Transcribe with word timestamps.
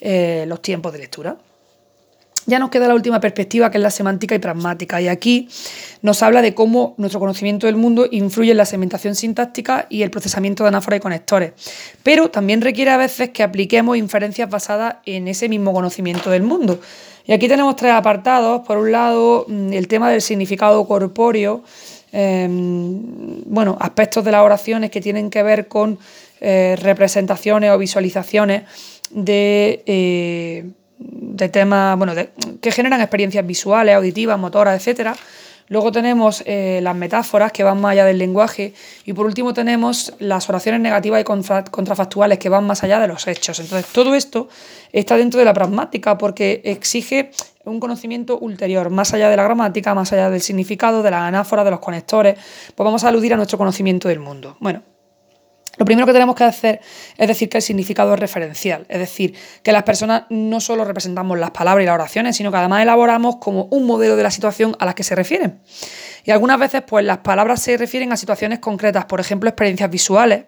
eh, 0.00 0.44
los 0.46 0.62
tiempos 0.62 0.92
de 0.92 0.98
lectura. 0.98 1.36
Ya 2.48 2.58
nos 2.58 2.70
queda 2.70 2.88
la 2.88 2.94
última 2.94 3.20
perspectiva, 3.20 3.70
que 3.70 3.76
es 3.76 3.82
la 3.82 3.90
semántica 3.90 4.34
y 4.34 4.38
pragmática, 4.38 5.02
y 5.02 5.08
aquí 5.08 5.50
nos 6.00 6.22
habla 6.22 6.40
de 6.40 6.54
cómo 6.54 6.94
nuestro 6.96 7.20
conocimiento 7.20 7.66
del 7.66 7.76
mundo 7.76 8.08
influye 8.10 8.52
en 8.52 8.56
la 8.56 8.64
segmentación 8.64 9.14
sintáctica 9.14 9.86
y 9.90 10.00
el 10.00 10.10
procesamiento 10.10 10.64
de 10.64 10.68
anáforas 10.68 10.96
y 10.96 11.00
conectores, 11.02 11.52
pero 12.02 12.30
también 12.30 12.62
requiere 12.62 12.90
a 12.90 12.96
veces 12.96 13.28
que 13.30 13.42
apliquemos 13.42 13.98
inferencias 13.98 14.48
basadas 14.48 14.96
en 15.04 15.28
ese 15.28 15.50
mismo 15.50 15.74
conocimiento 15.74 16.30
del 16.30 16.42
mundo. 16.42 16.80
Y 17.26 17.34
aquí 17.34 17.48
tenemos 17.48 17.76
tres 17.76 17.92
apartados. 17.92 18.62
Por 18.66 18.78
un 18.78 18.92
lado, 18.92 19.44
mm, 19.46 19.74
el 19.74 19.86
tema 19.86 20.10
del 20.10 20.22
significado 20.22 20.88
corpóreo, 20.88 21.62
em, 22.12 23.42
bueno, 23.44 23.76
aspectos 23.78 24.24
de 24.24 24.32
las 24.32 24.42
oraciones 24.42 24.90
que 24.90 25.02
tienen 25.02 25.28
que 25.28 25.42
ver 25.42 25.68
con 25.68 25.98
eh, 26.40 26.76
representaciones 26.80 27.72
o 27.72 27.78
visualizaciones 27.78 28.62
de... 29.10 29.82
Eh, 29.86 30.70
de 31.00 31.48
temas 31.48 31.96
bueno, 31.96 32.12
que 32.60 32.72
generan 32.72 33.00
experiencias 33.00 33.46
visuales, 33.46 33.94
auditivas, 33.94 34.36
motoras, 34.36 34.76
etcétera. 34.76 35.14
Luego 35.68 35.92
tenemos 35.92 36.42
eh, 36.46 36.80
las 36.82 36.96
metáforas 36.96 37.52
que 37.52 37.62
van 37.62 37.80
más 37.80 37.92
allá 37.92 38.06
del 38.06 38.18
lenguaje 38.18 38.72
y 39.04 39.12
por 39.12 39.26
último 39.26 39.52
tenemos 39.52 40.14
las 40.18 40.48
oraciones 40.48 40.80
negativas 40.80 41.20
y 41.20 41.24
contrafactuales 41.24 42.38
que 42.38 42.48
van 42.48 42.66
más 42.66 42.82
allá 42.84 42.98
de 42.98 43.06
los 43.06 43.26
hechos. 43.26 43.60
Entonces 43.60 43.92
todo 43.92 44.14
esto 44.14 44.48
está 44.92 45.16
dentro 45.16 45.38
de 45.38 45.44
la 45.44 45.52
pragmática 45.52 46.16
porque 46.16 46.62
exige 46.64 47.32
un 47.64 47.80
conocimiento 47.80 48.38
ulterior, 48.38 48.88
más 48.88 49.12
allá 49.12 49.28
de 49.28 49.36
la 49.36 49.44
gramática, 49.44 49.94
más 49.94 50.10
allá 50.14 50.30
del 50.30 50.40
significado, 50.40 51.02
de 51.02 51.10
las 51.10 51.20
anáforas, 51.20 51.66
de 51.66 51.70
los 51.70 51.80
conectores, 51.80 52.36
pues 52.74 52.84
vamos 52.84 53.04
a 53.04 53.08
aludir 53.08 53.34
a 53.34 53.36
nuestro 53.36 53.58
conocimiento 53.58 54.08
del 54.08 54.20
mundo. 54.20 54.56
Bueno, 54.60 54.82
lo 55.78 55.84
primero 55.84 56.06
que 56.06 56.12
tenemos 56.12 56.34
que 56.34 56.44
hacer 56.44 56.80
es 57.16 57.28
decir 57.28 57.48
que 57.48 57.58
el 57.58 57.62
significado 57.62 58.12
es 58.14 58.20
referencial, 58.20 58.84
es 58.88 58.98
decir, 58.98 59.34
que 59.62 59.72
las 59.72 59.84
personas 59.84 60.24
no 60.28 60.60
solo 60.60 60.84
representamos 60.84 61.38
las 61.38 61.52
palabras 61.52 61.84
y 61.84 61.86
las 61.86 61.94
oraciones, 61.94 62.36
sino 62.36 62.50
que 62.50 62.56
además 62.56 62.82
elaboramos 62.82 63.36
como 63.36 63.64
un 63.70 63.86
modelo 63.86 64.16
de 64.16 64.22
la 64.24 64.30
situación 64.30 64.76
a 64.80 64.86
la 64.86 64.94
que 64.94 65.04
se 65.04 65.14
refieren. 65.14 65.60
Y 66.24 66.30
algunas 66.30 66.58
veces, 66.58 66.82
pues 66.86 67.04
las 67.04 67.18
palabras 67.18 67.62
se 67.62 67.76
refieren 67.76 68.12
a 68.12 68.16
situaciones 68.16 68.58
concretas, 68.58 69.04
por 69.04 69.20
ejemplo, 69.20 69.48
experiencias 69.48 69.88
visuales. 69.88 70.44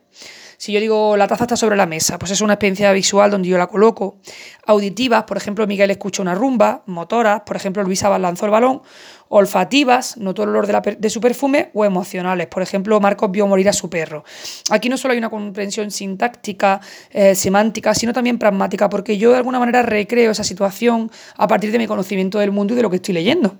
Si 0.56 0.72
yo 0.72 0.80
digo 0.80 1.16
la 1.16 1.26
taza 1.26 1.44
está 1.44 1.56
sobre 1.56 1.76
la 1.76 1.86
mesa, 1.86 2.18
pues 2.18 2.32
es 2.32 2.40
una 2.40 2.54
experiencia 2.54 2.92
visual 2.92 3.30
donde 3.30 3.48
yo 3.48 3.56
la 3.56 3.66
coloco. 3.66 4.18
Auditivas, 4.66 5.24
por 5.24 5.36
ejemplo, 5.36 5.66
Miguel 5.66 5.90
escucha 5.90 6.20
una 6.20 6.34
rumba. 6.34 6.82
Motoras, 6.86 7.42
por 7.46 7.56
ejemplo, 7.56 7.82
Luisa 7.82 8.18
lanzó 8.18 8.44
el 8.44 8.50
balón 8.50 8.82
olfativas, 9.30 10.16
notó 10.16 10.42
el 10.42 10.48
olor 10.50 10.66
de, 10.66 11.10
su 11.10 11.20
perfume, 11.20 11.70
o 11.72 11.84
emocionales. 11.84 12.48
Por 12.48 12.62
ejemplo, 12.62 13.00
Marcos 13.00 13.30
vio 13.30 13.46
morir 13.46 13.68
a 13.68 13.72
su 13.72 13.88
perro. 13.88 14.24
Aquí 14.70 14.88
no 14.88 14.98
solo 14.98 15.12
hay 15.12 15.18
una 15.18 15.30
comprensión 15.30 15.90
sintáctica, 15.90 16.80
eh, 17.10 17.34
semántica, 17.36 17.94
sino 17.94 18.12
también 18.12 18.38
pragmática, 18.38 18.90
porque 18.90 19.18
yo 19.18 19.30
de 19.30 19.36
alguna 19.36 19.60
manera 19.60 19.82
recreo 19.82 20.32
esa 20.32 20.44
situación 20.44 21.10
a 21.36 21.46
partir 21.46 21.70
de 21.70 21.78
mi 21.78 21.86
conocimiento 21.86 22.40
del 22.40 22.50
mundo 22.50 22.74
y 22.74 22.76
de 22.76 22.82
lo 22.82 22.90
que 22.90 22.96
estoy 22.96 23.14
leyendo 23.14 23.56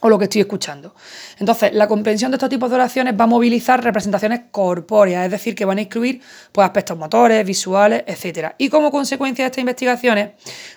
o 0.00 0.08
lo 0.08 0.18
que 0.18 0.24
estoy 0.24 0.42
escuchando. 0.42 0.94
Entonces, 1.38 1.72
la 1.72 1.88
comprensión 1.88 2.30
de 2.30 2.36
estos 2.36 2.50
tipos 2.50 2.68
de 2.70 2.76
oraciones 2.76 3.14
va 3.18 3.24
a 3.24 3.26
movilizar 3.26 3.82
representaciones 3.82 4.42
corpóreas, 4.50 5.24
es 5.24 5.30
decir, 5.30 5.54
que 5.54 5.64
van 5.64 5.78
a 5.78 5.82
incluir 5.82 6.20
pues, 6.52 6.64
aspectos 6.64 6.96
motores, 6.98 7.44
visuales, 7.46 8.04
etc. 8.06 8.54
Y 8.58 8.68
como 8.68 8.90
consecuencia 8.90 9.44
de 9.44 9.46
estas 9.46 9.60
investigaciones, 9.60 10.30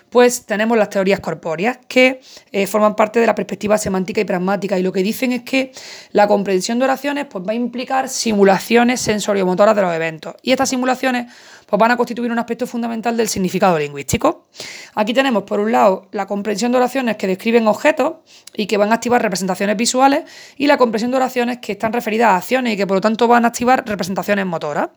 pues 0.08 0.44
tenemos 0.44 0.76
las 0.76 0.90
teorías 0.90 1.20
corpóreas 1.20 1.78
que 1.86 2.20
eh, 2.50 2.66
forman 2.66 2.96
parte 2.96 3.20
de 3.20 3.26
la 3.26 3.34
perspectiva 3.34 3.78
semántica 3.78 4.20
y 4.20 4.24
pragmática 4.24 4.78
y 4.78 4.82
lo 4.82 4.92
que 4.92 5.02
dicen 5.02 5.32
es 5.32 5.42
que 5.42 5.72
la 6.12 6.26
comprensión 6.26 6.78
de 6.78 6.84
oraciones 6.84 7.26
pues, 7.30 7.44
va 7.46 7.52
a 7.52 7.54
implicar 7.54 8.08
simulaciones 8.08 9.00
sensoriomotoras 9.00 9.76
de 9.76 9.82
los 9.82 9.94
eventos. 9.94 10.34
Y 10.42 10.50
estas 10.52 10.68
simulaciones 10.68 11.32
pues 11.70 11.78
van 11.78 11.92
a 11.92 11.96
constituir 11.96 12.32
un 12.32 12.38
aspecto 12.38 12.66
fundamental 12.66 13.16
del 13.16 13.28
significado 13.28 13.78
lingüístico. 13.78 14.48
Aquí 14.94 15.14
tenemos, 15.14 15.44
por 15.44 15.60
un 15.60 15.70
lado, 15.70 16.08
la 16.10 16.26
comprensión 16.26 16.72
de 16.72 16.78
oraciones 16.78 17.16
que 17.16 17.28
describen 17.28 17.68
objetos 17.68 18.14
y 18.54 18.66
que 18.66 18.76
van 18.76 18.90
a 18.90 18.96
activar 18.96 19.22
representaciones 19.22 19.76
visuales, 19.76 20.24
y 20.56 20.66
la 20.66 20.76
comprensión 20.76 21.12
de 21.12 21.18
oraciones 21.18 21.58
que 21.58 21.72
están 21.72 21.92
referidas 21.92 22.30
a 22.30 22.36
acciones 22.36 22.74
y 22.74 22.76
que 22.76 22.86
por 22.86 22.96
lo 22.96 23.00
tanto 23.00 23.28
van 23.28 23.44
a 23.44 23.48
activar 23.48 23.84
representaciones 23.86 24.44
motoras. 24.46 24.90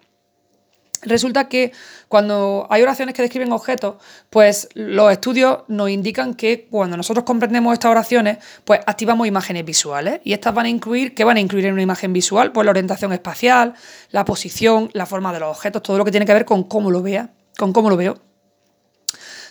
Resulta 1.06 1.48
que 1.48 1.72
cuando 2.08 2.68
hay 2.70 2.82
oraciones 2.82 3.16
que 3.16 3.22
describen 3.22 3.52
objetos, 3.52 3.96
pues 4.30 4.70
los 4.74 5.12
estudios 5.12 5.60
nos 5.68 5.90
indican 5.90 6.34
que 6.34 6.68
cuando 6.70 6.98
nosotros 6.98 7.26
comprendemos 7.26 7.74
estas 7.74 7.92
oraciones, 7.92 8.38
pues 8.66 8.80
activamos 8.86 9.28
imágenes 9.28 9.66
visuales. 9.66 10.22
Y 10.24 10.34
estas 10.34 10.54
van 10.54 10.66
a 10.66 10.70
incluir, 10.70 11.14
¿qué 11.14 11.24
van 11.24 11.38
a 11.38 11.40
incluir 11.40 11.66
en 11.66 11.74
una 11.74 11.82
imagen 11.82 12.14
visual? 12.14 12.52
Pues 12.52 12.66
la 12.66 12.72
orientación 12.72 13.14
espacial, 13.14 13.74
la 14.12 14.26
posición, 14.26 14.90
la 14.94 15.06
forma 15.06 15.34
de 15.34 15.40
los 15.40 15.50
objetos, 15.50 15.84
todo 15.84 15.98
lo 15.98 16.06
que 16.06 16.12
tiene 16.12 16.26
que 16.26 16.34
ver 16.34 16.46
con 16.46 16.64
cómo 16.64 16.92
lo 16.92 17.02
vea, 17.02 17.32
con 17.58 17.74
cómo 17.74 17.90
lo 17.90 17.98
veo. 17.98 18.33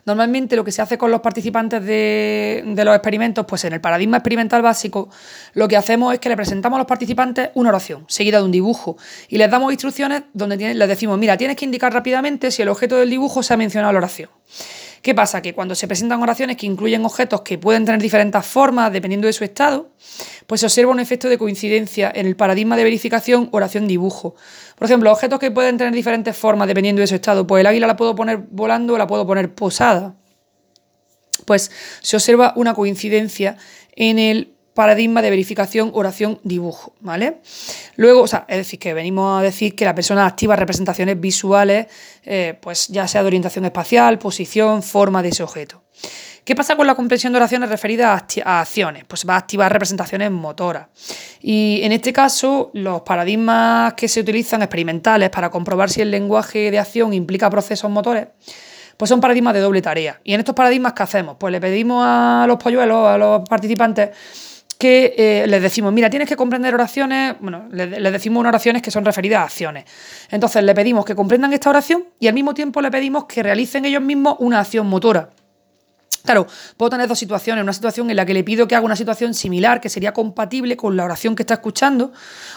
Normalmente 0.04 0.56
lo 0.56 0.64
que 0.64 0.72
se 0.72 0.82
hace 0.82 0.98
con 0.98 1.12
los 1.12 1.20
participantes 1.20 1.84
de, 1.84 2.64
los 2.84 2.94
experimentos, 2.94 3.46
pues 3.46 3.64
en 3.64 3.72
el 3.72 3.80
paradigma 3.80 4.16
experimental 4.16 4.60
básico, 4.60 5.08
lo 5.54 5.68
que 5.68 5.76
hacemos 5.76 6.12
es 6.12 6.18
que 6.18 6.28
le 6.28 6.36
presentamos 6.36 6.76
a 6.76 6.80
los 6.80 6.88
participantes 6.88 7.50
una 7.54 7.68
oración 7.68 8.04
seguida 8.08 8.38
de 8.38 8.44
un 8.44 8.50
dibujo 8.50 8.96
y 9.28 9.38
les 9.38 9.48
damos 9.48 9.72
instrucciones 9.72 10.24
donde 10.34 10.74
les 10.74 10.88
decimos, 10.88 11.18
mira, 11.18 11.36
tienes 11.36 11.56
que 11.56 11.64
indicar 11.64 11.92
rápidamente 11.92 12.50
si 12.50 12.62
el 12.62 12.68
objeto 12.68 12.96
del 12.96 13.10
dibujo 13.10 13.44
se 13.44 13.54
ha 13.54 13.56
mencionado 13.56 13.90
en 13.90 13.94
la 13.94 13.98
oración. 13.98 14.30
¿Qué 15.02 15.16
pasa? 15.16 15.42
Que 15.42 15.52
cuando 15.52 15.74
se 15.74 15.88
presentan 15.88 16.22
oraciones 16.22 16.56
que 16.56 16.64
incluyen 16.64 17.04
objetos 17.04 17.40
que 17.40 17.58
pueden 17.58 17.84
tener 17.84 18.00
diferentes 18.00 18.46
formas 18.46 18.92
dependiendo 18.92 19.26
de 19.26 19.32
su 19.32 19.42
estado, 19.42 19.90
pues 20.46 20.60
se 20.60 20.66
observa 20.66 20.92
un 20.92 21.00
efecto 21.00 21.28
de 21.28 21.38
coincidencia 21.38 22.10
en 22.14 22.26
el 22.26 22.36
paradigma 22.36 22.76
de 22.76 22.84
verificación 22.84 23.48
oración-dibujo. 23.50 24.36
Por 24.82 24.86
ejemplo, 24.86 25.12
objetos 25.12 25.38
que 25.38 25.52
pueden 25.52 25.78
tener 25.78 25.94
diferentes 25.94 26.36
formas 26.36 26.66
dependiendo 26.66 26.98
de 27.02 27.06
su 27.06 27.14
estado, 27.14 27.46
pues 27.46 27.60
el 27.60 27.68
águila 27.68 27.86
la 27.86 27.94
puedo 27.94 28.16
poner 28.16 28.38
volando 28.50 28.94
o 28.94 28.98
la 28.98 29.06
puedo 29.06 29.24
poner 29.24 29.54
posada. 29.54 30.16
Pues 31.44 31.70
se 32.00 32.16
observa 32.16 32.52
una 32.56 32.74
coincidencia 32.74 33.56
en 33.94 34.18
el 34.18 34.56
paradigma 34.74 35.22
de 35.22 35.30
verificación, 35.30 35.92
oración, 35.94 36.40
dibujo, 36.42 36.96
¿vale? 36.98 37.36
Luego, 37.94 38.22
o 38.22 38.26
sea, 38.26 38.44
es 38.48 38.56
decir, 38.56 38.80
que 38.80 38.92
venimos 38.92 39.38
a 39.38 39.42
decir 39.44 39.76
que 39.76 39.84
la 39.84 39.94
persona 39.94 40.26
activa 40.26 40.56
representaciones 40.56 41.20
visuales, 41.20 41.86
eh, 42.24 42.58
pues 42.60 42.88
ya 42.88 43.06
sea 43.06 43.22
de 43.22 43.28
orientación 43.28 43.64
espacial, 43.64 44.18
posición, 44.18 44.82
forma 44.82 45.22
de 45.22 45.28
ese 45.28 45.44
objeto. 45.44 45.84
¿Qué 46.44 46.56
pasa 46.56 46.74
con 46.74 46.88
la 46.88 46.96
comprensión 46.96 47.32
de 47.32 47.36
oraciones 47.36 47.68
referidas 47.68 48.24
a, 48.44 48.60
acciones? 48.60 49.04
Pues 49.06 49.24
va 49.28 49.34
a 49.34 49.38
activar 49.38 49.72
representaciones 49.72 50.28
motoras. 50.32 50.88
Y 51.40 51.80
en 51.84 51.92
este 51.92 52.12
caso, 52.12 52.72
los 52.74 53.02
paradigmas 53.02 53.94
que 53.94 54.08
se 54.08 54.20
utilizan 54.20 54.60
experimentales 54.60 55.30
para 55.30 55.50
comprobar 55.50 55.88
si 55.88 56.00
el 56.00 56.10
lenguaje 56.10 56.72
de 56.72 56.80
acción 56.80 57.14
implica 57.14 57.48
procesos 57.48 57.88
motores, 57.92 58.26
pues 58.96 59.08
son 59.08 59.20
paradigmas 59.20 59.54
de 59.54 59.60
doble 59.60 59.80
tarea. 59.82 60.20
Y 60.24 60.34
en 60.34 60.40
estos 60.40 60.56
paradigmas, 60.56 60.94
¿qué 60.94 61.04
hacemos? 61.04 61.36
Pues 61.38 61.52
le 61.52 61.60
pedimos 61.60 62.04
a 62.04 62.44
los 62.48 62.56
polluelos, 62.56 63.06
a 63.06 63.16
los 63.16 63.48
participantes, 63.48 64.10
que 64.82 65.14
eh, 65.16 65.46
les 65.46 65.62
decimos, 65.62 65.92
mira, 65.92 66.10
tienes 66.10 66.28
que 66.28 66.34
comprender 66.34 66.74
oraciones, 66.74 67.36
bueno, 67.38 67.68
les, 67.70 67.88
decimos 68.12 68.40
unas 68.40 68.50
oraciones 68.50 68.82
que 68.82 68.90
son 68.90 69.04
referidas 69.04 69.42
a 69.42 69.44
acciones. 69.44 69.84
Entonces 70.28 70.64
le 70.64 70.74
pedimos 70.74 71.04
que 71.04 71.14
comprendan 71.14 71.52
esta 71.52 71.70
oración 71.70 72.06
y 72.18 72.26
al 72.26 72.34
mismo 72.34 72.52
tiempo 72.52 72.82
le 72.82 72.90
pedimos 72.90 73.26
que 73.26 73.44
realicen 73.44 73.84
ellos 73.84 74.02
mismos 74.02 74.34
una 74.40 74.58
acción 74.58 74.88
motora. 74.88 75.30
Claro, 76.24 76.46
puedo 76.76 76.90
tener 76.90 77.08
dos 77.08 77.18
situaciones. 77.18 77.62
Una 77.62 77.72
situación 77.72 78.08
en 78.10 78.16
la 78.16 78.24
que 78.24 78.34
le 78.34 78.44
pido 78.44 78.68
que 78.68 78.76
haga 78.76 78.84
una 78.84 78.96
situación 78.96 79.34
similar, 79.34 79.80
que 79.80 79.88
sería 79.88 80.12
compatible 80.12 80.76
con 80.76 80.96
la 80.96 81.04
oración 81.04 81.34
que 81.34 81.42
está 81.42 81.54
escuchando, 81.54 82.12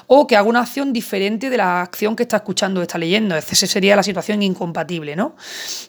o 0.07 0.27
que 0.27 0.35
haga 0.35 0.47
una 0.47 0.61
acción 0.61 0.93
diferente 0.93 1.49
de 1.49 1.57
la 1.57 1.81
acción 1.81 2.15
que 2.15 2.23
está 2.23 2.37
escuchando 2.37 2.79
o 2.79 2.83
está 2.83 2.97
leyendo. 2.97 3.35
Esa 3.35 3.67
sería 3.67 3.95
la 3.95 4.03
situación 4.03 4.43
incompatible, 4.43 5.15
¿no? 5.15 5.35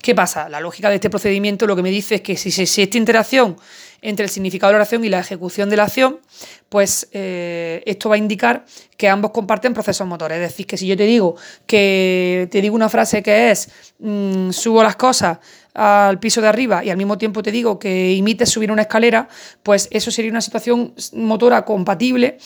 ¿Qué 0.01 0.15
pasa? 0.15 0.49
La 0.49 0.61
lógica 0.61 0.89
de 0.89 0.97
este 0.97 1.11
procedimiento 1.11 1.67
lo 1.67 1.77
que 1.77 1.83
me 1.83 1.91
dice 1.91 2.17
es 2.17 2.21
que 2.23 2.37
si, 2.37 2.49
esta 2.83 2.99
interacción 2.99 3.57
entre 4.03 4.25
el 4.25 4.31
significado 4.31 4.71
de 4.71 4.75
la 4.75 4.79
oración 4.79 5.05
y 5.05 5.09
la 5.09 5.21
ejecución 5.21 5.69
de 5.69 5.77
la 5.77 5.85
acción, 5.85 6.21
pues 6.69 7.09
eh, 7.13 7.83
esto 7.87 8.09
va 8.09 8.15
a 8.15 8.19
indicar 8.19 8.65
que 8.97 9.09
ambos 9.09 9.31
comparten 9.33 9.75
procesos 9.75 10.07
motores. 10.07 10.37
Es 10.37 10.51
decir, 10.51 10.67
que 10.67 10.77
si 10.77 10.87
yo 10.87 10.97
te 10.97 11.05
digo 11.05 11.37
que 11.67 12.49
te 12.51 12.61
digo 12.61 12.75
una 12.75 12.89
frase 12.89 13.23
que 13.23 13.51
es 13.51 13.69
mm, 13.99 14.51
subo 14.51 14.83
las 14.83 14.97
cosas 14.97 15.39
al 15.77 16.19
piso 16.19 16.41
de 16.41 16.49
arriba 16.49 16.83
y 16.85 16.91
al 16.91 16.97
mismo 16.97 17.19
tiempo 17.19 17.43
te 17.43 17.53
digo 17.53 17.79
que 17.79 18.13
imites 18.15 18.49
subir 18.49 18.73
una 18.73 18.83
escalera, 18.83 19.29
pues 19.63 19.89
eso 19.91 20.11
sería 20.11 20.31
una 20.31 20.41
situación 20.41 20.95
motora 21.13 21.65
compatible 21.65 22.39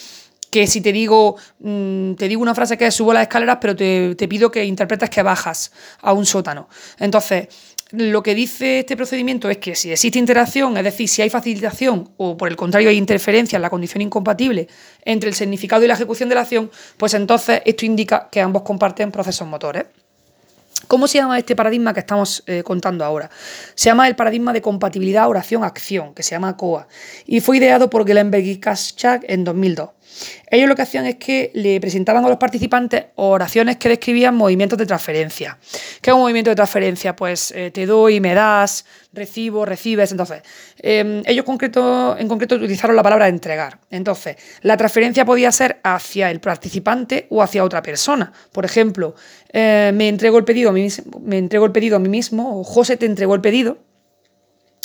que 0.49 0.67
si 0.67 0.81
te 0.81 0.91
digo, 0.91 1.37
mm, 1.59 2.15
te 2.15 2.27
digo 2.27 2.41
una 2.41 2.53
frase 2.53 2.77
que 2.77 2.85
es 2.85 2.93
subo 2.93 3.13
las 3.13 3.23
escaleras, 3.23 3.57
pero 3.61 3.73
te, 3.73 4.15
te 4.15 4.27
pido 4.27 4.51
que 4.51 4.65
interpretes 4.65 5.09
que 5.09 5.23
bajas 5.23 5.71
a 6.01 6.11
un 6.11 6.25
sótano. 6.25 6.67
Entonces, 6.99 7.47
lo 7.91 8.21
que 8.21 8.35
dice 8.35 8.79
este 8.79 8.97
procedimiento 8.97 9.49
es 9.49 9.57
que 9.57 9.75
si 9.75 9.91
existe 9.91 10.19
interacción, 10.19 10.77
es 10.77 10.83
decir, 10.83 11.07
si 11.07 11.21
hay 11.21 11.29
facilitación 11.29 12.11
o 12.17 12.35
por 12.35 12.49
el 12.49 12.57
contrario 12.57 12.89
hay 12.89 12.97
interferencia 12.97 13.55
en 13.55 13.61
la 13.61 13.69
condición 13.69 14.01
incompatible 14.01 14.67
entre 15.03 15.29
el 15.29 15.35
significado 15.35 15.83
y 15.83 15.87
la 15.87 15.93
ejecución 15.93 16.27
de 16.29 16.35
la 16.35 16.41
acción, 16.41 16.69
pues 16.97 17.13
entonces 17.13 17.61
esto 17.65 17.85
indica 17.85 18.27
que 18.29 18.41
ambos 18.41 18.63
comparten 18.63 19.11
procesos 19.11 19.47
motores. 19.47 19.85
¿Cómo 20.91 21.07
se 21.07 21.19
llama 21.19 21.39
este 21.39 21.55
paradigma 21.55 21.93
que 21.93 22.01
estamos 22.01 22.43
eh, 22.47 22.63
contando 22.63 23.05
ahora? 23.05 23.29
Se 23.75 23.85
llama 23.85 24.09
el 24.09 24.17
paradigma 24.17 24.51
de 24.51 24.61
compatibilidad 24.61 25.29
oración-acción, 25.29 26.13
que 26.13 26.21
se 26.21 26.31
llama 26.31 26.57
COA, 26.57 26.85
y 27.25 27.39
fue 27.39 27.59
ideado 27.59 27.89
por 27.89 28.05
Gellenberg 28.05 28.43
y 28.43 28.59
Kaschak 28.59 29.23
en 29.25 29.45
2002. 29.45 29.89
Ellos 30.49 30.67
lo 30.67 30.75
que 30.75 30.81
hacían 30.81 31.05
es 31.05 31.15
que 31.15 31.51
le 31.53 31.79
presentaban 31.79 32.25
a 32.25 32.29
los 32.29 32.37
participantes 32.37 33.05
oraciones 33.15 33.77
que 33.77 33.89
describían 33.89 34.35
movimientos 34.35 34.77
de 34.77 34.85
transferencia. 34.85 35.57
¿Qué 36.01 36.09
es 36.09 36.13
un 36.13 36.21
movimiento 36.21 36.49
de 36.49 36.55
transferencia? 36.55 37.15
Pues 37.15 37.51
eh, 37.51 37.71
te 37.71 37.85
doy, 37.85 38.19
me 38.19 38.33
das, 38.33 38.85
recibo, 39.13 39.65
recibes. 39.65 40.11
Entonces, 40.11 40.41
em, 40.79 41.23
ellos 41.25 41.45
en 41.47 42.27
concreto 42.27 42.55
utilizaron 42.55 42.95
la 42.95 43.03
palabra 43.03 43.27
entregar. 43.27 43.79
Entonces, 43.89 44.35
la 44.61 44.77
transferencia 44.77 45.25
podía 45.25 45.51
ser 45.51 45.79
hacia 45.83 46.31
el 46.31 46.39
participante 46.39 47.27
o 47.29 47.41
hacia 47.41 47.63
otra 47.63 47.81
persona. 47.81 48.31
Por 48.51 48.65
ejemplo, 48.65 49.15
eh, 49.51 49.91
me 49.93 50.07
entrego 50.09 50.37
el 50.37 50.43
pedido 50.43 50.71
me 50.71 51.37
entrego 51.37 51.65
el 51.65 51.71
pedido 51.71 51.97
a 51.97 51.99
mí 51.99 52.09
mismo 52.09 52.59
o 52.59 52.63
José 52.63 52.97
te 52.97 53.05
entregó 53.05 53.35
el 53.35 53.41
pedido 53.41 53.90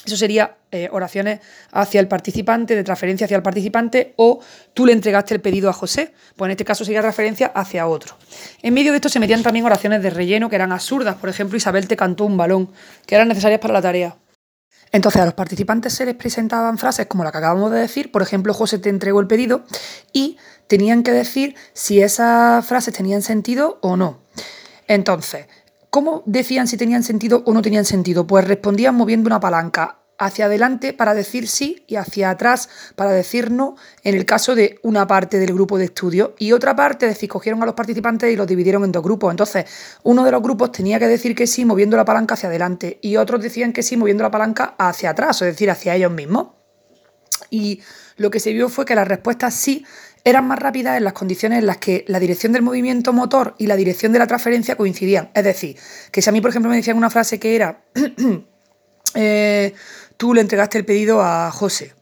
eso 0.07 0.17
sería 0.17 0.57
eh, 0.71 0.89
oraciones 0.93 1.41
hacia 1.73 2.01
el 2.01 2.09
participante, 2.09 2.75
de 2.75 2.85
transferencia 2.85 3.25
hacia 3.25 3.37
el 3.37 3.43
participante, 3.43 4.15
o 4.17 4.41
tú 4.75 4.87
le 4.87 4.93
entregaste 4.93 5.35
el 5.35 5.41
pedido 5.41 5.69
a 5.69 5.73
José. 5.73 6.13
Pues 6.37 6.49
en 6.49 6.53
este 6.53 6.65
caso 6.65 6.85
sería 6.85 7.03
referencia 7.03 7.49
hacia 7.49 7.87
otro. 7.87 8.17
En 8.63 8.75
medio 8.75 8.93
de 8.93 8.97
esto 8.97 9.09
se 9.09 9.21
metían 9.21 9.43
también 9.43 9.65
oraciones 9.65 10.03
de 10.03 10.11
relleno 10.11 10.49
que 10.49 10.57
eran 10.57 10.73
absurdas. 10.73 11.17
Por 11.17 11.29
ejemplo, 11.29 11.57
Isabel 11.57 11.89
te 11.89 11.97
cantó 11.97 12.25
un 12.25 12.37
balón, 12.37 12.71
que 13.07 13.15
eran 13.15 13.29
necesarias 13.29 13.61
para 13.61 13.75
la 13.75 13.83
tarea. 13.83 14.17
Entonces 14.93 15.21
a 15.21 15.25
los 15.25 15.35
participantes 15.35 15.93
se 15.93 16.07
les 16.07 16.15
presentaban 16.15 16.79
frases 16.79 17.07
como 17.07 17.25
la 17.25 17.33
que 17.33 17.39
acabamos 17.39 17.71
de 17.73 17.81
decir, 17.81 18.13
por 18.13 18.23
ejemplo, 18.23 18.55
José 18.55 18.79
te 18.79 18.89
entregó 18.89 19.21
el 19.21 19.27
pedido, 19.27 19.65
y 20.13 20.39
tenían 20.69 21.03
que 21.03 21.13
decir 21.13 21.55
si 21.73 22.01
esas 22.01 22.65
frases 22.65 22.95
tenían 22.95 23.23
sentido 23.23 23.79
o 23.83 23.97
no. 23.97 24.21
Entonces, 24.89 25.47
¿Cómo 25.91 26.23
decían 26.27 26.69
si 26.69 26.77
tenían 26.77 27.03
sentido 27.03 27.43
o 27.47 27.55
no 27.55 27.63
tenían 27.63 27.85
sentido? 27.85 28.27
Pues 28.27 28.47
respondían 28.47 28.95
moviendo 28.95 29.29
una 29.29 29.41
palanca 29.41 29.99
hacia 30.19 30.47
adelante 30.47 30.93
para 30.93 31.15
decir 31.15 31.49
sí 31.49 31.85
y 31.87 31.97
hacia 31.97 32.31
atrás 32.31 32.69
para 32.95 33.11
decir 33.11 33.51
no 33.51 33.77
en 34.03 34.15
el 34.15 34.25
caso 34.25 34.55
de 34.55 34.79
una 34.83 35.07
parte 35.07 35.39
del 35.39 35.53
grupo 35.53 35.79
de 35.79 35.87
estudio 35.87 36.35
y 36.39 36.53
otra 36.53 36.75
parte, 36.75 37.07
es 37.07 37.15
decir, 37.15 37.29
cogieron 37.29 37.63
a 37.63 37.67
los 37.67 37.75
participantes 37.75 38.33
y 38.33 38.37
los 38.37 38.47
dividieron 38.47 38.85
en 38.85 38.93
dos 38.93 39.03
grupos. 39.03 39.31
Entonces, 39.31 39.67
uno 40.03 40.25
de 40.25 40.33
los 40.33 40.43
grupos 40.43 40.73
tenía 40.73 40.99
que 40.99 41.07
decir 41.07 41.35
que 41.35 41.47
sí 41.47 41.65
moviendo 41.65 41.97
la 41.97 42.05
palanca 42.05 42.35
hacia 42.35 42.49
adelante 42.49 42.99
y 43.03 43.17
otros 43.17 43.43
decían 43.43 43.73
que 43.73 43.83
sí 43.83 43.97
moviendo 43.97 44.23
la 44.23 44.31
palanca 44.31 44.75
hacia 44.79 45.11
atrás, 45.11 45.43
es 45.43 45.49
decir, 45.49 45.71
hacia 45.71 45.95
ellos 45.95 46.13
mismos. 46.13 46.49
Y 47.51 47.83
lo 48.17 48.31
que 48.31 48.41
se 48.41 48.53
vio 48.53 48.69
fue 48.69 48.85
que 48.85 48.95
las 48.95 49.07
respuestas 49.07 49.55
sí 49.55 49.85
eran 50.27 50.45
más 50.49 50.59
rápidas 50.59 50.97
en 50.97 51.05
las 51.05 51.13
condiciones 51.13 51.61
en 51.61 51.67
las 51.67 51.77
que 51.77 52.05
la 52.09 52.19
dirección 52.19 52.53
del 52.53 52.63
movimiento 52.63 53.13
motor 53.13 53.55
y 53.59 53.69
la 53.69 53.77
dirección 53.77 54.13
de 54.13 54.19
la 54.19 54.27
transferencia 54.27 54.75
coincidían. 54.75 55.31
Es 55.35 55.45
decir, 55.45 55.77
que 56.11 56.21
si 56.21 56.29
a 56.29 56.33
mí, 56.33 56.41
por 56.41 56.51
ejemplo, 56.51 56.69
me 56.69 56.77
decían 56.77 56.97
una 56.97 57.11
frase 57.11 57.39
que 57.39 57.55
era, 57.55 57.85
eh, 59.15 59.73
tú 60.17 60.35
le 60.35 60.41
entregaste 60.41 60.79
el 60.79 60.85
pedido 60.85 61.23
a 61.23 61.53
José. 61.53 61.95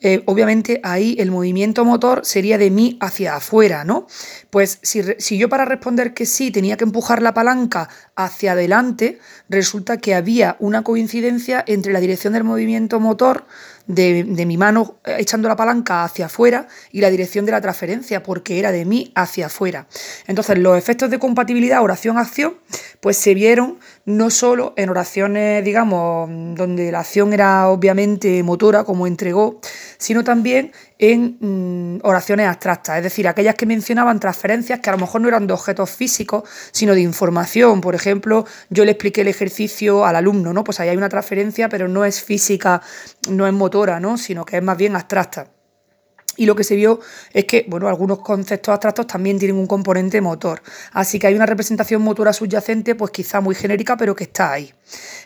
Eh, 0.00 0.22
obviamente 0.26 0.80
ahí 0.82 1.16
el 1.18 1.30
movimiento 1.30 1.84
motor 1.84 2.22
sería 2.24 2.58
de 2.58 2.70
mí 2.70 2.96
hacia 3.00 3.36
afuera, 3.36 3.84
¿no? 3.84 4.06
Pues 4.50 4.78
si, 4.82 5.02
si, 5.18 5.38
yo 5.38 5.48
para 5.48 5.64
responder 5.64 6.14
que 6.14 6.24
sí 6.24 6.50
tenía 6.50 6.76
que 6.76 6.84
empujar 6.84 7.20
la 7.20 7.34
palanca 7.34 7.88
hacia 8.16 8.52
adelante, 8.52 9.18
resulta 9.48 9.98
que 9.98 10.14
había 10.14 10.56
una 10.60 10.82
coincidencia 10.82 11.62
entre 11.66 11.92
la 11.92 12.00
dirección 12.00 12.32
del 12.32 12.44
movimiento 12.44 13.00
motor 13.00 13.44
de, 13.88 14.44
mi 14.46 14.56
mano 14.56 14.98
eh, 15.04 15.16
echando 15.18 15.48
la 15.48 15.56
palanca 15.56 16.04
hacia 16.04 16.26
afuera 16.26 16.68
y 16.92 17.00
la 17.00 17.10
dirección 17.10 17.44
de 17.46 17.52
la 17.52 17.60
transferencia, 17.60 18.22
porque 18.22 18.58
era 18.58 18.70
de 18.70 18.84
mí 18.84 19.10
hacia 19.14 19.46
afuera. 19.46 19.88
Entonces, 20.26 20.58
los 20.58 20.78
efectos 20.78 21.10
de 21.10 21.18
compatibilidad 21.18 21.82
oración-acción, 21.82 22.54
pues 23.00 23.16
se 23.16 23.34
vieron 23.34 23.78
no 24.04 24.30
solo 24.30 24.74
en 24.76 24.90
oraciones, 24.90 25.64
digamos, 25.64 26.28
donde 26.54 26.92
la 26.92 27.00
acción 27.00 27.32
era 27.32 27.68
obviamente 27.68 28.42
motora, 28.42 28.84
como 28.84 29.06
entregó, 29.06 29.60
sino 29.96 30.22
también 30.22 30.72
en 30.98 31.38
mm, 31.40 32.00
oraciones 32.02 32.48
abstractas, 32.48 32.98
es 32.98 33.04
decir, 33.04 33.28
aquellas 33.28 33.54
que 33.54 33.66
mencionaban 33.66 34.18
transferencias 34.20 34.80
que 34.80 34.90
a 34.90 34.92
lo 34.92 34.98
mejor 34.98 35.20
no 35.20 35.28
eran 35.28 35.46
de 35.46 35.52
objetos 35.52 35.90
físicos, 35.90 36.42
sino 36.72 36.94
de 36.94 37.00
información. 37.00 37.80
Por 37.80 37.94
ejemplo, 37.94 38.46
yo 38.70 38.84
le 38.84 38.92
expliqué 38.92 39.20
el 39.20 39.28
ejercicio 39.28 40.04
al 40.04 40.16
alumno, 40.16 40.52
¿no? 40.52 40.64
Pues 40.64 40.80
ahí 40.80 40.88
hay 40.88 40.96
una 40.96 41.08
transferencia, 41.08 41.68
pero 41.68 41.88
no 41.88 42.04
es 42.04 42.22
física, 42.22 42.82
no 43.30 43.46
es 43.46 43.52
motora, 43.52 44.00
¿no? 44.00 44.18
Sino 44.18 44.44
que 44.44 44.56
es 44.56 44.62
más 44.62 44.76
bien 44.76 44.96
abstracta. 44.96 45.57
Y 46.38 46.46
lo 46.46 46.54
que 46.54 46.64
se 46.64 46.76
vio 46.76 47.00
es 47.32 47.44
que, 47.46 47.66
bueno, 47.68 47.88
algunos 47.88 48.20
conceptos 48.20 48.72
abstractos 48.72 49.08
también 49.08 49.38
tienen 49.38 49.56
un 49.56 49.66
componente 49.66 50.20
motor. 50.20 50.62
Así 50.92 51.18
que 51.18 51.26
hay 51.26 51.34
una 51.34 51.46
representación 51.46 52.00
motora 52.00 52.32
subyacente, 52.32 52.94
pues 52.94 53.10
quizá 53.10 53.40
muy 53.40 53.56
genérica, 53.56 53.96
pero 53.96 54.14
que 54.14 54.24
está 54.24 54.52
ahí. 54.52 54.72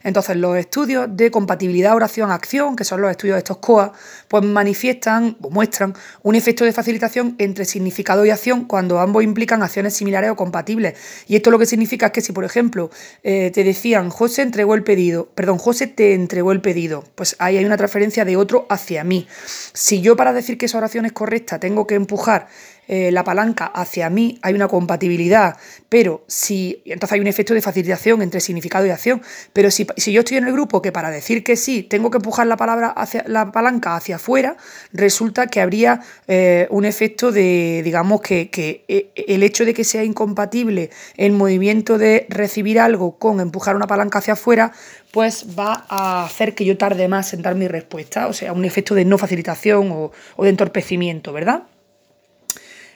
Entonces, 0.03 0.37
los 0.37 0.57
estudios 0.57 1.07
de 1.11 1.31
compatibilidad 1.31 1.95
oración-acción, 1.95 2.77
que 2.77 2.85
son 2.85 3.03
los 3.03 3.11
estudios 3.11 3.37
de 3.37 3.39
estos 3.39 3.59
COA, 3.59 3.93
pues 4.27 4.43
manifiestan 4.43 5.37
o 5.43 5.51
muestran 5.51 5.95
un 6.23 6.35
efecto 6.35 6.65
de 6.65 6.73
facilitación 6.73 7.37
entre 7.39 7.67
significado 7.67 8.25
y 8.25 8.31
acción 8.31 8.65
cuando 8.65 8.99
ambos 8.99 9.23
implican 9.23 9.63
acciones 9.63 9.95
similares 9.95 10.31
o 10.31 10.37
compatibles. 10.37 10.95
Y 11.29 11.37
esto 11.37 11.51
lo 11.51 11.59
que 11.59 11.67
significa 11.67 12.07
es 12.07 12.13
que 12.13 12.21
si, 12.23 12.33
por 12.33 12.45
ejemplo, 12.45 12.91
eh, 13.23 13.51
te 13.53 13.63
decían 13.65 14.11
José 14.11 14.43
entregó 14.43 14.75
el 14.75 14.83
pedido, 14.83 15.29
perdón, 15.35 15.59
José 15.59 15.87
te 15.87 16.15
entregó 16.15 16.53
el 16.53 16.63
pedido, 16.63 17.05
pues 17.15 17.37
ahí 17.39 17.59
hay 17.59 17.65
una 17.65 17.77
transferencia 17.77 18.25
de 18.25 18.37
otro 18.37 18.67
hacia 18.71 19.05
mí. 19.05 19.29
Si 19.73 20.01
yo 20.01 20.17
para 20.17 20.33
decir 20.33 20.59
que 20.59 20.67
esa 20.67 20.79
oración 20.79 21.02
es 21.07 21.13
correcta 21.13 21.59
tengo 21.59 21.87
que 21.87 21.95
empujar 21.95 22.49
eh, 22.89 23.13
la 23.13 23.23
palanca 23.23 23.67
hacia 23.67 24.11
mí, 24.11 24.39
hay 24.43 24.55
una 24.55 24.67
compatibilidad, 24.67 25.57
pero 25.89 26.25
si, 26.27 26.83
entonces 26.85 27.13
hay 27.13 27.21
un 27.21 27.29
efecto 27.29 27.55
de 27.55 27.63
facilitación 27.63 28.23
entre 28.23 28.41
significado 28.41 28.85
y 28.85 28.91
acción, 28.91 29.23
pero 29.53 29.71
si, 29.71 29.87
yo 29.87 30.21
estoy 30.21 30.37
en 30.39 30.47
el 30.47 30.53
grupo 30.53 30.83
que 30.83 30.91
para 30.91 31.11
decir 31.11 31.45
que 31.45 31.55
sí 31.55 31.85
tengo 31.85 32.11
que 32.11 32.17
empujar 32.17 32.49
la, 32.49 32.57
palabra 32.57 32.89
hacia, 32.89 33.25
la 33.29 33.53
palanca 33.53 33.95
hacia 33.95 34.17
afuera, 34.17 34.57
resulta 34.93 35.47
que 35.47 35.61
habría 35.61 36.01
eh, 36.27 36.67
un 36.71 36.85
efecto 36.85 37.31
de, 37.31 37.83
digamos, 37.85 38.21
que, 38.21 38.51
que 38.51 38.85
eh, 38.89 39.13
el 39.15 39.45
hecho 39.45 39.65
de 39.65 39.75
que 39.75 39.85
sea 39.85 40.03
incompatible 40.03 40.91
el 41.17 41.33
movimiento 41.33 41.99
de 41.99 42.27
recibir 42.31 42.81
algo 42.81 43.17
con 43.17 43.39
empujar 43.39 43.77
una 43.77 43.87
palanca 43.87 44.19
hacia 44.19 44.33
afuera, 44.33 44.73
pues 45.13 45.47
va 45.57 45.87
a 45.89 46.25
hacer 46.25 46.57
que 46.57 46.65
yo 46.65 46.77
tarde 46.77 47.07
más 47.07 47.33
en 47.33 47.43
dar 47.43 47.55
mi 47.55 47.69
respuesta, 47.69 48.27
o 48.27 48.33
sea, 48.33 48.53
un 48.53 48.65
efecto 48.65 48.97
de 48.97 49.05
no 49.05 49.19
facilitación 49.19 49.93
o, 49.93 50.11
o 50.37 50.43
de 50.43 50.51
entorpecimiento, 50.51 51.33
¿verdad? 51.33 51.63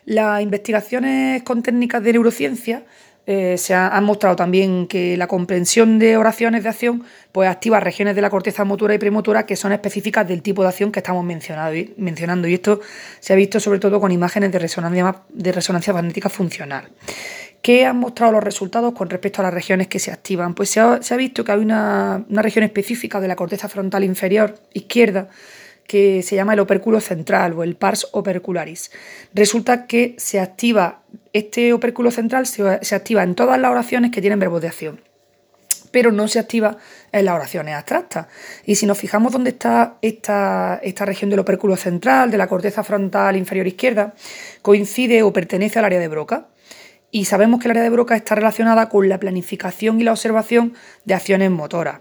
Las 0.06 0.40
investigaciones 0.40 1.42
con 1.42 1.64
técnicas 1.64 2.00
de 2.00 2.12
neurociencia 2.12 2.84
eh, 3.26 3.58
se 3.58 3.74
han 3.74 4.04
mostrado 4.04 4.36
también 4.36 4.86
que 4.86 5.16
la 5.16 5.26
comprensión 5.26 5.98
de 5.98 6.16
oraciones 6.16 6.62
de 6.62 6.68
acción 6.68 7.02
pues 7.32 7.50
activa 7.50 7.80
regiones 7.80 8.14
de 8.14 8.22
la 8.22 8.30
corteza 8.30 8.64
motora 8.64 8.94
y 8.94 8.98
premotora 8.98 9.46
que 9.46 9.56
son 9.56 9.72
específicas 9.72 10.28
del 10.28 10.42
tipo 10.42 10.62
de 10.62 10.68
acción 10.68 10.92
que 10.92 11.00
estamos 11.00 11.24
mencionando 11.24 12.46
y 12.46 12.54
esto 12.54 12.80
se 13.18 13.32
ha 13.32 13.36
visto 13.36 13.58
sobre 13.58 13.80
todo 13.80 14.00
con 14.00 14.12
imágenes 14.12 14.52
de 14.52 14.60
resonancia, 14.60 15.22
de 15.28 15.92
magnética 15.92 16.28
funcional. 16.28 16.88
¿Qué 17.60 17.84
han 17.84 17.96
mostrado 17.96 18.34
los 18.34 18.44
resultados 18.44 18.94
con 18.94 19.10
respecto 19.10 19.40
a 19.40 19.44
las 19.46 19.54
regiones 19.54 19.88
que 19.88 19.98
se 19.98 20.12
activan? 20.12 20.54
Pues 20.54 20.70
se 20.70 20.78
ha, 20.78 21.16
visto 21.16 21.42
que 21.42 21.50
hay 21.50 21.58
una, 21.58 22.24
una 22.28 22.42
región 22.42 22.62
específica 22.62 23.20
de 23.20 23.26
la 23.26 23.34
corteza 23.34 23.68
frontal 23.68 24.04
inferior 24.04 24.54
izquierda 24.72 25.30
que 25.86 26.22
se 26.22 26.36
llama 26.36 26.54
el 26.54 26.60
opérculo 26.60 27.00
central 27.00 27.52
o 27.54 27.62
el 27.62 27.76
pars 27.76 28.08
opercularis. 28.12 28.90
Resulta 29.34 29.86
que 29.86 30.14
se 30.18 30.40
activa, 30.40 31.02
este 31.32 31.72
opérculo 31.72 32.10
central 32.10 32.46
se, 32.46 32.94
activa 32.94 33.22
en 33.22 33.34
todas 33.34 33.58
las 33.60 33.70
oraciones 33.70 34.10
que 34.10 34.20
tienen 34.20 34.38
verbos 34.38 34.62
de 34.62 34.68
acción, 34.68 35.00
pero 35.90 36.12
no 36.12 36.28
se 36.28 36.38
activa 36.38 36.76
en 37.12 37.24
las 37.24 37.34
oraciones 37.34 37.74
abstractas. 37.74 38.26
Y 38.64 38.74
si 38.74 38.86
nos 38.86 38.98
fijamos 38.98 39.32
dónde 39.32 39.50
está 39.50 39.98
esta, 40.02 40.80
esta 40.82 41.04
región 41.04 41.30
del 41.30 41.40
opérculo 41.40 41.76
central, 41.76 42.30
de 42.30 42.38
la 42.38 42.48
corteza 42.48 42.82
frontal 42.82 43.36
inferior 43.36 43.66
izquierda, 43.66 44.14
coincide 44.62 45.22
o 45.22 45.32
pertenece 45.32 45.78
al 45.78 45.84
área 45.86 46.00
de 46.00 46.08
Broca. 46.08 46.48
Y 47.12 47.26
sabemos 47.26 47.60
que 47.60 47.68
el 47.68 47.70
área 47.70 47.84
de 47.84 47.90
Broca 47.90 48.16
está 48.16 48.34
relacionada 48.34 48.88
con 48.88 49.08
la 49.08 49.18
planificación 49.18 50.00
y 50.00 50.04
la 50.04 50.12
observación 50.12 50.74
de 51.04 51.14
acciones 51.14 51.50
motoras. 51.50 52.00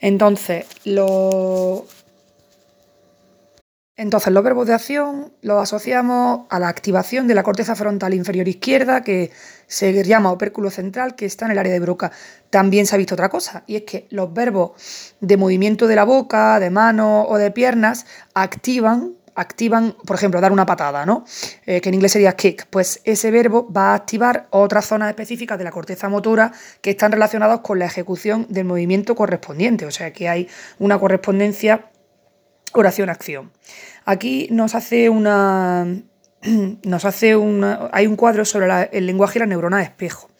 Entonces, 0.00 0.64
lo, 0.84 1.84
entonces, 3.98 4.32
los 4.32 4.44
verbos 4.44 4.68
de 4.68 4.74
acción 4.74 5.32
los 5.42 5.60
asociamos 5.60 6.46
a 6.50 6.60
la 6.60 6.68
activación 6.68 7.26
de 7.26 7.34
la 7.34 7.42
corteza 7.42 7.74
frontal 7.74 8.14
inferior 8.14 8.46
izquierda, 8.46 9.02
que 9.02 9.32
se 9.66 10.04
llama 10.04 10.30
opérculo 10.30 10.70
central, 10.70 11.16
que 11.16 11.26
está 11.26 11.46
en 11.46 11.50
el 11.50 11.58
área 11.58 11.72
de 11.72 11.80
Broca. 11.80 12.12
También 12.48 12.86
se 12.86 12.94
ha 12.94 12.98
visto 12.98 13.16
otra 13.16 13.28
cosa, 13.28 13.64
y 13.66 13.74
es 13.74 13.82
que 13.82 14.06
los 14.10 14.32
verbos 14.32 15.16
de 15.20 15.36
movimiento 15.36 15.88
de 15.88 15.96
la 15.96 16.04
boca, 16.04 16.60
de 16.60 16.70
manos 16.70 17.26
o 17.28 17.38
de 17.38 17.50
piernas 17.50 18.06
activan, 18.34 19.14
activan, 19.34 19.96
por 20.06 20.14
ejemplo, 20.14 20.40
dar 20.40 20.52
una 20.52 20.64
patada, 20.64 21.04
¿no? 21.04 21.24
Eh, 21.66 21.80
que 21.80 21.88
en 21.88 21.96
inglés 21.96 22.12
sería 22.12 22.36
kick. 22.36 22.68
Pues 22.70 23.00
ese 23.02 23.32
verbo 23.32 23.68
va 23.68 23.90
a 23.90 23.94
activar 23.94 24.46
otras 24.50 24.86
zonas 24.86 25.08
específicas 25.08 25.58
de 25.58 25.64
la 25.64 25.72
corteza 25.72 26.08
motora 26.08 26.52
que 26.82 26.90
están 26.90 27.10
relacionadas 27.10 27.60
con 27.60 27.80
la 27.80 27.86
ejecución 27.86 28.46
del 28.48 28.64
movimiento 28.64 29.16
correspondiente. 29.16 29.86
O 29.86 29.90
sea 29.90 30.12
que 30.12 30.28
hay 30.28 30.48
una 30.78 31.00
correspondencia 31.00 31.90
oración-acción. 32.72 33.52
Aquí 34.04 34.48
nos 34.50 34.74
hace 34.74 35.08
una. 35.10 35.86
Nos 36.84 37.04
hace 37.04 37.34
una. 37.34 37.90
Hay 37.92 38.06
un 38.06 38.14
cuadro 38.14 38.44
sobre 38.44 38.88
el 38.92 39.06
lenguaje 39.06 39.38
y 39.38 39.40
la 39.40 39.46
neurona 39.46 39.78
de 39.78 39.82
espejo, 39.82 40.30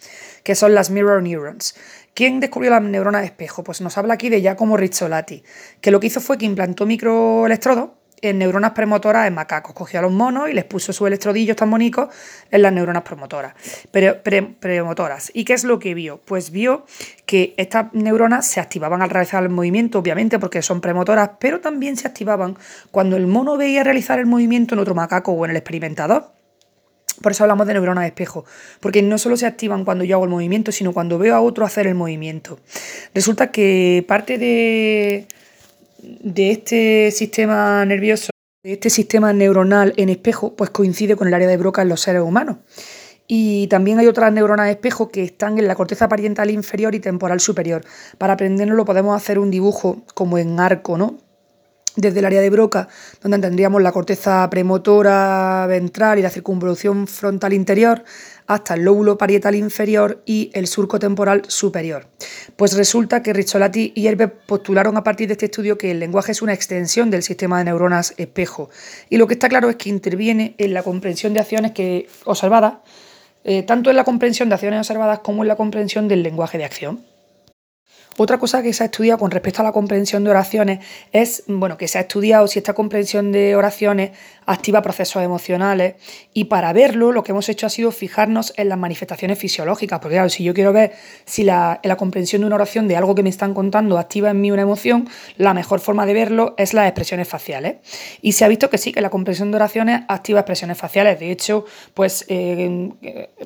que 0.44 0.54
son 0.54 0.72
las 0.72 0.90
mirror 0.90 1.22
neurons. 1.22 1.74
¿Quién 2.14 2.40
descubrió 2.40 2.70
las 2.70 2.82
neuronas 2.82 3.22
de 3.22 3.26
espejo? 3.26 3.62
Pues 3.62 3.80
nos 3.80 3.96
habla 3.96 4.14
aquí 4.14 4.28
de 4.28 4.40
Giacomo 4.40 4.76
Rizzolatti, 4.76 5.44
que 5.80 5.90
lo 5.92 6.00
que 6.00 6.08
hizo 6.08 6.20
fue 6.20 6.36
que 6.36 6.46
implantó 6.46 6.84
microelectrodos 6.84 7.90
en 8.22 8.38
neuronas 8.38 8.72
premotoras 8.72 9.26
en 9.26 9.34
macacos. 9.34 9.74
Cogió 9.74 10.00
a 10.00 10.02
los 10.02 10.12
monos 10.12 10.48
y 10.48 10.52
les 10.52 10.64
puso 10.64 10.92
sus 10.92 11.06
electrodillos 11.06 11.56
tan 11.56 11.70
bonitos 11.70 12.08
en 12.50 12.62
las 12.62 12.72
neuronas 12.72 13.02
premotoras. 13.02 13.54
premotoras. 13.90 15.30
¿Y 15.34 15.44
qué 15.44 15.54
es 15.54 15.64
lo 15.64 15.78
que 15.78 15.94
vio? 15.94 16.20
Pues 16.24 16.50
vio 16.50 16.84
que 17.26 17.54
estas 17.56 17.92
neuronas 17.92 18.46
se 18.46 18.60
activaban 18.60 19.02
al 19.02 19.10
realizar 19.10 19.42
el 19.42 19.50
movimiento, 19.50 19.98
obviamente, 19.98 20.38
porque 20.38 20.62
son 20.62 20.80
premotoras, 20.80 21.30
pero 21.38 21.60
también 21.60 21.96
se 21.96 22.08
activaban 22.08 22.56
cuando 22.90 23.16
el 23.16 23.26
mono 23.26 23.56
veía 23.56 23.84
realizar 23.84 24.18
el 24.18 24.26
movimiento 24.26 24.74
en 24.74 24.80
otro 24.80 24.94
macaco 24.94 25.32
o 25.32 25.44
en 25.44 25.52
el 25.52 25.56
experimentador. 25.56 26.38
Por 27.22 27.32
eso 27.32 27.44
hablamos 27.44 27.66
de 27.66 27.74
neuronas 27.74 28.02
de 28.02 28.08
espejo, 28.08 28.44
porque 28.80 29.02
no 29.02 29.18
solo 29.18 29.36
se 29.36 29.46
activan 29.46 29.84
cuando 29.84 30.04
yo 30.04 30.16
hago 30.16 30.24
el 30.24 30.30
movimiento, 30.30 30.70
sino 30.70 30.92
cuando 30.92 31.18
veo 31.18 31.34
a 31.34 31.40
otro 31.40 31.64
hacer 31.64 31.86
el 31.86 31.94
movimiento. 31.94 32.60
Resulta 33.12 33.50
que 33.50 34.04
parte 34.06 34.38
de, 34.38 35.26
de 35.98 36.50
este 36.50 37.10
sistema 37.10 37.84
nervioso, 37.84 38.30
de 38.62 38.72
este 38.74 38.90
sistema 38.90 39.32
neuronal 39.32 39.94
en 39.96 40.08
espejo, 40.08 40.54
pues 40.54 40.70
coincide 40.70 41.16
con 41.16 41.28
el 41.28 41.34
área 41.34 41.48
de 41.48 41.56
Broca 41.56 41.82
en 41.82 41.88
los 41.88 42.00
seres 42.00 42.22
humanos. 42.22 42.58
Y 43.26 43.66
también 43.66 43.98
hay 43.98 44.06
otras 44.06 44.32
neuronas 44.32 44.66
de 44.66 44.72
espejo 44.72 45.10
que 45.10 45.22
están 45.22 45.58
en 45.58 45.68
la 45.68 45.74
corteza 45.74 46.08
parietal 46.08 46.50
inferior 46.50 46.94
y 46.94 47.00
temporal 47.00 47.40
superior. 47.40 47.84
Para 48.16 48.32
aprenderlo 48.34 48.74
lo 48.74 48.84
podemos 48.86 49.14
hacer 49.14 49.38
un 49.38 49.50
dibujo 49.50 50.02
como 50.14 50.38
en 50.38 50.58
arco, 50.60 50.96
¿no? 50.96 51.18
desde 51.98 52.20
el 52.20 52.26
área 52.26 52.40
de 52.40 52.50
Broca, 52.50 52.88
donde 53.20 53.40
tendríamos 53.40 53.82
la 53.82 53.90
corteza 53.90 54.48
premotora 54.50 55.66
ventral 55.66 56.18
y 56.18 56.22
la 56.22 56.30
circunvolución 56.30 57.08
frontal 57.08 57.52
interior, 57.52 58.04
hasta 58.48 58.74
el 58.74 58.82
lóbulo 58.82 59.16
parietal 59.16 59.54
inferior 59.54 60.22
y 60.26 60.50
el 60.54 60.66
surco 60.66 60.98
temporal 60.98 61.42
superior. 61.46 62.06
Pues 62.56 62.76
resulta 62.76 63.22
que 63.22 63.34
Rizzolatti 63.34 63.92
y 63.94 64.06
Herbe 64.06 64.26
postularon 64.26 64.96
a 64.96 65.04
partir 65.04 65.28
de 65.28 65.34
este 65.34 65.44
estudio 65.46 65.78
que 65.78 65.92
el 65.92 66.00
lenguaje 66.00 66.32
es 66.32 66.42
una 66.42 66.54
extensión 66.54 67.10
del 67.10 67.22
sistema 67.22 67.58
de 67.58 67.64
neuronas 67.64 68.14
espejo. 68.16 68.70
Y 69.10 69.18
lo 69.18 69.26
que 69.26 69.34
está 69.34 69.48
claro 69.50 69.68
es 69.68 69.76
que 69.76 69.90
interviene 69.90 70.54
en 70.58 70.72
la 70.72 70.82
comprensión 70.82 71.34
de 71.34 71.40
acciones 71.40 71.72
que, 71.72 72.08
observadas, 72.24 72.78
eh, 73.44 73.62
tanto 73.62 73.90
en 73.90 73.96
la 73.96 74.04
comprensión 74.04 74.48
de 74.48 74.54
acciones 74.54 74.80
observadas 74.80 75.20
como 75.20 75.44
en 75.44 75.48
la 75.48 75.56
comprensión 75.56 76.08
del 76.08 76.22
lenguaje 76.22 76.56
de 76.56 76.64
acción. 76.64 77.04
Otra 78.20 78.38
cosa 78.38 78.64
que 78.64 78.72
se 78.72 78.82
ha 78.82 78.86
estudiado 78.86 79.16
con 79.20 79.30
respecto 79.30 79.62
a 79.62 79.64
la 79.64 79.70
comprensión 79.70 80.24
de 80.24 80.30
oraciones 80.30 80.84
es, 81.12 81.44
bueno, 81.46 81.78
que 81.78 81.86
se 81.86 81.98
ha 81.98 82.00
estudiado 82.00 82.48
si 82.48 82.58
esta 82.58 82.74
comprensión 82.74 83.30
de 83.30 83.54
oraciones 83.54 84.10
activa 84.44 84.82
procesos 84.82 85.22
emocionales 85.22 85.94
y 86.34 86.46
para 86.46 86.72
verlo 86.72 87.12
lo 87.12 87.22
que 87.22 87.30
hemos 87.30 87.48
hecho 87.48 87.66
ha 87.66 87.70
sido 87.70 87.92
fijarnos 87.92 88.54
en 88.56 88.70
las 88.70 88.78
manifestaciones 88.78 89.38
fisiológicas, 89.38 90.00
porque 90.00 90.16
claro, 90.16 90.30
si 90.30 90.42
yo 90.42 90.52
quiero 90.52 90.72
ver 90.72 90.94
si 91.26 91.44
la, 91.44 91.80
comprensión 91.96 92.40
de 92.42 92.46
una 92.46 92.56
oración 92.56 92.88
de 92.88 92.96
algo 92.96 93.14
que 93.14 93.22
me 93.22 93.28
están 93.28 93.54
contando 93.54 93.98
activa 93.98 94.30
en 94.30 94.40
mí 94.40 94.50
una 94.50 94.62
emoción, 94.62 95.08
la 95.36 95.54
mejor 95.54 95.78
forma 95.78 96.04
de 96.04 96.14
verlo 96.14 96.54
es 96.58 96.74
las 96.74 96.86
expresiones 96.88 97.28
faciales. 97.28 97.76
Y 98.20 98.32
se 98.32 98.44
ha 98.44 98.48
visto 98.48 98.68
que 98.68 98.78
sí, 98.78 98.92
que 98.92 99.00
la 99.00 99.10
comprensión 99.10 99.52
de 99.52 99.56
oraciones 99.56 100.02
activa 100.08 100.40
expresiones 100.40 100.76
faciales. 100.76 101.20
De 101.20 101.30
hecho, 101.30 101.66
pues 101.94 102.24
eh, 102.28 102.88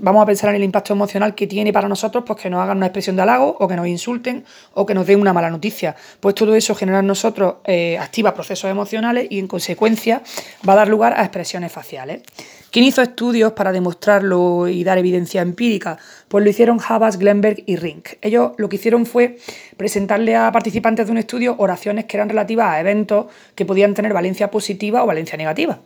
vamos 0.01 0.23
a 0.23 0.27
pensar 0.27 0.49
en 0.51 0.57
el 0.57 0.65
impacto 0.65 0.95
emocional 0.95 1.35
que 1.35 1.47
tiene 1.47 1.75
para 1.75 1.89
nosotros, 1.89 2.25
pues 2.27 2.41
que 2.41 2.49
nos 2.49 2.63
hagan 2.63 2.79
una 2.79 2.87
expresión 2.87 3.17
de 3.17 3.23
halago 3.23 3.57
o 3.59 3.69
que 3.69 3.77
nos 3.77 3.87
insulten 3.87 4.45
o 4.75 4.87
que 4.87 4.95
nos 4.95 5.07
den 5.07 5.21
una 5.21 5.33
mala 5.33 5.51
noticia. 5.51 5.95
Pues 6.21 6.35
todo 6.35 6.55
eso 6.55 6.75
genera 6.75 7.01
en 7.01 7.07
nosotros, 7.07 7.57
eh, 7.65 7.99
activa 7.99 8.35
procesos 8.35 8.71
emocionales 8.71 9.27
y 9.31 9.39
en 9.39 9.47
consecuencia 9.47 10.23
va 10.69 10.75
a 10.75 10.77
dar 10.77 10.89
lugar 10.89 11.15
a 11.17 11.23
expresiones 11.23 11.73
faciales. 11.73 12.23
¿Quién 12.71 12.87
hizo 12.87 13.03
estudios 13.03 13.53
para 13.53 13.71
demostrarlo 13.71 14.67
y 14.67 14.83
dar 14.83 14.97
evidencia 14.97 15.43
empírica? 15.43 15.99
Pues 16.29 16.43
lo 16.43 16.49
hicieron 16.49 16.81
Havas, 16.87 17.19
Glenberg 17.19 17.63
y 17.67 17.77
Rink. 17.77 18.15
Ellos 18.23 18.53
lo 18.57 18.71
que 18.71 18.77
hicieron 18.77 19.05
fue 19.05 19.37
presentarle 19.77 20.37
a 20.37 20.51
participantes 20.51 21.05
de 21.05 21.13
un 21.13 21.19
estudio 21.19 21.55
oraciones 21.59 22.07
que 22.07 22.17
eran 22.17 22.31
relativas 22.31 22.73
a 22.73 22.81
eventos 22.81 23.27
que 23.55 23.67
podían 23.67 23.93
tener 23.93 24.15
valencia 24.15 24.51
positiva 24.51 25.05
o 25.05 25.07
valencia 25.07 25.37
negativa. 25.37 25.81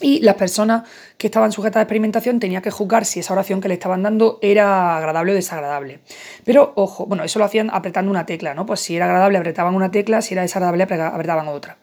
Y 0.00 0.20
las 0.20 0.36
personas 0.36 0.88
que 1.18 1.26
estaban 1.26 1.52
sujetas 1.52 1.80
a 1.80 1.82
experimentación 1.82 2.40
tenían 2.40 2.62
que 2.62 2.70
juzgar 2.70 3.04
si 3.04 3.20
esa 3.20 3.34
oración 3.34 3.60
que 3.60 3.68
le 3.68 3.74
estaban 3.74 4.02
dando 4.02 4.38
era 4.40 4.96
agradable 4.96 5.32
o 5.32 5.34
desagradable. 5.34 6.00
Pero 6.44 6.72
ojo, 6.76 7.06
bueno, 7.06 7.22
eso 7.22 7.38
lo 7.38 7.44
hacían 7.44 7.68
apretando 7.70 8.10
una 8.10 8.24
tecla, 8.24 8.54
¿no? 8.54 8.64
Pues 8.64 8.80
si 8.80 8.96
era 8.96 9.04
agradable 9.04 9.38
apretaban 9.38 9.74
una 9.74 9.90
tecla, 9.90 10.22
si 10.22 10.34
era 10.34 10.42
desagradable 10.42 10.84
apretaban 10.84 11.48
otra. 11.48 11.76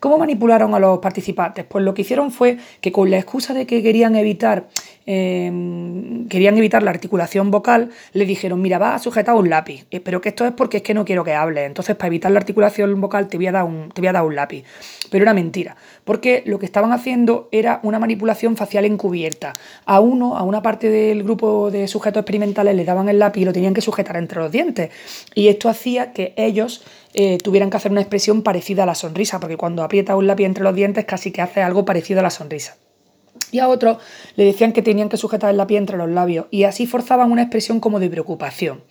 ¿Cómo 0.00 0.16
manipularon 0.16 0.74
a 0.74 0.78
los 0.78 1.00
participantes? 1.00 1.64
Pues 1.64 1.84
lo 1.84 1.92
que 1.92 2.02
hicieron 2.02 2.30
fue 2.30 2.58
que 2.80 2.92
con 2.92 3.10
la 3.10 3.18
excusa 3.18 3.52
de 3.52 3.66
que 3.66 3.82
querían 3.82 4.14
evitar, 4.14 4.68
em, 5.10 6.28
querían 6.28 6.58
evitar 6.58 6.82
la 6.82 6.90
articulación 6.90 7.50
vocal, 7.50 7.88
le 8.12 8.26
dijeron, 8.26 8.60
mira, 8.60 8.76
va 8.78 8.94
a 8.94 8.98
sujetar 8.98 9.34
un 9.34 9.48
lápiz, 9.48 9.86
eh, 9.90 10.00
pero 10.00 10.20
que 10.20 10.28
esto 10.28 10.44
es 10.44 10.52
porque 10.52 10.76
es 10.76 10.82
que 10.82 10.92
no 10.92 11.06
quiero 11.06 11.24
que 11.24 11.32
hable. 11.32 11.64
Entonces, 11.64 11.96
para 11.96 12.08
evitar 12.08 12.30
la 12.30 12.40
articulación 12.40 13.00
vocal 13.00 13.26
te 13.28 13.38
voy 13.38 13.46
a 13.46 13.52
dar 13.52 13.64
un, 13.64 14.34
lápiz. 14.34 14.64
Pero 15.10 15.22
era 15.24 15.32
mentira, 15.32 15.76
porque 16.04 16.42
lo 16.44 16.58
que 16.58 16.66
estaban 16.66 16.92
haciendo 16.92 17.48
era 17.52 17.80
una 17.82 17.98
manipulación 17.98 18.58
facial 18.58 18.84
encubierta. 18.84 19.54
A 19.86 20.00
uno, 20.00 20.36
a 20.36 20.42
una 20.42 20.60
parte 20.60 20.90
del 20.90 21.22
grupo 21.22 21.70
de 21.70 21.88
sujetos 21.88 22.20
experimentales, 22.20 22.76
le 22.76 22.84
daban 22.84 23.08
el 23.08 23.18
lápiz 23.18 23.40
y 23.40 23.44
lo 23.46 23.54
tenían 23.54 23.72
que 23.72 23.80
sujetar 23.80 24.18
entre 24.18 24.40
los 24.40 24.52
dientes. 24.52 24.90
Y 25.34 25.48
esto 25.48 25.70
hacía 25.70 26.12
que 26.12 26.34
ellos 26.36 26.84
eh, 27.14 27.38
tuvieran 27.38 27.70
que 27.70 27.78
hacer 27.78 27.92
una 27.92 28.02
expresión 28.02 28.42
parecida 28.42 28.82
a 28.82 28.86
la 28.86 28.94
sonrisa, 28.94 29.40
porque 29.40 29.56
cuando 29.56 29.82
aprieta 29.82 30.16
un 30.16 30.26
lápiz 30.26 30.44
entre 30.44 30.64
los 30.64 30.74
dientes 30.74 31.06
casi 31.06 31.32
que 31.32 31.40
hace 31.40 31.62
algo 31.62 31.86
parecido 31.86 32.20
a 32.20 32.24
la 32.24 32.30
sonrisa. 32.30 32.76
Y 33.50 33.60
a 33.60 33.68
otros 33.68 33.98
le 34.36 34.44
decían 34.44 34.72
que 34.72 34.82
tenían 34.82 35.08
que 35.08 35.16
sujetar 35.16 35.50
el 35.50 35.56
lápiz 35.56 35.76
entre 35.76 35.96
los 35.96 36.10
labios 36.10 36.46
y 36.50 36.64
así 36.64 36.86
forzaban 36.86 37.32
una 37.32 37.42
expresión 37.42 37.80
como 37.80 38.00
de 38.00 38.10
preocupación. 38.10 38.82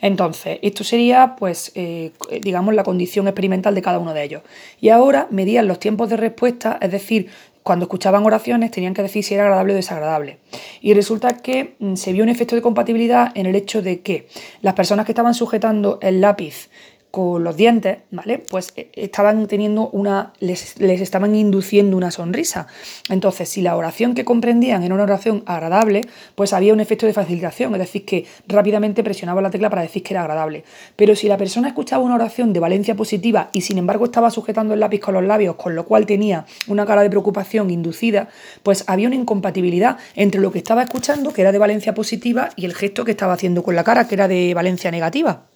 Entonces, 0.00 0.58
esto 0.62 0.84
sería, 0.84 1.36
pues, 1.38 1.72
eh, 1.74 2.12
digamos, 2.42 2.74
la 2.74 2.84
condición 2.84 3.26
experimental 3.28 3.74
de 3.74 3.82
cada 3.82 3.98
uno 3.98 4.14
de 4.14 4.22
ellos. 4.24 4.42
Y 4.80 4.90
ahora 4.90 5.26
medían 5.30 5.66
los 5.66 5.80
tiempos 5.80 6.08
de 6.10 6.16
respuesta, 6.16 6.78
es 6.80 6.92
decir, 6.92 7.28
cuando 7.66 7.86
escuchaban 7.86 8.24
oraciones 8.24 8.70
tenían 8.70 8.94
que 8.94 9.02
decir 9.02 9.24
si 9.24 9.34
era 9.34 9.42
agradable 9.42 9.72
o 9.72 9.76
desagradable. 9.76 10.38
Y 10.80 10.94
resulta 10.94 11.38
que 11.38 11.74
mm, 11.80 11.96
se 11.96 12.12
vio 12.12 12.22
un 12.22 12.28
efecto 12.28 12.54
de 12.54 12.62
compatibilidad 12.62 13.32
en 13.34 13.46
el 13.46 13.56
hecho 13.56 13.82
de 13.82 14.02
que 14.02 14.28
las 14.62 14.74
personas 14.74 15.04
que 15.04 15.10
estaban 15.10 15.34
sujetando 15.34 15.98
el 16.00 16.20
lápiz 16.20 16.70
con 17.10 17.44
los 17.44 17.56
dientes, 17.56 17.98
¿vale? 18.10 18.38
Pues 18.38 18.72
eh, 18.76 18.90
estaban 18.94 19.46
teniendo 19.46 19.88
una, 19.88 20.32
les, 20.38 20.78
estaban 20.78 21.34
induciendo 21.34 21.96
una 21.96 22.10
sonrisa. 22.10 22.66
Entonces, 23.08 23.48
si 23.48 23.62
la 23.62 23.76
oración 23.76 24.14
que 24.14 24.24
comprendían 24.24 24.82
era 24.82 24.94
una 24.94 25.04
oración 25.04 25.42
agradable, 25.46 26.02
pues 26.34 26.52
había 26.52 26.72
un 26.72 26.80
efecto 26.80 27.06
de 27.06 27.12
facilitación, 27.12 27.72
es 27.74 27.78
decir, 27.78 28.04
que 28.04 28.26
rápidamente 28.46 29.02
presionaba 29.02 29.40
la 29.40 29.50
tecla 29.50 29.70
para 29.70 29.82
decir 29.82 30.02
que 30.02 30.12
era 30.12 30.22
agradable. 30.22 30.64
Pero 30.96 31.16
si 31.16 31.26
la 31.28 31.38
persona 31.38 31.68
escuchaba 31.68 32.04
una 32.04 32.16
oración 32.16 32.52
de 32.52 32.60
valencia 32.60 32.94
positiva 32.94 33.48
y 33.52 33.62
sin 33.62 33.78
embargo 33.78 34.04
estaba 34.04 34.30
sujetando 34.30 34.74
el 34.74 34.80
lápiz 34.80 35.00
con 35.00 35.14
los 35.14 35.24
labios, 35.24 35.56
con 35.56 35.74
lo 35.74 35.86
cual 35.86 36.06
tenía 36.06 36.44
una 36.66 36.84
cara 36.84 37.02
de 37.02 37.10
preocupación 37.10 37.70
inducida, 37.70 38.28
pues 38.62 38.84
había 38.88 39.06
una 39.06 39.16
incompatibilidad 39.16 39.96
entre 40.14 40.40
lo 40.40 40.52
que 40.52 40.58
estaba 40.58 40.82
escuchando, 40.82 41.32
que 41.32 41.40
era 41.40 41.52
de 41.52 41.58
valencia 41.58 41.94
positiva, 41.94 42.50
y 42.56 42.66
el 42.66 42.74
gesto 42.74 43.04
que 43.04 43.12
estaba 43.12 43.32
haciendo 43.32 43.62
con 43.62 43.74
la 43.74 43.84
cara, 43.84 44.06
que 44.06 44.14
era 44.14 44.28
de 44.28 44.52
valencia 44.54 44.90
negativa. 44.90 45.46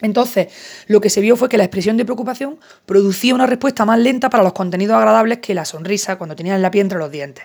Entonces, 0.00 0.48
lo 0.86 1.00
que 1.00 1.10
se 1.10 1.20
vio 1.20 1.36
fue 1.36 1.48
que 1.48 1.58
la 1.58 1.64
expresión 1.64 1.96
de 1.96 2.04
preocupación 2.04 2.58
producía 2.86 3.34
una 3.34 3.46
respuesta 3.46 3.84
más 3.84 3.98
lenta 3.98 4.30
para 4.30 4.44
los 4.44 4.52
contenidos 4.52 4.96
agradables 4.96 5.38
que 5.38 5.54
la 5.54 5.64
sonrisa 5.64 6.16
cuando 6.16 6.36
tenían 6.36 6.62
la 6.62 6.70
piel 6.70 6.86
entre 6.86 6.98
los 6.98 7.10
dientes. 7.10 7.44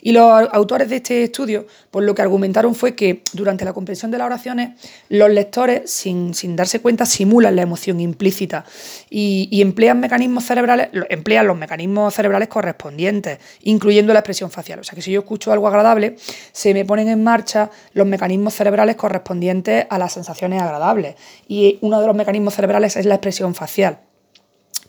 Y 0.00 0.12
los 0.12 0.48
autores 0.52 0.88
de 0.88 0.96
este 0.96 1.24
estudio, 1.24 1.66
pues 1.90 2.06
lo 2.06 2.14
que 2.14 2.22
argumentaron 2.22 2.74
fue 2.74 2.94
que 2.94 3.22
durante 3.32 3.64
la 3.64 3.72
comprensión 3.72 4.10
de 4.10 4.18
las 4.18 4.26
oraciones, 4.26 4.80
los 5.08 5.30
lectores, 5.30 5.90
sin, 5.90 6.32
darse 6.54 6.80
cuenta, 6.80 7.04
simulan 7.04 7.56
la 7.56 7.62
emoción 7.62 8.00
implícita 8.00 8.64
y, 9.10 9.60
emplean 9.60 9.98
mecanismos 9.98 10.44
cerebrales, 10.44 10.90
emplean 11.08 11.48
los 11.48 11.58
mecanismos 11.58 12.14
cerebrales 12.14 12.48
correspondientes, 12.48 13.38
incluyendo 13.62 14.12
la 14.12 14.20
expresión 14.20 14.50
facial. 14.50 14.78
O 14.78 14.84
sea 14.84 14.94
que 14.94 15.02
si 15.02 15.10
yo 15.10 15.20
escucho 15.20 15.52
algo 15.52 15.66
agradable, 15.66 16.16
se 16.52 16.72
me 16.74 16.84
ponen 16.84 17.08
en 17.08 17.24
marcha 17.24 17.70
los 17.92 18.06
mecanismos 18.06 18.54
cerebrales 18.54 18.94
correspondientes 18.94 19.86
a 19.90 19.98
las 19.98 20.12
sensaciones 20.12 20.62
agradables. 20.62 21.16
Y 21.48 21.78
uno 21.88 22.00
de 22.00 22.06
los 22.06 22.16
mecanismos 22.16 22.54
cerebrales 22.54 22.96
es 22.96 23.06
la 23.06 23.14
expresión 23.14 23.54
facial. 23.54 24.00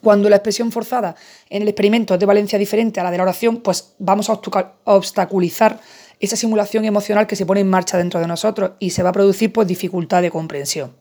Cuando 0.01 0.29
la 0.29 0.37
expresión 0.37 0.71
forzada 0.71 1.15
en 1.49 1.63
el 1.63 1.67
experimento 1.67 2.13
es 2.13 2.19
de 2.19 2.25
valencia 2.25 2.59
diferente 2.59 2.99
a 2.99 3.03
la 3.03 3.11
de 3.11 3.17
la 3.17 3.23
oración, 3.23 3.57
pues 3.57 3.95
vamos 3.99 4.29
a 4.29 4.39
obstaculizar 4.85 5.79
esa 6.19 6.35
simulación 6.35 6.85
emocional 6.85 7.27
que 7.27 7.35
se 7.35 7.45
pone 7.45 7.61
en 7.61 7.69
marcha 7.69 7.97
dentro 7.97 8.19
de 8.19 8.27
nosotros 8.27 8.71
y 8.79 8.91
se 8.91 9.03
va 9.03 9.09
a 9.09 9.13
producir 9.13 9.51
pues 9.51 9.67
dificultad 9.67 10.21
de 10.21 10.31
comprensión. 10.31 10.95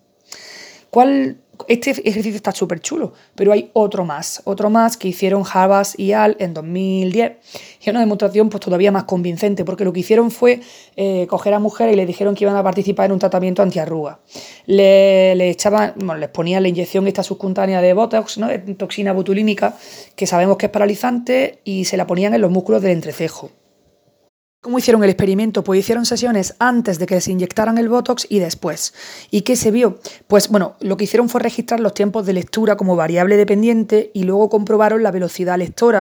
¿Cuál 0.90 1.38
este 1.67 1.91
ejercicio 1.91 2.37
está 2.37 2.53
súper 2.53 2.81
chulo, 2.81 3.12
pero 3.35 3.53
hay 3.53 3.71
otro 3.73 4.05
más, 4.05 4.43
otro 4.45 4.71
más 4.71 4.97
que 4.97 5.09
hicieron 5.09 5.43
Havas 5.53 5.99
y 5.99 6.12
Al 6.12 6.37
en 6.38 6.55
2010 6.55 7.33
y 7.81 7.83
es 7.83 7.88
una 7.88 8.00
demostración 8.00 8.49
pues 8.49 8.61
todavía 8.61 8.93
más 8.93 9.05
convincente 9.05 9.65
porque 9.65 9.85
lo 9.85 9.93
que 9.93 10.00
hicieron 10.00 10.31
fue 10.31 10.61
eh, 10.97 11.27
coger 11.29 11.55
a 11.55 11.59
mujeres 11.59 11.95
y 11.95 11.97
les 11.97 12.07
dijeron 12.07 12.35
que 12.35 12.45
iban 12.45 12.57
a 12.57 12.62
participar 12.62 13.07
en 13.07 13.12
un 13.12 13.19
tratamiento 13.19 13.62
antiarruga. 13.62 14.21
Le, 14.67 15.50
echaban, 15.50 15.95
bueno, 15.97 16.17
les 16.17 16.29
ponían 16.29 16.62
la 16.62 16.69
inyección 16.69 17.07
esta 17.09 17.23
subcutánea 17.23 17.81
de 17.81 17.93
Botox, 17.93 18.38
¿no? 18.38 18.49
toxina 18.77 19.12
botulínica, 19.12 19.77
que 20.15 20.27
sabemos 20.27 20.57
que 20.57 20.67
es 20.67 20.73
paralizante 20.73 21.61
y 21.65 21.85
se 21.85 21.97
la 21.97 22.07
ponían 22.07 22.35
en 22.35 22.41
los 22.41 22.50
músculos 22.50 22.83
del 22.83 22.93
entrecejo. 22.93 23.50
¿Cómo 24.68 24.78
hicieron 24.78 25.02
el 25.02 25.08
experimento? 25.08 25.64
Pues 25.64 25.80
hicieron 25.80 26.04
sesiones 26.04 26.54
antes 26.58 26.98
de 26.98 27.06
que 27.06 27.22
se 27.22 27.32
inyectaran 27.32 27.78
el 27.78 27.88
Botox 27.88 28.26
y 28.28 28.38
después. 28.38 28.92
¿Y 29.30 29.40
qué 29.40 29.56
se 29.56 29.70
vio? 29.70 29.98
Pues 30.26 30.50
bueno, 30.50 30.76
lo 30.80 30.98
que 30.98 31.04
hicieron 31.04 31.30
fue 31.30 31.40
registrar 31.40 31.80
los 31.80 31.94
tiempos 31.94 32.26
de 32.26 32.34
lectura 32.34 32.76
como 32.76 32.94
variable 32.94 33.38
dependiente 33.38 34.10
y 34.12 34.25
luego 34.25 34.50
comprobaron 34.50 35.02
la 35.02 35.10
velocidad 35.10 35.56
lectora. 35.56 36.00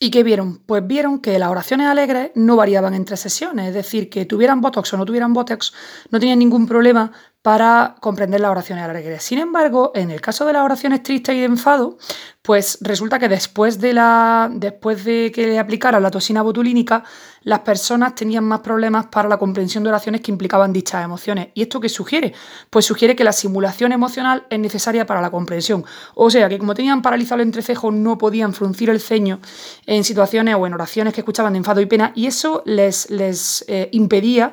¿Y 0.00 0.10
qué 0.10 0.24
vieron? 0.24 0.58
Pues 0.66 0.84
vieron 0.84 1.20
que 1.20 1.38
las 1.38 1.48
oraciones 1.48 1.86
alegres 1.86 2.32
no 2.34 2.56
variaban 2.56 2.92
entre 2.94 3.16
sesiones, 3.16 3.68
es 3.68 3.74
decir, 3.74 4.10
que 4.10 4.24
tuvieran 4.24 4.60
Botox 4.60 4.92
o 4.94 4.96
no 4.96 5.04
tuvieran 5.04 5.32
Botox, 5.32 5.72
no 6.10 6.18
tenían 6.18 6.40
ningún 6.40 6.66
problema 6.66 7.12
para 7.42 7.96
comprender 8.00 8.40
las 8.40 8.50
oraciones 8.50 8.84
alegres. 8.84 9.22
Sin 9.22 9.38
embargo, 9.38 9.92
en 9.94 10.10
el 10.10 10.20
caso 10.20 10.44
de 10.44 10.52
las 10.52 10.64
oraciones 10.64 11.02
tristes 11.02 11.34
y 11.34 11.38
de 11.38 11.44
enfado, 11.44 11.96
pues 12.42 12.78
resulta 12.80 13.18
que 13.18 13.28
después 13.28 13.78
de, 13.78 13.92
la, 13.92 14.50
después 14.50 15.04
de 15.04 15.30
que 15.30 15.46
le 15.46 15.58
aplicaran 15.58 16.02
la 16.02 16.10
toxina 16.10 16.42
botulínica, 16.42 17.04
las 17.42 17.60
personas 17.60 18.14
tenían 18.14 18.44
más 18.44 18.60
problemas 18.60 19.06
para 19.06 19.28
la 19.28 19.36
comprensión 19.36 19.84
de 19.84 19.90
oraciones 19.90 20.20
que 20.20 20.30
implicaban 20.30 20.72
dichas 20.72 21.04
emociones. 21.04 21.48
¿Y 21.54 21.62
esto 21.62 21.78
qué 21.78 21.88
sugiere? 21.88 22.32
Pues 22.70 22.86
sugiere 22.86 23.14
que 23.14 23.22
la 23.22 23.32
simulación 23.32 23.92
emocional 23.92 24.46
es 24.50 24.58
necesaria 24.58 25.06
para 25.06 25.20
la 25.20 25.30
comprensión. 25.30 25.84
O 26.14 26.30
sea, 26.30 26.48
que 26.48 26.58
como 26.58 26.74
tenían 26.74 27.02
paralizado 27.02 27.42
el 27.42 27.48
entrecejo, 27.48 27.90
no 27.90 28.18
podían 28.18 28.52
fruncir 28.52 28.90
el 28.90 29.00
ceño 29.00 29.40
en 29.86 30.02
situaciones 30.02 30.56
o 30.56 30.66
en 30.66 30.74
oraciones 30.74 31.14
que 31.14 31.20
escuchaban 31.20 31.52
de 31.52 31.58
enfado 31.58 31.80
y 31.80 31.86
pena, 31.86 32.12
y 32.14 32.26
eso 32.26 32.62
les, 32.64 33.10
les 33.10 33.64
eh, 33.68 33.88
impedía 33.92 34.52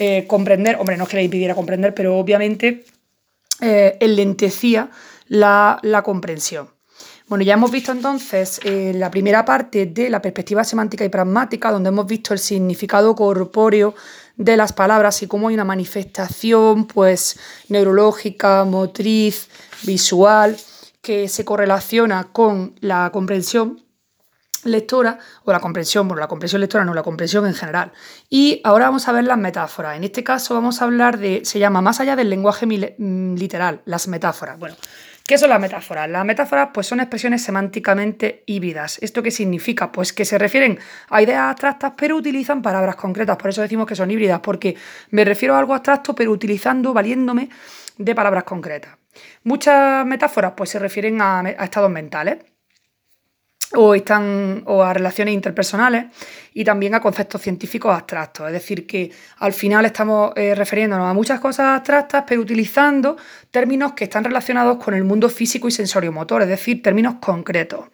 eh, 0.00 0.26
comprender, 0.26 0.76
hombre, 0.76 0.96
no 0.96 1.04
es 1.04 1.10
que 1.10 1.16
les 1.16 1.26
impidiera 1.26 1.54
comprender, 1.54 1.94
pero 1.94 2.16
obviamente 2.16 2.84
eh, 3.60 3.98
enlentecía 4.00 4.90
la, 5.28 5.78
la 5.82 6.02
comprensión. 6.02 6.70
Bueno, 7.28 7.44
ya 7.44 7.52
hemos 7.52 7.70
visto 7.70 7.92
entonces 7.92 8.60
eh, 8.64 8.92
la 8.96 9.10
primera 9.10 9.44
parte 9.44 9.84
de 9.84 10.10
la 10.10 10.22
perspectiva 10.22 10.64
semántica 10.64 11.04
y 11.04 11.10
pragmática, 11.10 11.70
donde 11.70 11.90
hemos 11.90 12.06
visto 12.06 12.32
el 12.32 12.40
significado 12.40 13.14
corpóreo 13.14 13.94
de 14.36 14.56
las 14.56 14.72
palabras 14.72 15.22
y 15.22 15.26
cómo 15.26 15.48
hay 15.48 15.54
una 15.54 15.64
manifestación 15.64 16.86
pues 16.86 17.38
neurológica, 17.68 18.64
motriz, 18.64 19.48
visual, 19.82 20.56
que 21.02 21.28
se 21.28 21.44
correlaciona 21.44 22.28
con 22.32 22.74
la 22.80 23.10
comprensión 23.12 23.80
lectora 24.64 25.18
o 25.44 25.52
la 25.52 25.60
comprensión, 25.60 26.08
bueno, 26.08 26.20
la 26.20 26.28
comprensión 26.28 26.60
lectora 26.60 26.84
no, 26.84 26.94
la 26.94 27.02
comprensión 27.02 27.46
en 27.46 27.54
general. 27.54 27.92
Y 28.28 28.60
ahora 28.64 28.86
vamos 28.86 29.08
a 29.08 29.12
ver 29.12 29.24
las 29.24 29.38
metáforas. 29.38 29.96
En 29.96 30.04
este 30.04 30.24
caso 30.24 30.54
vamos 30.54 30.80
a 30.80 30.84
hablar 30.84 31.18
de, 31.18 31.42
se 31.44 31.58
llama 31.58 31.80
más 31.80 32.00
allá 32.00 32.16
del 32.16 32.30
lenguaje 32.30 32.66
mm, 32.66 33.34
literal, 33.36 33.82
las 33.84 34.08
metáforas. 34.08 34.58
Bueno, 34.58 34.76
¿Qué 35.30 35.38
son 35.38 35.50
las 35.50 35.60
metáforas? 35.60 36.10
Las 36.10 36.24
metáforas 36.24 36.70
pues, 36.74 36.88
son 36.88 36.98
expresiones 36.98 37.44
semánticamente 37.44 38.42
híbridas. 38.46 38.98
¿Esto 39.00 39.22
qué 39.22 39.30
significa? 39.30 39.92
Pues 39.92 40.12
que 40.12 40.24
se 40.24 40.38
refieren 40.38 40.80
a 41.08 41.22
ideas 41.22 41.50
abstractas 41.50 41.92
pero 41.96 42.16
utilizan 42.16 42.62
palabras 42.62 42.96
concretas. 42.96 43.36
Por 43.36 43.50
eso 43.50 43.62
decimos 43.62 43.86
que 43.86 43.94
son 43.94 44.10
híbridas, 44.10 44.40
porque 44.40 44.74
me 45.10 45.24
refiero 45.24 45.54
a 45.54 45.60
algo 45.60 45.74
abstracto 45.74 46.16
pero 46.16 46.32
utilizando, 46.32 46.92
valiéndome 46.92 47.48
de 47.96 48.12
palabras 48.12 48.42
concretas. 48.42 48.96
Muchas 49.44 50.04
metáforas 50.04 50.54
pues, 50.56 50.70
se 50.70 50.80
refieren 50.80 51.22
a 51.22 51.48
estados 51.60 51.90
mentales 51.90 52.38
o, 53.74 53.94
están, 53.94 54.62
o 54.66 54.82
a 54.82 54.92
relaciones 54.92 55.34
interpersonales 55.34 56.06
y 56.52 56.64
también 56.64 56.94
a 56.94 57.00
conceptos 57.00 57.40
científicos 57.42 57.94
abstractos. 57.94 58.48
Es 58.48 58.52
decir, 58.52 58.86
que 58.86 59.10
al 59.38 59.52
final 59.52 59.84
estamos 59.86 60.32
eh, 60.36 60.54
refiriéndonos 60.54 61.08
a 61.08 61.14
muchas 61.14 61.40
cosas 61.40 61.76
abstractas, 61.76 62.24
pero 62.26 62.40
utilizando 62.40 63.16
términos 63.50 63.92
que 63.92 64.04
están 64.04 64.24
relacionados 64.24 64.82
con 64.82 64.94
el 64.94 65.04
mundo 65.04 65.28
físico 65.28 65.68
y 65.68 65.70
sensorio-motor, 65.70 66.42
es 66.42 66.48
decir, 66.48 66.82
términos 66.82 67.16
concretos. 67.20 67.86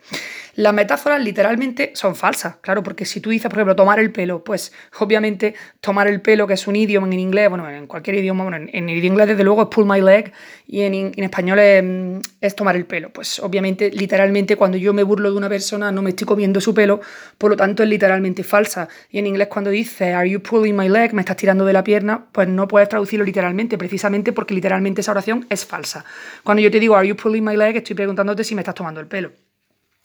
Las 0.57 0.73
metáforas 0.73 1.23
literalmente 1.23 1.93
son 1.95 2.17
falsas, 2.17 2.57
claro, 2.63 2.83
porque 2.83 3.05
si 3.05 3.21
tú 3.21 3.29
dices, 3.29 3.51
por 3.51 3.59
ejemplo, 3.59 3.77
tomar 3.77 4.01
el 4.01 4.11
pelo, 4.11 4.43
pues 4.43 4.73
obviamente 4.99 5.55
tomar 5.83 6.09
el 6.09 6.23
pelo, 6.23 6.47
que 6.47 6.55
es 6.55 6.67
un 6.67 6.77
idioma 6.77 7.07
en 7.09 7.21
inglés, 7.21 7.51
bueno, 7.51 7.69
en 7.69 7.87
cualquier 7.87 8.17
idioma, 8.17 8.45
bueno, 8.45 8.67
en, 8.73 8.89
inglés 8.89 9.29
desde 9.29 9.45
luego 9.45 9.65
es 9.65 9.69
pull 9.69 9.85
my 9.85 10.01
leg 10.01 10.33
y 10.67 10.81
en, 10.81 11.13
español 11.23 11.59
es, 11.59 12.57
tomar 12.57 12.75
el 12.75 12.87
pelo. 12.87 13.11
Pues 13.11 13.39
obviamente, 13.41 13.91
literalmente, 13.91 14.57
cuando 14.57 14.79
yo 14.79 14.95
me 14.95 15.03
burlo 15.03 15.31
de 15.31 15.37
una 15.37 15.51
persona 15.51 15.93
no 15.93 16.01
me 16.01 16.11
estoy 16.11 16.27
comiendo 16.27 16.59
su 16.63 16.73
pelo, 16.73 17.03
por 17.37 17.51
lo 17.51 17.57
tanto 17.59 17.83
es 17.83 17.89
literalmente 17.91 18.43
falsa. 18.43 18.89
Y 19.11 19.19
en 19.19 19.27
inglés 19.27 19.49
cuando 19.49 19.69
dice, 19.69 20.15
are 20.15 20.29
you 20.29 20.41
pulling 20.41 20.75
my 20.75 20.89
leg, 20.89 21.13
me 21.13 21.21
estás 21.21 21.37
tirando 21.37 21.67
de 21.67 21.75
la 21.75 21.85
pierna, 21.85 22.29
pues 22.33 22.49
no 22.49 22.67
puedes 22.67 22.89
traducirlo 22.89 23.27
literalmente, 23.27 23.77
precisamente 23.77 24.33
porque 24.33 24.55
literalmente 24.55 25.03
esa 25.03 25.11
oración 25.11 25.47
es 25.51 25.67
falsa. 25.67 26.07
Cuando 26.43 26.63
yo 26.63 26.71
te 26.71 26.81
digo, 26.81 26.97
are 26.97 27.07
you 27.07 27.15
pulling 27.15 27.45
my 27.45 27.59
leg, 27.59 27.77
estoy 27.77 27.95
preguntándote 27.95 28.43
si 28.43 28.55
me 28.55 28.63
estás 28.63 28.75
tomando 28.75 29.01
el 29.01 29.07
pelo. 29.07 29.33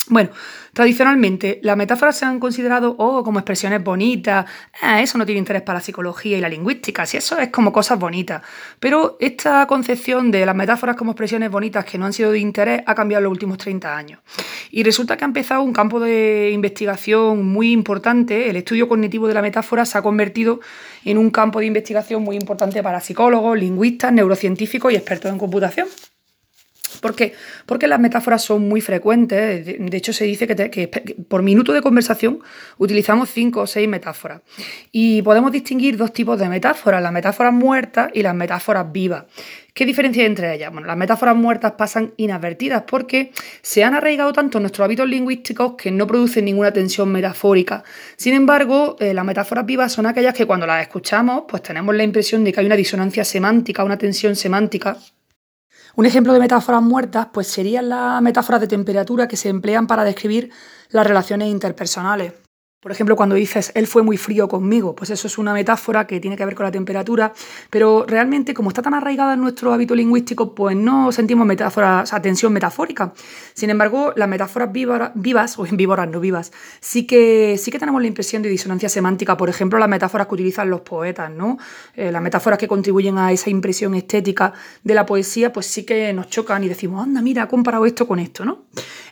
Bueno, 0.08 0.30
tradicionalmente 0.74 1.60
las 1.64 1.78
metáforas 1.78 2.18
se 2.18 2.26
han 2.26 2.40
considerado 2.40 2.96
oh, 2.98 3.24
como 3.24 3.40
expresiones 3.40 3.84
bonitas, 3.84 4.46
ah, 4.82 5.02
eso 5.02 5.18
no 5.18 5.26
tiene 5.26 5.40
interés 5.40 5.62
para 5.62 5.80
la 5.80 5.84
psicología 5.84 6.38
y 6.38 6.42
la 6.42 6.50
lingüística, 6.50 7.06
si 7.06 7.18
eso 7.18 7.38
es 7.38 7.50
como 7.50 7.72
cosas 7.72 8.00
bonitas. 8.00 8.42
Pero 8.80 9.18
esta 9.20 9.66
concepción 9.68 10.32
de 10.32 10.46
las 10.46 10.56
metáforas 10.56 10.96
como 10.96 11.12
expresiones 11.12 11.52
bonitas 11.52 11.86
que 11.86 11.98
no 11.98 12.06
han 12.06 12.14
sido 12.14 12.32
de 12.32 12.40
interés 12.40 12.82
ha 12.86 12.96
cambiado 12.96 13.20
en 13.20 13.24
los 13.26 13.32
últimos 13.32 13.58
30 13.58 13.96
años. 13.96 14.20
Y 14.72 14.84
resulta 14.84 15.18
que 15.18 15.24
ha 15.24 15.28
empezado 15.28 15.62
un 15.62 15.74
campo 15.74 16.00
de 16.00 16.52
investigación 16.52 17.46
muy 17.46 17.72
importante, 17.72 18.50
el 18.50 18.56
estudio 18.56 18.90
cognitivo 18.90 19.28
de 19.28 19.34
la 19.34 19.42
metáfora 19.42 19.86
se 19.86 19.98
ha 19.98 20.02
convertido 20.02 20.60
en 21.06 21.18
un 21.18 21.30
campo 21.30 21.60
de 21.60 21.68
investigación 21.68 22.24
muy 22.24 22.36
importante 22.36 22.82
para 22.82 23.02
psicólogos, 23.02 23.58
lingüistas, 23.58 24.12
neurocientíficos 24.12 24.92
y 24.92 24.96
expertos 24.96 25.32
en 25.32 25.38
computación. 25.38 25.88
¿Por 27.00 27.16
qué? 27.16 27.34
Porque 27.66 27.88
las 27.88 28.00
metáforas 28.00 28.44
son 28.44 28.68
muy 28.68 28.82
frecuentes. 28.82 29.66
De 29.66 29.98
hecho, 29.98 30.14
se 30.14 30.26
dice 30.26 30.48
que, 30.48 30.88
por 31.28 31.44
minuto 31.44 31.74
de 31.74 31.82
conversación 31.82 32.40
utilizamos 32.78 33.30
cinco 33.30 33.62
o 33.62 33.68
seis 33.68 33.88
metáforas. 33.88 34.42
Y 34.92 35.22
podemos 35.22 35.52
distinguir 35.52 35.98
dos 35.98 36.14
tipos 36.14 36.40
de 36.40 36.50
metáforas, 36.50 37.02
las 37.02 37.12
metáforas 37.12 37.54
muertas 37.54 38.12
y 38.14 38.22
las 38.22 38.36
metáforas 38.36 38.92
vivas. 38.92 39.26
¿Qué 39.74 39.86
diferencia 39.86 40.24
hay 40.24 40.28
entre 40.28 40.54
ellas? 40.54 40.72
Bueno, 40.72 40.88
las 40.88 40.98
metáforas 40.98 41.36
muertas 41.36 41.74
pasan 41.78 42.14
inadvertidas 42.18 42.84
porque 42.86 43.32
se 43.62 43.86
han 43.86 43.94
arraigado 43.94 44.34
tanto 44.34 44.58
en 44.58 44.64
nuestros 44.64 44.84
hábitos 44.84 45.08
lingüísticos 45.08 45.76
que 45.78 45.92
no 45.92 46.06
producen 46.06 46.44
ninguna 46.44 46.74
tensión 46.74 47.10
metafórica. 47.10 47.84
Sin 48.18 48.34
embargo, 48.34 48.98
eh, 49.00 49.14
las 49.14 49.24
metáforas 49.24 49.66
vivas 49.66 49.94
son 49.94 50.08
aquellas 50.08 50.34
que 50.34 50.46
cuando 50.46 50.68
las 50.68 50.82
escuchamos, 50.82 51.44
pues 51.48 51.64
tenemos 51.64 51.96
la 51.96 52.04
impresión 52.04 52.44
de 52.44 52.52
que 52.52 52.60
hay 52.60 52.66
una 52.66 52.76
disonancia 52.76 53.24
semántica, 53.24 53.86
una 53.86 53.98
tensión 53.98 54.36
semántica 54.36 54.98
un 55.96 56.06
ejemplo 56.06 56.34
de 56.34 56.40
metáforas 56.40 56.82
muertas 56.82 57.28
pues 57.34 57.48
serían 57.48 57.90
las 57.90 58.22
metáforas 58.22 58.62
de 58.62 58.68
temperatura 58.68 59.28
que 59.28 59.38
se 59.38 59.50
emplean 59.50 59.88
para 59.88 60.04
describir 60.04 60.52
las 60.90 61.06
relaciones 61.06 61.50
interpersonales. 61.50 62.34
Por 62.82 62.92
ejemplo, 62.92 63.16
cuando 63.16 63.36
dices, 63.36 63.72
él 63.76 63.86
fue 63.86 64.02
muy 64.02 64.18
frío 64.18 64.48
conmigo, 64.48 64.96
pues 64.96 65.12
eso 65.12 65.28
es 65.28 65.38
una 65.38 65.54
metáfora 65.54 66.08
que 66.08 66.20
tiene 66.20 66.36
que 66.36 66.44
ver 66.44 66.56
con 66.56 66.64
la 66.64 66.72
temperatura, 66.72 67.32
pero 67.70 68.06
realmente 68.08 68.56
como 68.56 68.70
está 68.70 68.82
tan 68.82 68.96
arraigada 68.96 69.36
en 69.36 69.42
nuestro 69.42 69.72
hábito 69.72 69.94
lingüístico, 69.94 70.56
pues 70.56 70.76
no 70.76 71.12
sentimos 71.12 71.46
metáforas, 71.46 72.06
o 72.06 72.06
sea, 72.08 72.24
tensión 72.24 72.52
metafórica. 72.52 73.14
Sin 73.54 73.70
embargo, 73.70 74.14
las 74.16 74.28
metáforas 74.28 74.72
vivas, 74.74 75.60
o 75.60 75.68
en 75.68 75.78
víboras 75.78 76.10
no 76.10 76.20
vivas, 76.20 76.54
sí 76.80 77.06
que, 77.06 77.56
sí 77.60 77.70
que 77.70 77.78
tenemos 77.78 78.02
la 78.02 78.08
impresión 78.08 78.42
de 78.42 78.50
disonancia 78.50 78.90
semántica. 78.90 79.38
Por 79.38 79.50
ejemplo, 79.50 79.78
las 79.78 79.88
metáforas 79.88 80.26
que 80.26 80.34
utilizan 80.34 80.72
los 80.72 80.82
poetas, 80.82 81.30
¿no? 81.30 81.60
Eh, 81.96 82.12
las 82.12 82.24
metáforas 82.24 82.58
que 82.58 82.68
contribuyen 82.68 83.20
a 83.20 83.32
esa 83.32 83.52
impresión 83.52 83.94
estética 83.94 84.54
de 84.84 84.96
la 84.96 85.06
poesía, 85.06 85.54
pues 85.54 85.68
sí 85.68 85.84
que 85.84 86.12
nos 86.14 86.30
chocan 86.30 86.64
y 86.64 86.68
decimos, 86.68 87.04
anda, 87.04 87.22
mira, 87.22 87.44
ha 87.44 87.48
comparado 87.48 87.86
esto 87.86 88.08
con 88.08 88.18
esto, 88.18 88.44
¿no? 88.44 88.64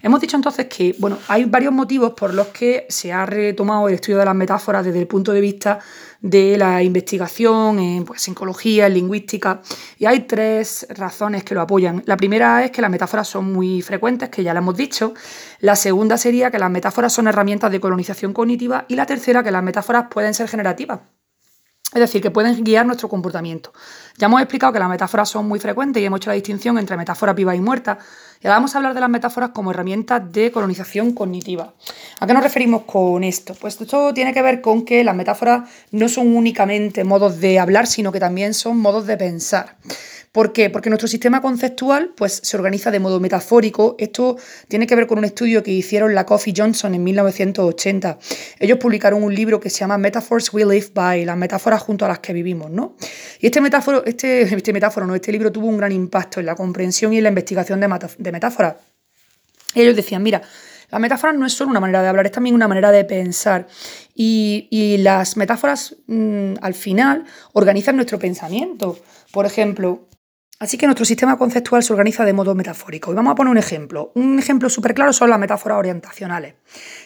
Hemos 0.02 0.22
dicho 0.22 0.38
entonces 0.38 0.66
que, 0.66 0.96
bueno, 0.98 1.20
hay 1.28 1.46
varios 1.46 1.72
motivos 1.74 2.14
por 2.14 2.34
los 2.34 2.48
que 2.48 2.88
se 2.90 3.14
ha 3.14 3.28
tomado 3.60 3.90
el 3.90 3.96
estudio 3.96 4.20
de 4.20 4.24
las 4.24 4.36
metáforas 4.36 4.86
desde 4.86 5.00
el 5.00 5.08
punto 5.08 5.34
de 5.34 5.42
vista 5.42 5.80
de 6.22 6.58
la 6.58 6.82
investigación 6.82 7.78
en 7.78 8.06
pues, 8.06 8.22
psicología, 8.22 8.88
en 8.88 8.94
lingüística, 8.94 9.62
y 9.98 10.06
hay 10.06 10.22
tres 10.22 10.88
razones 10.92 11.44
que 11.44 11.56
lo 11.56 11.60
apoyan. 11.60 12.02
La 12.06 12.16
primera 12.16 12.64
es 12.64 12.72
que 12.72 12.82
las 12.82 12.90
metáforas 12.90 13.28
son 13.28 13.52
muy 13.52 13.82
frecuentes, 13.82 14.30
que 14.30 14.44
ya 14.44 14.54
lo 14.54 14.60
hemos 14.60 14.78
dicho. 14.78 15.14
La 15.60 15.76
segunda 15.76 16.18
sería 16.18 16.52
que 16.52 16.58
las 16.58 16.72
metáforas 16.72 17.12
son 17.12 17.28
herramientas 17.28 17.70
de 17.70 17.82
colonización 17.82 18.32
cognitiva 18.32 18.86
y 18.88 18.96
la 18.96 19.06
tercera 19.06 19.44
que 19.44 19.52
las 19.52 19.62
metáforas 19.62 20.06
pueden 20.10 20.34
ser 20.34 20.48
generativas. 20.48 21.02
Es 21.92 22.00
decir, 22.00 22.22
que 22.22 22.30
pueden 22.30 22.64
guiar 22.64 22.86
nuestro 22.86 23.10
comportamiento. 23.10 23.74
Ya 24.18 24.28
hemos 24.28 24.42
explicado 24.42 24.72
que 24.72 24.78
las 24.78 24.90
metáforas 24.90 25.28
son 25.28 25.48
muy 25.48 25.60
frecuentes 25.60 26.02
y 26.02 26.06
hemos 26.06 26.20
hecho 26.20 26.30
la 26.30 26.36
distinción 26.36 26.78
entre 26.78 26.96
metáforas 26.96 27.36
vivas 27.36 27.56
y 27.56 27.62
muertas. 27.62 27.98
Y 28.42 28.46
ahora 28.46 28.58
vamos 28.58 28.76
a 28.76 28.78
hablar 28.78 28.94
de 28.94 29.00
las 29.00 29.10
metáforas 29.10 29.50
como 29.50 29.72
herramientas 29.72 30.32
de 30.32 30.52
colonización 30.52 31.14
cognitiva. 31.14 31.74
¿A 32.20 32.28
qué 32.28 32.34
nos 32.34 32.44
referimos 32.44 32.84
con 32.84 33.24
esto? 33.24 33.56
Pues 33.56 33.82
esto 33.82 34.14
tiene 34.14 34.36
que 34.36 34.44
ver 34.44 34.62
con 34.62 34.86
que 34.86 35.04
las 35.04 35.16
metáforas 35.16 35.68
no 35.92 36.08
son 36.10 36.36
únicamente 36.36 37.04
modos 37.04 37.40
de 37.40 37.58
hablar, 37.58 37.88
sino 37.88 38.12
que 38.12 38.20
también 38.20 38.54
son 38.54 38.78
modos 38.78 39.08
de 39.08 39.18
pensar. 39.18 39.76
¿Por 40.40 40.54
qué? 40.54 40.70
Porque 40.70 40.90
nuestro 40.90 41.10
sistema 41.10 41.42
conceptual 41.42 42.14
pues, 42.16 42.40
se 42.42 42.56
organiza 42.56 42.92
de 42.92 43.02
modo 43.02 43.20
metafórico. 43.20 43.98
Esto 44.00 44.38
tiene 44.70 44.88
que 44.88 44.96
ver 44.96 45.06
con 45.06 45.18
un 45.18 45.26
estudio 45.26 45.62
que 45.62 45.72
hicieron 45.72 46.16
la 46.16 46.26
Coffee 46.26 46.54
Johnson 46.56 46.96
en 46.96 47.04
1980. 47.04 48.18
Ellos 48.58 48.78
publicaron 48.78 49.22
un 49.22 49.36
libro 49.36 49.60
que 49.60 49.70
se 49.70 49.80
llama 49.80 49.98
Metaphors 49.98 50.54
We 50.54 50.64
Live 50.64 50.92
By, 50.94 51.26
las 51.26 51.36
metáforas 51.36 51.82
junto 51.82 52.06
a 52.06 52.08
las 52.08 52.20
que 52.20 52.32
vivimos, 52.32 52.72
¿no? 52.72 52.96
Y 53.42 53.48
este 53.48 53.60
metáforo, 53.60 54.06
este, 54.06 54.44
este 54.56 54.72
metáforo, 54.72 55.06
no, 55.06 55.14
este 55.14 55.30
libro 55.34 55.52
tuvo 55.52 55.68
un 55.68 55.76
gran 55.76 55.92
impacto 55.92 56.40
en 56.40 56.46
la 56.46 56.56
comprensión 56.56 57.12
y 57.12 57.18
en 57.18 57.24
la 57.24 57.30
investigación 57.30 57.82
de, 57.82 58.32
metáforas. 58.32 58.76
Ellos 59.76 59.94
decían, 59.94 60.24
mira, 60.24 60.42
La 60.90 61.00
metáfora 61.00 61.34
no 61.34 61.46
es 61.46 61.52
solo 61.52 61.70
una 61.70 61.82
manera 61.82 62.02
de 62.02 62.08
hablar, 62.08 62.26
es 62.26 62.32
también 62.32 62.56
una 62.56 62.70
manera 62.70 62.92
de 62.92 63.04
pensar. 63.04 63.68
Y, 64.16 64.96
las 65.02 65.36
metáforas, 65.36 65.98
mm, 66.08 66.54
al 66.62 66.76
final, 66.76 67.26
organizan 67.52 67.98
nuestro 67.98 68.18
pensamiento. 68.18 68.98
Por 69.34 69.46
ejemplo, 69.46 70.09
Así 70.60 70.78
que 70.78 70.88
nuestro 70.88 71.06
sistema 71.06 71.38
conceptual 71.38 71.84
se 71.84 71.94
organiza 71.94 72.26
de 72.26 72.34
modo 72.34 72.54
metafórico. 72.54 73.12
Y 73.12 73.16
vamos 73.16 73.32
a 73.32 73.36
poner 73.36 73.52
un 73.52 73.58
ejemplo. 73.58 74.12
Un 74.16 74.38
ejemplo 74.40 74.70
súper 74.70 74.94
claro 74.94 75.14
son 75.14 75.30
las 75.30 75.40
metáforas 75.40 75.78
orientacionales, 75.78 76.56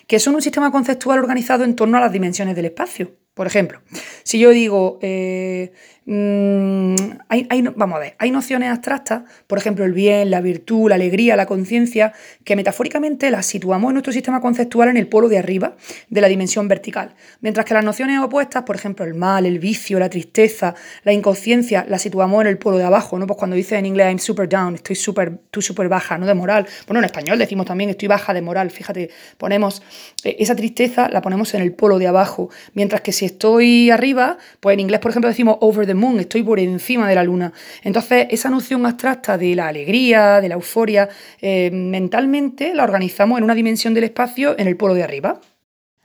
que 0.08 0.20
son 0.20 0.34
un 0.34 0.42
sistema 0.42 0.72
conceptual 0.72 1.20
organizado 1.20 1.64
en 1.64 1.76
torno 1.76 1.98
a 1.98 2.02
las 2.02 2.12
dimensiones 2.12 2.56
del 2.56 2.66
espacio. 2.66 3.12
Por 3.36 3.46
ejemplo, 3.46 3.82
si 4.24 4.40
yo 4.40 4.50
digo, 4.50 5.00
eh, 5.02 5.72
Mm, 6.06 6.96
hay, 7.30 7.48
vamos 7.76 7.96
a 7.96 8.00
ver, 8.00 8.16
hay 8.20 8.30
nociones 8.30 8.70
abstractas, 8.70 9.24
por 9.48 9.58
ejemplo, 9.58 9.86
el 9.86 9.94
bien, 9.94 10.32
la 10.32 10.42
virtud, 10.42 10.90
la 10.90 10.96
alegría, 10.96 11.38
la 11.38 11.46
conciencia, 11.46 12.12
que 12.44 12.58
metafóricamente 12.58 13.32
las 13.32 13.46
situamos 13.46 13.90
en 13.90 13.94
nuestro 13.94 14.12
sistema 14.12 14.42
conceptual 14.42 14.90
en 14.90 14.98
el 14.98 15.08
polo 15.08 15.30
de 15.30 15.38
arriba 15.38 15.76
de 16.10 16.22
la 16.22 16.28
dimensión 16.28 16.68
vertical, 16.68 17.16
mientras 17.40 17.66
que 17.66 17.74
las 17.74 17.86
nociones 17.86 18.20
opuestas, 18.20 18.64
por 18.64 18.76
ejemplo, 18.76 19.06
el 19.06 19.14
mal, 19.14 19.46
el 19.46 19.60
vicio, 19.60 19.98
la 19.98 20.10
tristeza, 20.10 20.76
la 21.06 21.14
inconsciencia, 21.14 21.86
las 21.88 22.02
situamos 22.02 22.42
en 22.42 22.48
el 22.48 22.58
polo 22.58 22.78
de 22.78 22.84
abajo, 22.84 23.18
¿no? 23.18 23.26
Pues 23.26 23.38
cuando 23.38 23.56
dice 23.56 23.78
en 23.78 23.86
inglés 23.86 24.08
I'm 24.08 24.20
super 24.20 24.50
down, 24.50 24.76
estoy 24.76 24.98
súper 24.98 25.40
super 25.60 25.88
baja, 25.88 26.18
¿no? 26.18 26.26
De 26.26 26.34
moral. 26.34 26.68
Bueno, 26.86 27.00
en 27.00 27.06
español 27.06 27.40
decimos 27.40 27.66
también 27.66 27.90
estoy 27.90 28.10
baja 28.10 28.34
de 28.34 28.42
moral, 28.42 28.72
fíjate, 28.72 29.10
ponemos 29.38 29.82
eh, 30.26 30.36
esa 30.40 30.56
tristeza 30.56 31.08
la 31.10 31.22
ponemos 31.22 31.54
en 31.54 31.62
el 31.62 31.72
polo 31.72 31.98
de 31.98 32.08
abajo, 32.08 32.50
mientras 32.74 33.02
que 33.02 33.14
si 33.14 33.26
estoy 33.26 33.90
arriba, 33.90 34.38
pues 34.60 34.74
en 34.74 34.82
inglés, 34.82 35.00
por 35.00 35.12
ejemplo, 35.12 35.30
decimos 35.30 35.58
over 35.62 35.86
the 35.86 35.93
moon, 35.96 36.20
estoy 36.20 36.44
por 36.44 36.60
encima 36.60 37.08
de 37.08 37.16
la 37.16 37.24
luna. 37.24 37.54
Entonces, 37.84 38.28
esa 38.30 38.50
noción 38.50 38.86
abstracta 38.86 39.38
de 39.38 39.56
la 39.56 39.68
alegría, 39.68 40.42
de 40.42 40.50
la 40.50 40.56
euforia, 40.56 41.10
eh, 41.42 41.70
mentalmente 41.72 42.74
la 42.74 42.84
organizamos 42.84 43.38
en 43.38 43.44
una 43.44 43.56
dimensión 43.56 43.94
del 43.94 44.06
espacio 44.06 44.58
en 44.58 44.68
el 44.68 44.78
polo 44.78 44.94
de 44.94 45.04
arriba. 45.04 45.40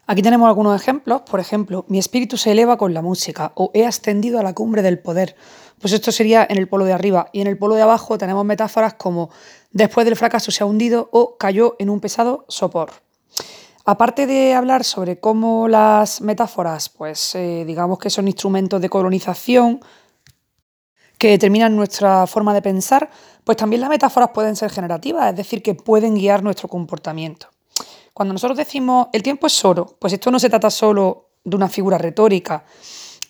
Aquí 0.06 0.22
tenemos 0.22 0.48
algunos 0.48 0.80
ejemplos, 0.80 1.20
por 1.22 1.38
ejemplo, 1.38 1.84
mi 1.88 1.98
espíritu 1.98 2.38
se 2.38 2.52
eleva 2.52 2.78
con 2.78 2.94
la 2.94 3.02
música 3.02 3.52
o 3.56 3.70
he 3.74 3.84
ascendido 3.84 4.38
a 4.38 4.42
la 4.42 4.54
cumbre 4.54 4.80
del 4.80 4.98
poder. 4.98 5.36
Pues 5.80 5.92
esto 5.92 6.12
sería 6.12 6.46
en 6.48 6.56
el 6.56 6.66
polo 6.66 6.86
de 6.86 6.94
arriba 6.94 7.28
y 7.32 7.42
en 7.42 7.46
el 7.46 7.58
polo 7.58 7.74
de 7.74 7.82
abajo 7.82 8.16
tenemos 8.16 8.44
metáforas 8.46 8.94
como 8.94 9.28
después 9.70 10.06
del 10.06 10.16
fracaso 10.16 10.50
se 10.50 10.64
ha 10.64 10.66
hundido 10.66 11.10
o 11.12 11.36
cayó 11.36 11.76
en 11.78 11.90
un 11.90 12.00
pesado 12.00 12.46
sopor. 12.48 13.07
Aparte 13.90 14.26
de 14.26 14.52
hablar 14.52 14.84
sobre 14.84 15.18
cómo 15.18 15.66
las 15.66 16.20
metáforas, 16.20 16.90
pues 16.90 17.34
eh, 17.34 17.64
digamos 17.66 17.98
que 17.98 18.10
son 18.10 18.28
instrumentos 18.28 18.82
de 18.82 18.90
colonización 18.90 19.80
que 21.16 21.30
determinan 21.30 21.74
nuestra 21.74 22.26
forma 22.26 22.52
de 22.52 22.60
pensar, 22.60 23.08
pues 23.44 23.56
también 23.56 23.80
las 23.80 23.88
metáforas 23.88 24.28
pueden 24.34 24.56
ser 24.56 24.70
generativas, 24.70 25.30
es 25.30 25.36
decir, 25.36 25.62
que 25.62 25.74
pueden 25.74 26.16
guiar 26.16 26.42
nuestro 26.42 26.68
comportamiento. 26.68 27.46
Cuando 28.12 28.34
nosotros 28.34 28.58
decimos 28.58 29.06
el 29.14 29.22
tiempo 29.22 29.46
es 29.46 29.64
oro, 29.64 29.96
pues 29.98 30.12
esto 30.12 30.30
no 30.30 30.38
se 30.38 30.50
trata 30.50 30.68
solo 30.68 31.30
de 31.42 31.56
una 31.56 31.70
figura 31.70 31.96
retórica. 31.96 32.64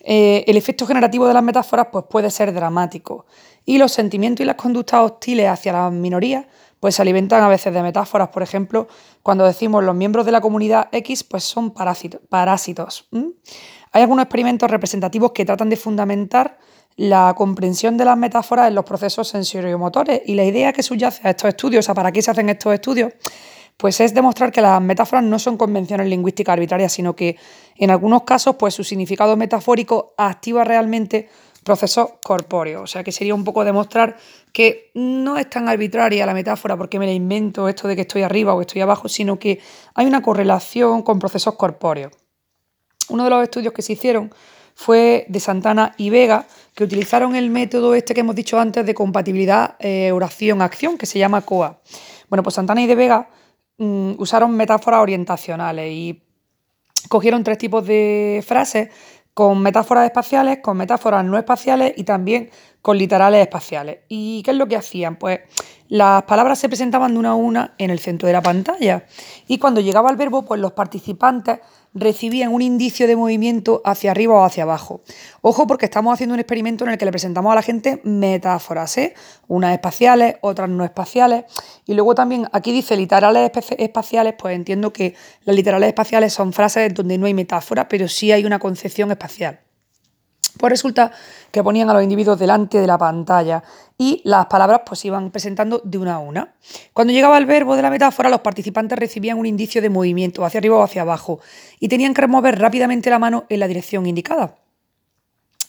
Eh, 0.00 0.42
el 0.44 0.56
efecto 0.56 0.88
generativo 0.88 1.28
de 1.28 1.34
las 1.34 1.42
metáforas 1.44 1.86
pues, 1.92 2.06
puede 2.10 2.32
ser 2.32 2.52
dramático 2.52 3.26
y 3.64 3.78
los 3.78 3.92
sentimientos 3.92 4.42
y 4.42 4.46
las 4.46 4.56
conductas 4.56 5.02
hostiles 5.02 5.46
hacia 5.46 5.72
las 5.72 5.92
minorías 5.92 6.46
pues 6.80 6.94
se 6.94 7.02
alimentan 7.02 7.42
a 7.42 7.48
veces 7.48 7.72
de 7.72 7.82
metáforas. 7.82 8.28
Por 8.28 8.42
ejemplo, 8.42 8.88
cuando 9.22 9.44
decimos 9.44 9.84
los 9.84 9.94
miembros 9.94 10.26
de 10.26 10.32
la 10.32 10.40
comunidad 10.40 10.88
X, 10.92 11.24
pues 11.24 11.44
son 11.44 11.72
parásitos. 11.72 13.08
Hay 13.92 14.02
algunos 14.02 14.24
experimentos 14.24 14.70
representativos 14.70 15.32
que 15.32 15.44
tratan 15.44 15.70
de 15.70 15.76
fundamentar 15.76 16.58
la 16.96 17.32
comprensión 17.36 17.96
de 17.96 18.04
las 18.04 18.18
metáforas 18.18 18.68
en 18.68 18.74
los 18.74 18.84
procesos 18.84 19.28
sensorio-motores. 19.28 20.20
Y 20.26 20.34
la 20.34 20.44
idea 20.44 20.72
que 20.72 20.82
subyace 20.82 21.26
a 21.26 21.30
estos 21.30 21.48
estudios, 21.48 21.84
o 21.84 21.86
sea, 21.86 21.94
¿para 21.94 22.10
qué 22.10 22.20
se 22.20 22.30
hacen 22.30 22.48
estos 22.48 22.74
estudios? 22.74 23.12
Pues 23.76 24.00
es 24.00 24.12
demostrar 24.12 24.50
que 24.50 24.60
las 24.60 24.82
metáforas 24.82 25.24
no 25.24 25.38
son 25.38 25.56
convenciones 25.56 26.08
lingüísticas 26.08 26.54
arbitrarias, 26.54 26.92
sino 26.92 27.14
que 27.14 27.36
en 27.76 27.90
algunos 27.92 28.24
casos, 28.24 28.56
pues 28.56 28.74
su 28.74 28.82
significado 28.82 29.36
metafórico 29.36 30.14
activa 30.18 30.64
realmente 30.64 31.28
procesos 31.68 32.08
corpóreos. 32.24 32.82
O 32.82 32.86
sea 32.86 33.04
que 33.04 33.12
sería 33.12 33.34
un 33.34 33.44
poco 33.44 33.62
demostrar 33.62 34.16
que 34.52 34.90
no 34.94 35.36
es 35.36 35.48
tan 35.50 35.68
arbitraria 35.68 36.24
la 36.24 36.32
metáfora 36.32 36.76
porque 36.78 36.98
me 36.98 37.04
la 37.04 37.12
invento 37.12 37.68
esto 37.68 37.86
de 37.86 37.94
que 37.94 38.02
estoy 38.02 38.22
arriba 38.22 38.54
o 38.54 38.60
estoy 38.62 38.80
abajo, 38.80 39.06
sino 39.08 39.38
que 39.38 39.60
hay 39.94 40.06
una 40.06 40.22
correlación 40.22 41.02
con 41.02 41.18
procesos 41.18 41.54
corpóreos. 41.56 42.12
Uno 43.10 43.24
de 43.24 43.30
los 43.30 43.42
estudios 43.42 43.74
que 43.74 43.82
se 43.82 43.92
hicieron 43.92 44.32
fue 44.74 45.26
de 45.28 45.40
Santana 45.40 45.94
y 45.98 46.08
Vega, 46.08 46.46
que 46.74 46.84
utilizaron 46.84 47.36
el 47.36 47.50
método 47.50 47.94
este 47.94 48.14
que 48.14 48.20
hemos 48.20 48.34
dicho 48.34 48.58
antes 48.58 48.86
de 48.86 48.94
compatibilidad 48.94 49.76
eh, 49.78 50.10
oración-acción, 50.12 50.96
que 50.96 51.04
se 51.04 51.18
llama 51.18 51.42
COA. 51.42 51.80
Bueno, 52.30 52.42
pues 52.42 52.54
Santana 52.54 52.80
y 52.80 52.86
de 52.86 52.94
Vega 52.94 53.28
mm, 53.76 54.12
usaron 54.18 54.56
metáforas 54.56 55.00
orientacionales 55.00 55.92
y 55.92 56.22
cogieron 57.08 57.44
tres 57.44 57.58
tipos 57.58 57.86
de 57.86 58.42
frases 58.46 58.88
con 59.38 59.62
metáforas 59.62 60.04
espaciales, 60.04 60.58
con 60.60 60.76
metáforas 60.76 61.24
no 61.24 61.38
espaciales 61.38 61.92
y 61.96 62.02
también 62.02 62.50
con 62.82 62.98
literales 62.98 63.40
espaciales. 63.40 63.98
¿Y 64.08 64.42
qué 64.42 64.50
es 64.50 64.56
lo 64.56 64.66
que 64.66 64.74
hacían? 64.74 65.14
Pues 65.14 65.42
las 65.86 66.24
palabras 66.24 66.58
se 66.58 66.68
presentaban 66.68 67.12
de 67.12 67.20
una 67.20 67.28
a 67.28 67.34
una 67.36 67.74
en 67.78 67.90
el 67.90 68.00
centro 68.00 68.26
de 68.26 68.32
la 68.32 68.42
pantalla 68.42 69.04
y 69.46 69.58
cuando 69.58 69.80
llegaba 69.80 70.10
el 70.10 70.16
verbo, 70.16 70.44
pues 70.44 70.60
los 70.60 70.72
participantes 70.72 71.60
recibían 71.98 72.52
un 72.52 72.62
indicio 72.62 73.06
de 73.06 73.16
movimiento 73.16 73.82
hacia 73.84 74.10
arriba 74.10 74.34
o 74.34 74.44
hacia 74.44 74.62
abajo. 74.62 75.02
Ojo 75.40 75.66
porque 75.66 75.86
estamos 75.86 76.14
haciendo 76.14 76.34
un 76.34 76.40
experimento 76.40 76.84
en 76.84 76.90
el 76.90 76.98
que 76.98 77.04
le 77.04 77.10
presentamos 77.10 77.52
a 77.52 77.54
la 77.54 77.62
gente 77.62 78.00
metáforas, 78.04 78.96
¿eh? 78.98 79.14
unas 79.46 79.72
espaciales, 79.72 80.36
otras 80.40 80.68
no 80.68 80.84
espaciales. 80.84 81.44
Y 81.86 81.94
luego 81.94 82.14
también 82.14 82.48
aquí 82.52 82.72
dice 82.72 82.96
literales 82.96 83.50
espaciales, 83.78 84.34
pues 84.38 84.54
entiendo 84.54 84.92
que 84.92 85.14
las 85.44 85.56
literales 85.56 85.88
espaciales 85.88 86.32
son 86.32 86.52
frases 86.52 86.94
donde 86.94 87.18
no 87.18 87.26
hay 87.26 87.34
metáfora, 87.34 87.88
pero 87.88 88.08
sí 88.08 88.32
hay 88.32 88.44
una 88.44 88.58
concepción 88.58 89.10
espacial. 89.10 89.60
Pues 90.58 90.70
resulta 90.70 91.12
que 91.52 91.62
ponían 91.62 91.88
a 91.88 91.94
los 91.94 92.02
individuos 92.02 92.38
delante 92.38 92.80
de 92.80 92.86
la 92.86 92.98
pantalla 92.98 93.62
y 93.98 94.22
las 94.24 94.46
palabras 94.46 94.82
pues 94.86 95.04
iban 95.04 95.32
presentando 95.32 95.82
de 95.84 95.98
una 95.98 96.14
a 96.14 96.18
una. 96.20 96.54
Cuando 96.92 97.12
llegaba 97.12 97.36
el 97.36 97.46
verbo 97.46 97.74
de 97.74 97.82
la 97.82 97.90
metáfora, 97.90 98.30
los 98.30 98.40
participantes 98.40 98.96
recibían 98.96 99.38
un 99.38 99.44
indicio 99.44 99.82
de 99.82 99.90
movimiento 99.90 100.44
hacia 100.44 100.58
arriba 100.58 100.76
o 100.76 100.82
hacia 100.84 101.02
abajo 101.02 101.40
y 101.80 101.88
tenían 101.88 102.14
que 102.14 102.22
remover 102.22 102.58
rápidamente 102.58 103.10
la 103.10 103.18
mano 103.18 103.44
en 103.48 103.58
la 103.58 103.66
dirección 103.66 104.06
indicada. 104.06 104.56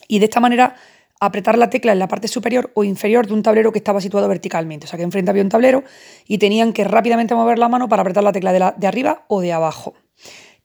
Y 0.08 0.20
de 0.20 0.26
esta 0.26 0.39
manera 0.39 0.76
apretar 1.20 1.58
la 1.58 1.70
tecla 1.70 1.92
en 1.92 2.00
la 2.00 2.08
parte 2.08 2.28
superior 2.28 2.72
o 2.76 2.84
inferior 2.84 3.28
de 3.28 3.34
un 3.34 3.44
tablero 3.44 3.72
que 3.72 3.80
estaba 3.80 4.00
situado 4.00 4.28
verticalmente. 4.28 4.86
O 4.86 4.89
sea 4.89 4.98
que 4.98 5.04
enfrente 5.04 5.32
había 5.32 5.44
un 5.44 5.50
tablero 5.50 5.84
y 6.28 6.38
tenían 6.38 6.72
que 6.72 6.84
rápidamente 6.84 7.36
mover 7.36 7.60
la 7.60 7.68
mano 7.68 7.89
para 7.89 8.04
apretar 8.04 8.24
la 8.24 8.32
tecla 8.32 8.54
de, 8.54 8.74
de 8.78 8.88
arriba 8.88 9.26
o 9.28 9.42
de 9.42 9.52
abajo. 9.52 9.96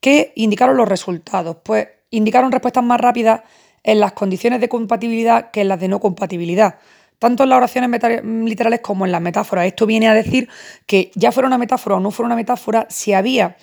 ¿Qué 0.00 0.33
indicaron 0.37 0.77
los 0.77 0.88
resultados? 0.88 1.57
Pues 1.64 1.88
indicaron 2.11 2.53
respuestas 2.53 2.85
más 2.85 3.00
rápidas 3.00 3.40
en 3.83 4.00
las 4.00 4.12
condiciones 4.12 4.61
de 4.61 4.68
compatibilidad 4.68 5.50
que 5.50 5.62
en 5.62 5.68
las 5.68 5.81
de 5.81 5.88
no 5.88 6.00
compatibilidad, 6.00 6.79
tanto 7.18 7.42
en 7.42 7.48
las 7.48 7.57
oraciones 7.57 7.90
literales 8.24 8.81
como 8.81 9.07
en 9.07 9.12
las 9.12 9.20
metáforas. 9.20 9.66
Esto 9.66 9.87
viene 9.87 10.09
a 10.09 10.14
decir 10.14 10.48
que 10.87 11.11
ya 11.14 11.33
fuera 11.33 11.46
una 11.46 11.59
metáfora 11.59 11.96
o 11.96 12.00
no 12.00 12.11
fuera 12.11 12.27
una 12.27 12.37
metáfora, 12.37 12.87
si 12.90 13.12
había 13.12 13.57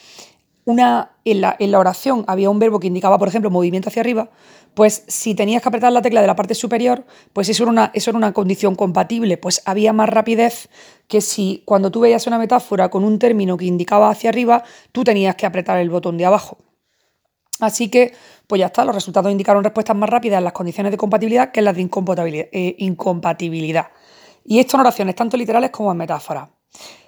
una, 0.66 1.12
en 1.26 1.42
la, 1.42 1.56
en 1.60 1.72
la 1.72 1.80
oración 1.80 2.24
había 2.28 2.50
un 2.50 2.60
verbo 2.60 2.80
que 2.80 2.88
indicaba, 2.88 3.18
por 3.18 3.28
ejemplo, 3.28 3.50
movimiento 3.50 3.90
hacia 3.90 4.02
arriba, 4.02 4.30
pues 4.74 5.04
si 5.08 5.36
tenías 5.36 5.62
que 5.62 5.70
apretar 5.70 5.92
la 5.92 6.02
tecla 6.02 6.22
de 6.22 6.28
la 6.28 6.36
parte 6.36 6.56
superior, 6.56 7.06
pues 7.34 7.50
eso 7.50 7.64
era, 7.64 7.72
una, 7.72 7.92
eso 7.94 8.12
era 8.12 8.18
una 8.18 8.32
condición 8.34 8.76
compatible, 8.76 9.38
pues 9.38 9.62
había 9.66 9.92
más 9.92 10.10
rapidez 10.10 10.70
que 11.08 11.22
si 11.22 11.64
cuando 11.66 11.92
tú 11.92 12.02
veías 12.02 12.28
una 12.28 12.38
metáfora 12.38 12.90
con 12.90 13.04
un 13.04 13.20
término 13.20 13.58
que 13.58 13.66
indicaba 13.66 14.10
hacia 14.10 14.30
arriba, 14.30 14.64
tú 14.92 15.04
tenías 15.04 15.36
que 15.36 15.46
apretar 15.46 15.78
el 15.78 15.90
botón 15.90 16.18
de 16.18 16.26
abajo. 16.26 16.58
Así 17.60 17.90
que, 17.90 18.14
pues 18.52 18.60
ya 18.60 18.66
está, 18.66 18.84
los 18.84 18.94
resultados 18.94 19.32
indicaron 19.32 19.64
respuestas 19.64 19.96
más 19.96 20.10
rápidas 20.10 20.40
en 20.40 20.44
las 20.44 20.52
condiciones 20.52 20.92
de 20.92 20.98
compatibilidad 20.98 21.54
que 21.54 21.62
en 21.62 21.64
las 21.64 21.74
de 21.74 22.50
eh, 22.52 22.76
incompatibilidad. 22.80 23.92
Y 24.44 24.60
esto 24.60 24.76
en 24.76 24.82
oraciones 24.82 25.16
tanto 25.16 25.38
literales 25.38 25.70
como 25.70 25.90
en 25.90 25.98
metáforas. 25.98 26.50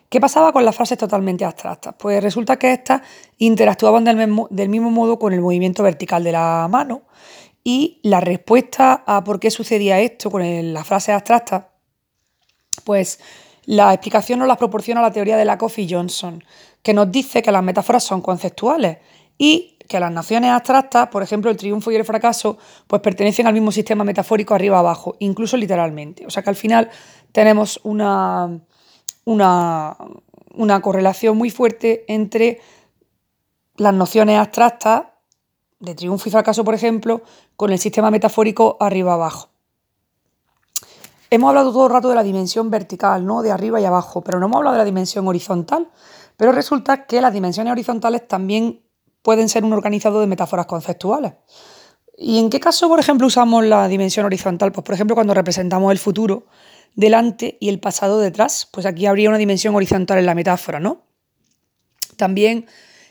¿Qué 0.07 0.21
pasaba 0.21 0.53
con 0.53 0.63
las 0.63 0.73
frases 0.73 0.97
totalmente 0.97 1.43
abstractas? 1.43 1.95
Pues 1.99 2.23
resulta 2.23 2.55
que 2.55 2.71
estas 2.71 3.01
interactuaban 3.39 4.05
del 4.05 4.15
mismo, 4.69 4.89
modo 4.89 5.19
con 5.19 5.33
el 5.33 5.41
movimiento 5.41 5.83
vertical 5.83 6.23
de 6.23 6.31
la 6.31 6.69
mano 6.71 7.01
y 7.61 7.99
la 8.03 8.21
respuesta 8.21 9.03
a 9.05 9.21
por 9.25 9.41
qué 9.41 9.51
sucedía 9.51 9.99
esto 9.99 10.31
con 10.31 10.73
las 10.73 10.87
frases 10.87 11.13
abstractas, 11.13 11.65
pues 12.85 13.19
la 13.65 13.93
explicación 13.93 14.39
nos 14.39 14.47
la 14.47 14.55
proporciona 14.55 15.01
la 15.01 15.11
teoría 15.11 15.35
de 15.35 15.43
Lakoff 15.43 15.77
y 15.77 15.93
Johnson, 15.93 16.41
que 16.81 16.93
nos 16.93 17.11
dice 17.11 17.41
que 17.41 17.51
las 17.51 17.63
metáforas 17.63 18.05
son 18.05 18.21
conceptuales 18.21 18.99
y 19.37 19.72
que 19.87 19.99
las 19.99 20.11
naciones 20.11 20.51
abstractas, 20.51 21.07
por 21.09 21.23
ejemplo, 21.23 21.51
el 21.51 21.57
triunfo 21.57 21.91
y 21.91 21.95
el 21.95 22.05
fracaso, 22.05 22.57
pues 22.87 23.01
pertenecen 23.01 23.47
al 23.47 23.53
mismo 23.53 23.71
sistema 23.71 24.03
metafórico 24.03 24.53
arriba-abajo, 24.53 25.15
incluso 25.19 25.57
literalmente. 25.57 26.25
O 26.25 26.29
sea 26.29 26.43
que 26.43 26.49
al 26.49 26.55
final 26.55 26.89
tenemos 27.31 27.79
una, 27.83 28.59
una, 29.25 29.97
una 30.55 30.81
correlación 30.81 31.37
muy 31.37 31.49
fuerte 31.49 32.05
entre 32.07 32.61
las 33.77 33.93
nociones 33.93 34.39
abstractas 34.39 35.03
de 35.79 35.95
triunfo 35.95 36.29
y 36.29 36.31
fracaso, 36.31 36.63
por 36.63 36.75
ejemplo, 36.75 37.21
con 37.55 37.71
el 37.71 37.79
sistema 37.79 38.09
metafórico 38.09 38.77
arriba-abajo. 38.79 39.49
Hemos 41.29 41.49
hablado 41.49 41.73
todo 41.73 41.87
el 41.87 41.91
rato 41.91 42.09
de 42.09 42.15
la 42.15 42.23
dimensión 42.23 42.69
vertical, 42.69 43.25
¿no? 43.25 43.41
De 43.41 43.51
arriba 43.51 43.81
y 43.81 43.85
abajo, 43.85 44.23
pero 44.23 44.39
no 44.39 44.45
hemos 44.45 44.57
hablado 44.57 44.75
de 44.75 44.81
la 44.81 44.85
dimensión 44.85 45.27
horizontal. 45.27 45.89
Pero 46.37 46.51
resulta 46.51 47.05
que 47.05 47.21
las 47.21 47.33
dimensiones 47.33 47.71
horizontales 47.71 48.27
también 48.27 48.83
pueden 49.23 49.49
ser 49.49 49.63
un 49.65 49.73
organizado 49.73 50.21
de 50.21 50.27
metáforas 50.27 50.67
conceptuales. 50.67 51.33
¿Y 52.15 52.37
en 52.37 52.51
qué 52.51 52.59
caso, 52.59 52.87
por 52.87 52.99
ejemplo, 52.99 53.25
usamos 53.25 53.65
la 53.65 53.87
dimensión 53.87 54.27
horizontal? 54.27 54.71
Pues, 54.71 54.85
por 54.85 54.93
ejemplo, 54.93 55.15
cuando 55.15 55.33
representamos 55.33 55.91
el 55.91 55.97
futuro 55.97 56.45
delante 56.93 57.57
y 57.59 57.69
el 57.69 57.79
pasado 57.79 58.19
detrás, 58.19 58.69
pues 58.71 58.85
aquí 58.85 59.07
habría 59.07 59.29
una 59.29 59.39
dimensión 59.39 59.73
horizontal 59.73 60.19
en 60.19 60.27
la 60.27 60.35
metáfora, 60.35 60.79
¿no? 60.79 61.01
También 62.17 62.67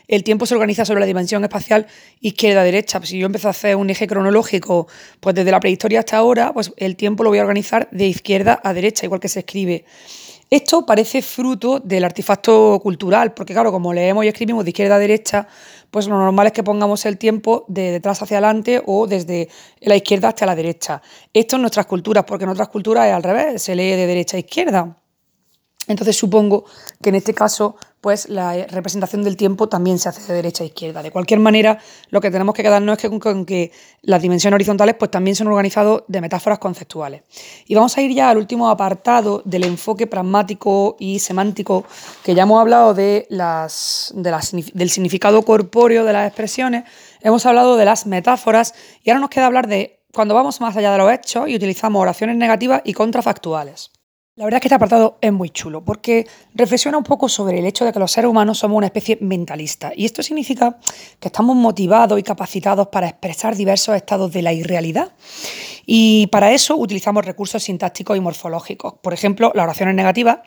el 0.07 0.23
tiempo 0.23 0.45
se 0.45 0.53
organiza 0.53 0.85
sobre 0.85 0.99
la 0.99 1.05
dimensión 1.05 1.43
espacial 1.43 1.87
izquierda-derecha. 2.21 3.01
si 3.03 3.17
yo 3.17 3.25
empiezo 3.25 3.47
a 3.47 3.51
hacer 3.51 3.75
un 3.75 3.89
eje 3.89 4.07
cronológico, 4.07 4.87
pues 5.19 5.35
desde 5.35 5.51
la 5.51 5.59
prehistoria 5.59 5.99
hasta 5.99 6.17
ahora, 6.17 6.53
pues 6.53 6.71
el 6.77 6.95
tiempo 6.95 7.23
lo 7.23 7.29
voy 7.29 7.39
a 7.39 7.41
organizar 7.41 7.89
de 7.91 8.07
izquierda 8.07 8.59
a 8.63 8.73
derecha, 8.73 9.05
igual 9.05 9.19
que 9.19 9.29
se 9.29 9.39
escribe. 9.39 9.85
Esto 10.49 10.85
parece 10.85 11.21
fruto 11.21 11.79
del 11.79 12.03
artefacto 12.03 12.79
cultural, 12.81 13.33
porque 13.33 13.53
claro, 13.53 13.71
como 13.71 13.93
leemos 13.93 14.23
y 14.23 14.27
escribimos 14.27 14.63
de 14.63 14.69
izquierda 14.69 14.95
a 14.95 14.99
derecha, 14.99 15.47
pues 15.93 16.07
lo 16.07 16.17
normal 16.17 16.47
es 16.47 16.53
que 16.53 16.63
pongamos 16.63 17.05
el 17.05 17.19
tiempo 17.19 17.65
de 17.67 17.91
detrás 17.91 18.19
hacia 18.23 18.37
adelante 18.37 18.81
o 18.83 19.05
desde 19.05 19.47
la 19.79 19.95
izquierda 19.95 20.29
hasta 20.29 20.43
la 20.47 20.55
derecha. 20.55 21.03
Esto 21.31 21.57
en 21.57 21.61
nuestras 21.61 21.85
culturas, 21.85 22.23
porque 22.25 22.45
en 22.45 22.49
otras 22.49 22.69
culturas 22.69 23.05
es 23.05 23.13
al 23.13 23.21
revés, 23.21 23.61
se 23.61 23.75
lee 23.75 23.91
de 23.91 24.07
derecha 24.07 24.35
a 24.37 24.39
izquierda. 24.39 25.02
Entonces 25.87 26.15
supongo 26.15 26.65
que 27.01 27.09
en 27.09 27.15
este 27.15 27.33
caso 27.33 27.75
pues 28.03 28.27
la 28.27 28.67
representación 28.67 29.23
del 29.23 29.37
tiempo 29.37 29.69
también 29.69 29.97
se 29.97 30.09
hace 30.09 30.21
de 30.27 30.33
derecha 30.33 30.65
a 30.65 30.67
izquierda. 30.67 31.01
De 31.01 31.09
cualquier 31.09 31.39
manera, 31.39 31.79
lo 32.09 32.19
que 32.19 32.29
tenemos 32.29 32.53
que 32.53 32.61
quedarnos 32.61 32.97
es 32.97 33.01
que 33.01 33.17
con 33.17 33.45
que 33.45 33.71
las 34.01 34.21
dimensiones 34.21 34.55
horizontales 34.55 34.95
pues 34.99 35.09
también 35.09 35.37
son 35.37 35.47
organizados 35.47 36.03
de 36.09 36.19
metáforas 36.19 36.59
conceptuales. 36.59 37.21
Y 37.65 37.75
vamos 37.75 37.97
a 37.97 38.01
ir 38.01 38.13
ya 38.13 38.29
al 38.29 38.37
último 38.37 38.69
apartado 38.69 39.41
del 39.45 39.63
enfoque 39.63 40.05
pragmático 40.05 40.97
y 40.99 41.19
semántico, 41.19 41.85
que 42.25 42.35
ya 42.35 42.43
hemos 42.43 42.59
hablado 42.59 42.93
de 42.93 43.25
las, 43.29 44.13
del 44.13 44.89
significado 44.89 45.41
corpóreo 45.43 46.03
de 46.03 46.11
las 46.11 46.27
expresiones, 46.27 46.83
hemos 47.21 47.45
hablado 47.45 47.77
de 47.77 47.85
las 47.85 48.05
metáforas 48.05 48.73
y 49.01 49.11
ahora 49.11 49.21
nos 49.21 49.29
queda 49.29 49.45
hablar 49.45 49.67
de 49.67 50.01
cuando 50.13 50.35
vamos 50.35 50.59
más 50.59 50.75
allá 50.75 50.91
de 50.91 50.97
los 50.97 51.09
hechos 51.09 51.47
y 51.47 51.55
utilizamos 51.55 52.01
oraciones 52.01 52.35
negativas 52.35 52.81
y 52.83 52.91
contrafactuales. 52.91 53.91
La 54.35 54.45
verdad 54.45 54.57
es 54.57 54.61
que 54.61 54.67
este 54.69 54.75
apartado 54.75 55.19
es 55.21 55.31
muy 55.31 55.51
chulo 55.51 55.85
porque 55.85 56.25
reflexiona 56.55 56.97
un 56.97 57.03
poco 57.03 57.29
sobre 57.29 57.59
el 57.59 57.67
hecho 57.67 57.85
de 57.85 57.93
que 57.93 57.99
los 57.99 58.11
seres 58.11 58.31
humanos 58.31 58.57
somos 58.57 58.75
una 58.75 58.87
especie 58.87 59.19
mentalista 59.21 59.91
y 59.95 60.05
esto 60.05 60.23
significa 60.23 60.79
que 61.19 61.27
estamos 61.27 61.55
motivados 61.55 62.17
y 62.17 62.23
capacitados 62.23 62.87
para 62.87 63.07
expresar 63.07 63.55
diversos 63.55 63.95
estados 63.95 64.33
de 64.33 64.41
la 64.41 64.51
irrealidad 64.51 65.11
y 65.85 66.25
para 66.31 66.51
eso 66.51 66.75
utilizamos 66.77 67.23
recursos 67.23 67.61
sintácticos 67.61 68.17
y 68.17 68.21
morfológicos, 68.21 68.95
por 69.03 69.13
ejemplo, 69.13 69.51
las 69.53 69.65
oraciones 69.65 69.93
negativas 69.93 70.39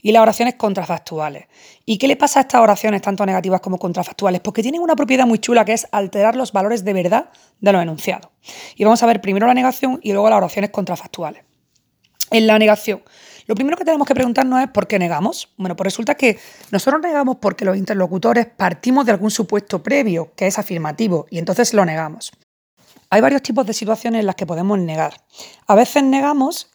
y 0.00 0.12
las 0.12 0.22
oraciones 0.22 0.54
contrafactuales. 0.54 1.44
¿Y 1.84 1.98
qué 1.98 2.08
le 2.08 2.16
pasa 2.16 2.40
a 2.40 2.42
estas 2.44 2.62
oraciones 2.62 3.02
tanto 3.02 3.26
negativas 3.26 3.60
como 3.60 3.78
contrafactuales? 3.78 4.40
Porque 4.40 4.62
tienen 4.62 4.80
una 4.80 4.96
propiedad 4.96 5.26
muy 5.26 5.38
chula 5.38 5.66
que 5.66 5.74
es 5.74 5.86
alterar 5.92 6.34
los 6.34 6.52
valores 6.52 6.82
de 6.82 6.94
verdad 6.94 7.28
de 7.60 7.72
los 7.72 7.82
enunciados. 7.82 8.30
Y 8.74 8.84
vamos 8.84 9.02
a 9.02 9.06
ver 9.06 9.20
primero 9.20 9.46
la 9.46 9.52
negación 9.52 10.00
y 10.02 10.12
luego 10.12 10.30
las 10.30 10.38
oraciones 10.38 10.70
contrafactuales. 10.70 11.42
En 12.30 12.46
la 12.46 12.58
negación, 12.58 13.02
lo 13.46 13.54
primero 13.54 13.76
que 13.76 13.84
tenemos 13.84 14.06
que 14.06 14.14
preguntarnos 14.14 14.62
es 14.62 14.68
¿por 14.68 14.86
qué 14.86 14.98
negamos? 14.98 15.52
Bueno, 15.56 15.76
pues 15.76 15.84
resulta 15.84 16.14
que 16.14 16.38
nosotros 16.70 17.02
negamos 17.02 17.36
porque 17.40 17.64
los 17.64 17.76
interlocutores 17.76 18.46
partimos 18.46 19.06
de 19.06 19.12
algún 19.12 19.30
supuesto 19.30 19.82
previo, 19.82 20.32
que 20.34 20.46
es 20.46 20.58
afirmativo, 20.58 21.26
y 21.30 21.38
entonces 21.38 21.74
lo 21.74 21.84
negamos. 21.84 22.32
Hay 23.10 23.20
varios 23.20 23.42
tipos 23.42 23.66
de 23.66 23.74
situaciones 23.74 24.20
en 24.20 24.26
las 24.26 24.34
que 24.34 24.46
podemos 24.46 24.78
negar. 24.78 25.14
A 25.66 25.74
veces 25.74 26.02
negamos, 26.02 26.70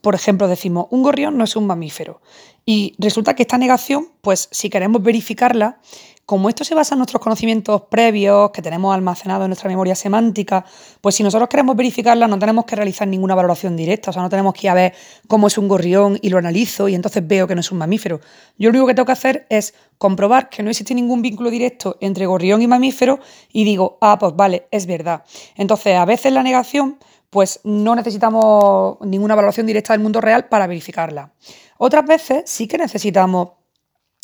por 0.00 0.14
ejemplo, 0.14 0.48
decimos, 0.48 0.86
un 0.90 1.02
gorrión 1.02 1.36
no 1.36 1.44
es 1.44 1.54
un 1.54 1.66
mamífero. 1.66 2.20
Y 2.66 2.94
resulta 2.98 3.34
que 3.34 3.42
esta 3.42 3.58
negación, 3.58 4.08
pues 4.22 4.48
si 4.50 4.70
queremos 4.70 5.02
verificarla, 5.02 5.78
como 6.26 6.48
esto 6.48 6.64
se 6.64 6.74
basa 6.74 6.94
en 6.94 7.00
nuestros 7.00 7.22
conocimientos 7.22 7.82
previos 7.82 8.50
que 8.50 8.62
tenemos 8.62 8.94
almacenados 8.94 9.44
en 9.44 9.50
nuestra 9.50 9.68
memoria 9.68 9.94
semántica, 9.94 10.64
pues 11.00 11.14
si 11.16 11.22
nosotros 11.22 11.48
queremos 11.48 11.76
verificarla 11.76 12.26
no 12.26 12.38
tenemos 12.38 12.64
que 12.64 12.76
realizar 12.76 13.06
ninguna 13.06 13.34
valoración 13.34 13.76
directa, 13.76 14.10
o 14.10 14.12
sea, 14.12 14.22
no 14.22 14.30
tenemos 14.30 14.54
que 14.54 14.66
ir 14.66 14.70
a 14.70 14.74
ver 14.74 14.94
cómo 15.28 15.48
es 15.48 15.58
un 15.58 15.68
gorrión 15.68 16.18
y 16.22 16.30
lo 16.30 16.38
analizo 16.38 16.88
y 16.88 16.94
entonces 16.94 17.26
veo 17.26 17.46
que 17.46 17.54
no 17.54 17.60
es 17.60 17.70
un 17.70 17.78
mamífero. 17.78 18.20
Yo 18.58 18.70
lo 18.70 18.78
único 18.78 18.86
que 18.86 18.94
tengo 18.94 19.06
que 19.06 19.12
hacer 19.12 19.46
es 19.50 19.74
comprobar 19.98 20.48
que 20.48 20.62
no 20.62 20.70
existe 20.70 20.94
ningún 20.94 21.22
vínculo 21.22 21.50
directo 21.50 21.96
entre 22.00 22.26
gorrión 22.26 22.62
y 22.62 22.66
mamífero 22.66 23.18
y 23.52 23.64
digo, 23.64 23.98
ah, 24.00 24.18
pues 24.18 24.34
vale, 24.34 24.66
es 24.70 24.86
verdad. 24.86 25.24
Entonces, 25.56 25.96
a 25.96 26.04
veces 26.04 26.32
la 26.32 26.42
negación, 26.42 26.98
pues 27.30 27.60
no 27.64 27.94
necesitamos 27.94 28.98
ninguna 29.02 29.34
valoración 29.34 29.66
directa 29.66 29.92
del 29.92 30.00
mundo 30.00 30.20
real 30.20 30.46
para 30.48 30.66
verificarla. 30.66 31.32
Otras 31.78 32.06
veces 32.06 32.44
sí 32.46 32.66
que 32.66 32.78
necesitamos 32.78 33.50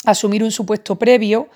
asumir 0.05 0.43
un 0.43 0.51
supuesto 0.51 0.97
previo 0.97 1.49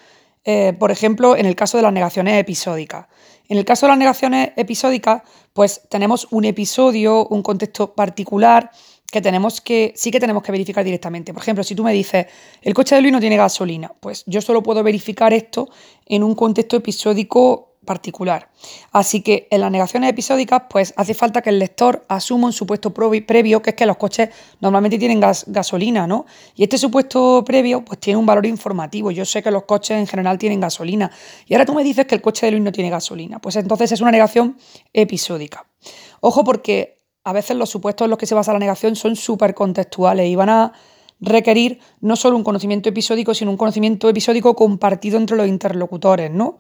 eh, 0.45 0.75
por 0.79 0.91
ejemplo, 0.91 1.37
en 1.37 1.47
el 1.47 1.57
caso 1.57 1.77
de 1.77 1.83
las 1.83 1.93
negaciones 1.93 2.39
episódicas. 2.39 3.07
En 3.49 3.59
el 3.59 3.65
caso 3.65 3.87
de 3.87 3.91
las 3.91 3.99
negaciones 3.99 4.51
episódicas, 4.57 5.23
pues 5.53 5.83
tenemos 5.89 6.29
un 6.31 6.45
episodio, 6.45 7.27
un 7.29 7.43
contexto 7.43 7.95
particular 7.95 8.71
que 9.11 9.21
tenemos 9.21 9.61
que, 9.61 9.93
sí 9.97 10.11
que 10.11 10.19
tenemos 10.19 10.43
que 10.43 10.51
verificar 10.51 10.85
directamente. 10.85 11.33
Por 11.33 11.43
ejemplo, 11.43 11.63
si 11.63 11.75
tú 11.75 11.85
me 11.85 11.93
dices, 11.93 12.27
el 12.63 12.75
coche 12.75 12.97
de 12.97 13.01
Luis 13.01 13.13
no 13.13 13.21
tiene 13.21 13.37
gasolina, 13.37 13.93
pues 14.01 14.25
yo 14.27 14.41
solo 14.41 14.63
puedo 14.63 14.83
verificar 14.83 15.33
esto 15.33 15.69
en 16.07 16.25
un 16.25 16.35
contexto 16.35 16.77
episódico 16.77 17.74
particular. 17.85 18.51
Así 18.93 19.23
que 19.23 19.49
en 19.51 19.61
las 19.61 19.71
negaciones 19.71 20.11
episódicas, 20.11 20.63
pues 20.69 20.95
hace 20.97 21.15
falta 21.15 21.43
que 21.43 21.51
el 21.51 21.59
lector 21.59 22.05
asuma 22.09 22.47
un 22.47 22.53
supuesto 22.53 22.93
previo, 22.93 23.63
que 23.63 23.71
es 23.71 23.77
que 23.77 23.87
los 23.87 23.97
coches 23.97 24.31
normalmente 24.61 24.99
tienen 24.99 25.21
gasolina, 25.21 26.07
¿no? 26.07 26.27
Y 26.55 26.63
este 26.65 26.79
supuesto 26.79 27.45
previo, 27.45 27.85
pues 27.85 28.01
tiene 28.01 28.19
un 28.19 28.27
valor 28.27 28.47
informativo. 28.47 29.11
Yo 29.11 29.25
sé 29.25 29.43
que 29.43 29.51
los 29.51 29.65
coches 29.65 29.99
en 29.99 30.07
general 30.07 30.39
tienen 30.39 30.61
gasolina. 30.61 31.11
Y 31.47 31.55
ahora 31.55 31.67
tú 31.67 31.75
me 31.75 31.85
dices 31.85 32.07
que 32.07 32.15
el 32.15 32.23
coche 32.23 32.47
de 32.47 32.53
Luis 32.53 32.65
no 32.65 32.73
tiene 32.73 32.91
gasolina. 32.91 33.39
Pues 33.39 33.57
entonces 33.57 33.93
es 33.93 34.01
una 34.01 34.11
negación 34.11 34.59
episódica. 34.93 35.67
Ojo 36.21 36.45
porque 36.45 37.03
a 37.25 37.33
veces 37.33 37.57
los 37.57 37.71
supuestos 37.71 38.07
en 38.07 38.11
los 38.11 38.19
que 38.19 38.27
se 38.27 38.35
basa 38.35 38.53
la 38.53 38.59
negación 38.59 38.97
son 38.97 39.17
súper 39.17 39.55
contextuales 39.55 40.29
y 40.29 40.37
van 40.37 40.51
a 40.51 40.73
requerir 41.21 41.81
no 42.01 42.17
solo 42.17 42.37
un 42.37 42.45
conocimiento 42.45 42.89
episódico, 42.89 43.35
sino 43.35 43.51
un 43.51 43.57
conocimiento 43.57 44.09
episódico 44.09 44.55
compartido 44.55 45.17
entre 45.19 45.37
los 45.37 45.47
interlocutores, 45.47 46.31
¿no? 46.31 46.59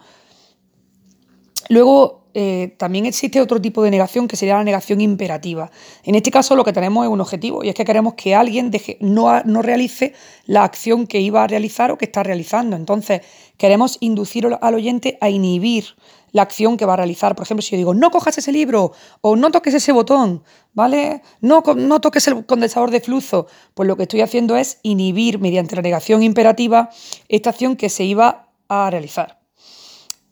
Luego, 1.68 2.24
eh, 2.37 2.74
también 2.79 3.07
existe 3.07 3.40
otro 3.40 3.61
tipo 3.61 3.85
de 3.85 3.92
negación 3.92 4.27
que 4.27 4.37
sería 4.37 4.57
la 4.57 4.64
negación 4.64 5.00
imperativa. 5.00 5.70
En 6.03 6.16
este 6.16 6.33
caso 6.33 6.57
lo 6.57 6.64
que 6.64 6.72
tenemos 6.72 7.07
es 7.07 7.11
un 7.11 7.20
objetivo 7.20 7.62
y 7.62 7.68
es 7.68 7.77
que 7.77 7.85
queremos 7.85 8.14
que 8.14 8.35
alguien 8.35 8.72
no, 8.98 9.40
no, 9.44 9.62
realice 9.62 10.14
la 10.46 10.64
acción 10.64 11.07
que 11.07 11.20
iba 11.20 11.44
a 11.44 11.46
realizar 11.46 11.92
o 11.92 11.98
que 11.98 12.07
está 12.07 12.24
realizando. 12.24 12.74
Entonces 12.74 13.20
queremos 13.57 13.98
inducir 14.00 14.48
al 14.61 14.74
oyente 14.74 15.16
a 15.20 15.31
inhibir 15.31 15.94
la 16.33 16.42
acción 16.42 16.77
que 16.77 16.87
va 16.87 16.94
a 16.94 16.96
realizar. 16.96 17.37
Por 17.37 17.44
ejemplo, 17.44 17.62
si 17.62 17.70
yo 17.70 17.77
digo, 17.77 17.94
no 17.94 18.11
cojas 18.11 18.37
ese 18.37 18.50
libro 18.50 18.90
o 19.20 19.37
no 19.37 19.53
toques 19.53 19.74
ese 19.74 19.92
botón, 19.92 20.42
¿vale? 20.72 21.22
No, 21.40 21.62
no 21.77 22.00
toques 22.00 22.27
el 22.27 22.44
condensador 22.44 22.90
de 22.90 23.00
flujo, 23.00 23.46
pues 23.74 23.87
lo 23.87 23.96
que 23.96 24.03
estoy 24.03 24.22
haciendo 24.22 24.57
es 24.57 24.81
inhibir 24.83 25.38
mediante 25.38 25.77
la 25.77 25.83
negación 25.83 26.24
imperativa 26.24 26.90
esta 27.29 27.50
acción 27.50 27.77
que 27.77 27.88
se 27.88 28.03
iba 28.03 28.48
a 28.68 28.90
realizar. 28.90 29.43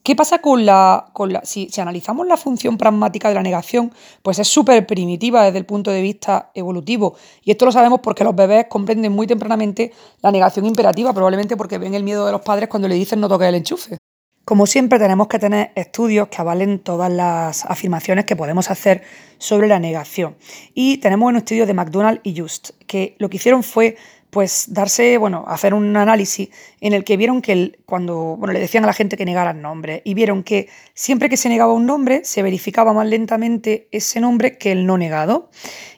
¿Qué 0.02 0.16
pasa 0.16 0.40
con 0.40 0.66
la, 0.66 1.10
con 1.12 1.32
la 1.32 1.44
si, 1.44 1.68
analizamos 1.80 2.26
la 2.26 2.36
función 2.36 2.76
pragmática 2.76 3.28
de 3.28 3.34
la 3.36 3.42
negación, 3.42 3.92
pues 4.22 4.40
es 4.40 4.48
súper 4.48 4.84
primitiva 4.84 5.44
desde 5.44 5.58
el 5.58 5.64
punto 5.64 5.92
de 5.92 6.02
vista 6.02 6.50
evolutivo. 6.54 7.14
Y 7.44 7.52
esto 7.52 7.66
lo 7.66 7.72
sabemos 7.72 8.00
porque 8.00 8.24
los 8.24 8.34
bebés 8.34 8.66
comprenden 8.68 9.12
muy 9.12 9.28
tempranamente 9.28 9.92
la 10.20 10.32
negación 10.32 10.66
imperativa, 10.66 11.12
probablemente 11.12 11.56
porque 11.56 11.78
ven 11.78 11.94
el 11.94 12.02
miedo 12.02 12.26
de 12.26 12.32
los 12.32 12.40
padres 12.40 12.68
cuando 12.68 12.88
le 12.88 12.96
dicen 12.96 13.20
no 13.20 13.28
toques 13.28 13.48
el 13.48 13.54
enchufe. 13.54 13.98
Como 14.44 14.66
siempre 14.66 14.98
tenemos 14.98 15.28
que 15.28 15.38
tener 15.38 15.70
estudios 15.76 16.26
que 16.26 16.40
avalen 16.40 16.80
todas 16.80 17.12
las 17.12 17.64
afirmaciones 17.64 18.24
que 18.24 18.34
podemos 18.34 18.72
hacer 18.72 19.02
sobre 19.38 19.68
la 19.68 19.78
negación. 19.78 20.36
Y 20.74 20.98
tenemos 20.98 21.28
un 21.28 21.36
estudio 21.36 21.64
de 21.64 21.74
McDonald 21.74 22.18
y 22.24 22.36
Just, 22.36 22.70
que 22.88 23.14
lo 23.18 23.30
que 23.30 23.36
hicieron 23.36 23.62
fue 23.62 23.96
pues 24.32 24.72
darse, 24.72 25.18
bueno, 25.18 25.44
hacer 25.46 25.74
un 25.74 25.94
análisis 25.94 26.48
en 26.80 26.94
el 26.94 27.04
que 27.04 27.18
vieron 27.18 27.42
que 27.42 27.78
cuando, 27.84 28.38
bueno, 28.38 28.54
le 28.54 28.60
decían 28.60 28.82
a 28.82 28.86
la 28.86 28.94
gente 28.94 29.18
que 29.18 29.26
negaran 29.26 29.60
nombres 29.60 30.00
y 30.06 30.14
vieron 30.14 30.42
que 30.42 30.70
siempre 30.94 31.28
que 31.28 31.36
se 31.36 31.50
negaba 31.50 31.74
un 31.74 31.84
nombre 31.84 32.24
se 32.24 32.42
verificaba 32.42 32.94
más 32.94 33.06
lentamente 33.06 33.88
ese 33.92 34.20
nombre 34.20 34.56
que 34.56 34.72
el 34.72 34.86
no 34.86 34.96
negado. 34.96 35.50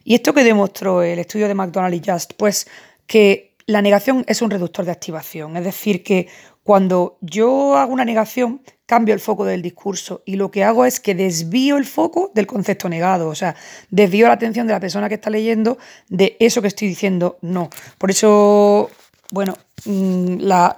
¿Y 0.03 0.16
esto 0.16 0.35
que 0.35 0.42
demostró 0.42 1.05
el 1.05 1.20
estudio 1.20 1.47
de 1.47 1.55
McDonald 1.55 1.94
y 1.94 2.03
Just? 2.05 2.33
Pues 2.37 2.66
que 3.07 3.55
la 3.66 3.83
negación 3.83 4.25
es 4.27 4.42
un 4.42 4.51
reductor 4.51 4.85
de 4.85 4.90
activación, 4.90 5.57
es 5.57 5.62
decir, 5.62 6.03
que 6.03 6.27
cuando 6.64 7.18
yo 7.20 7.77
hago 7.77 7.92
una 7.92 8.07
negación, 8.07 8.62
cambio 8.87 9.14
el 9.14 9.20
foco 9.20 9.44
del 9.44 9.61
discurso 9.61 10.22
y 10.24 10.37
lo 10.37 10.50
que 10.50 10.64
hago 10.64 10.87
es 10.87 10.98
que 10.98 11.14
desvío 11.14 11.77
el 11.77 11.85
foco 11.85 12.33
del 12.35 12.46
concepto 12.46 12.88
negado, 12.88 13.29
o 13.29 13.35
sea, 13.35 13.55
desvío 13.90 14.27
la 14.27 14.33
atención 14.33 14.66
de 14.66 14.72
la 14.72 14.81
persona 14.81 15.09
que 15.09 15.14
está 15.16 15.29
leyendo 15.29 15.79
de 16.09 16.37
eso 16.40 16.62
que 16.62 16.68
estoy 16.68 16.88
diciendo 16.88 17.37
no. 17.42 17.68
Por 17.98 18.11
eso, 18.11 18.90
bueno, 19.31 19.57
mm, 19.85 20.38
la, 20.40 20.74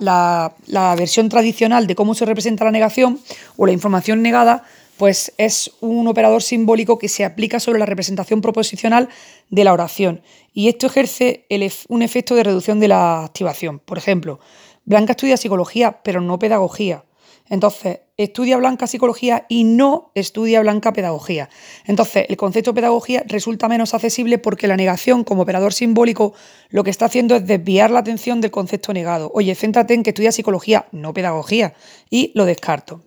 la 0.67 0.95
versión 0.97 1.29
tradicional 1.29 1.87
de 1.87 1.95
cómo 1.95 2.17
se 2.17 2.25
representa 2.25 2.65
la 2.65 2.73
negación 2.73 3.21
o 3.57 3.65
la 3.65 3.73
información 3.73 4.23
negada 4.23 4.65
pues 4.97 5.33
es 5.37 5.71
un 5.81 6.09
operador 6.09 6.43
simbólico 6.43 6.99
que 6.99 7.09
se 7.09 7.25
aplica 7.25 7.61
sobre 7.61 7.79
la 7.79 7.87
representación 7.87 8.41
proposicional 8.41 9.09
de 9.51 9.65
la 9.65 9.73
oración 9.73 10.23
y 10.55 10.69
esto 10.69 10.87
ejerce 10.87 11.45
un 11.89 12.03
efecto 12.03 12.35
de 12.35 12.43
reducción 12.43 12.81
de 12.81 12.89
la 12.89 13.25
activación. 13.25 13.79
Por 13.79 13.99
ejemplo, 13.99 14.41
Blanca 14.87 15.13
estudia 15.13 15.37
psicología, 15.37 16.01
pero 16.03 16.21
no 16.21 16.39
pedagogía. 16.39 17.05
Entonces, 17.49 18.01
estudia 18.17 18.57
Blanca 18.57 18.87
psicología 18.87 19.47
y 19.49 19.65
no 19.65 20.11
estudia 20.15 20.61
Blanca 20.61 20.93
pedagogía. 20.93 21.49
Entonces, 21.85 22.27
el 22.29 22.37
concepto 22.37 22.71
de 22.71 22.77
pedagogía 22.77 23.23
resulta 23.27 23.69
menos 23.69 23.95
accesible 23.95 24.39
porque 24.39 24.67
la 24.67 24.77
negación 24.77 25.23
como 25.23 25.43
operador 25.43 25.73
simbólico 25.73 26.35
lo 26.71 26.83
que 26.83 26.91
está 26.91 27.05
haciendo 27.05 27.37
es 27.37 27.47
desviar 27.47 27.91
la 27.91 28.01
atención 28.01 28.41
del 28.41 28.51
concepto 28.51 28.93
negado. 28.93 29.31
Oye, 29.35 29.55
céntrate 29.55 29.95
en 29.95 30.03
que 30.03 30.11
estudia 30.11 30.33
psicología, 30.33 30.87
no 30.93 31.13
pedagogía, 31.13 31.75
y 32.11 32.33
lo 32.35 32.45
descarto. 32.45 33.03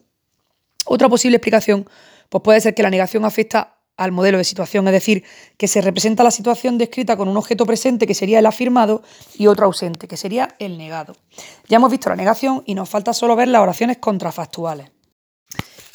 Otra 0.85 1.09
posible 1.09 1.37
explicación 1.37 1.87
pues 2.29 2.43
puede 2.43 2.61
ser 2.61 2.75
que 2.75 2.83
la 2.83 2.89
negación 2.89 3.25
afecta 3.25 3.78
al 3.99 4.13
modelo 4.13 4.37
de 4.37 4.45
situación, 4.45 4.87
es 4.87 4.93
decir, 4.93 5.23
que 5.57 5.67
se 5.67 5.81
representa 5.81 6.23
la 6.23 6.31
situación 6.31 6.77
descrita 6.77 7.17
con 7.17 7.27
un 7.27 7.35
objeto 7.35 7.65
presente 7.65 8.07
que 8.07 8.15
sería 8.15 8.39
el 8.39 8.45
afirmado 8.45 9.03
y 9.37 9.47
otro 9.47 9.65
ausente, 9.65 10.07
que 10.07 10.15
sería 10.15 10.55
el 10.57 10.77
negado. 10.77 11.17
Ya 11.67 11.77
hemos 11.77 11.91
visto 11.91 12.09
la 12.09 12.15
negación 12.15 12.63
y 12.65 12.75
nos 12.75 12.89
falta 12.89 13.13
solo 13.13 13.35
ver 13.35 13.49
las 13.49 13.61
oraciones 13.61 13.97
contrafactuales. 13.97 14.89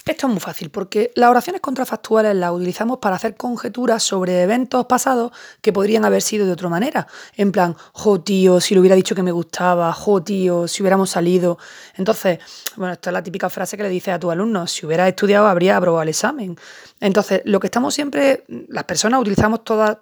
Esto 0.06 0.26
es 0.26 0.32
muy 0.34 0.40
fácil 0.40 0.68
porque 0.68 1.12
las 1.14 1.30
oraciones 1.30 1.62
contrafactuales 1.62 2.36
las 2.36 2.52
utilizamos 2.52 2.98
para 2.98 3.16
hacer 3.16 3.36
conjeturas 3.36 4.02
sobre 4.02 4.42
eventos 4.42 4.84
pasados 4.84 5.32
que 5.62 5.72
podrían 5.72 6.04
haber 6.04 6.20
sido 6.20 6.44
de 6.44 6.52
otra 6.52 6.68
manera. 6.68 7.06
En 7.36 7.50
plan, 7.52 7.74
jo 7.94 8.20
tío, 8.20 8.60
si 8.60 8.74
le 8.74 8.80
hubiera 8.80 8.96
dicho 8.96 9.14
que 9.14 9.22
me 9.22 9.32
gustaba, 9.32 9.90
jo 9.94 10.22
tío, 10.22 10.68
si 10.68 10.82
hubiéramos 10.82 11.08
salido. 11.08 11.56
Entonces, 11.96 12.38
bueno, 12.76 12.92
esta 12.92 13.08
es 13.08 13.14
la 13.14 13.22
típica 13.22 13.48
frase 13.48 13.78
que 13.78 13.82
le 13.82 13.88
dices 13.88 14.12
a 14.12 14.18
tu 14.18 14.30
alumno, 14.30 14.66
si 14.66 14.84
hubieras 14.84 15.08
estudiado 15.08 15.46
habría 15.46 15.78
aprobado 15.78 16.02
el 16.02 16.10
examen. 16.10 16.54
Entonces, 17.00 17.40
lo 17.46 17.58
que 17.58 17.68
estamos 17.68 17.94
siempre, 17.94 18.44
las 18.68 18.84
personas 18.84 19.22
utilizamos 19.22 19.64
todas 19.64 19.96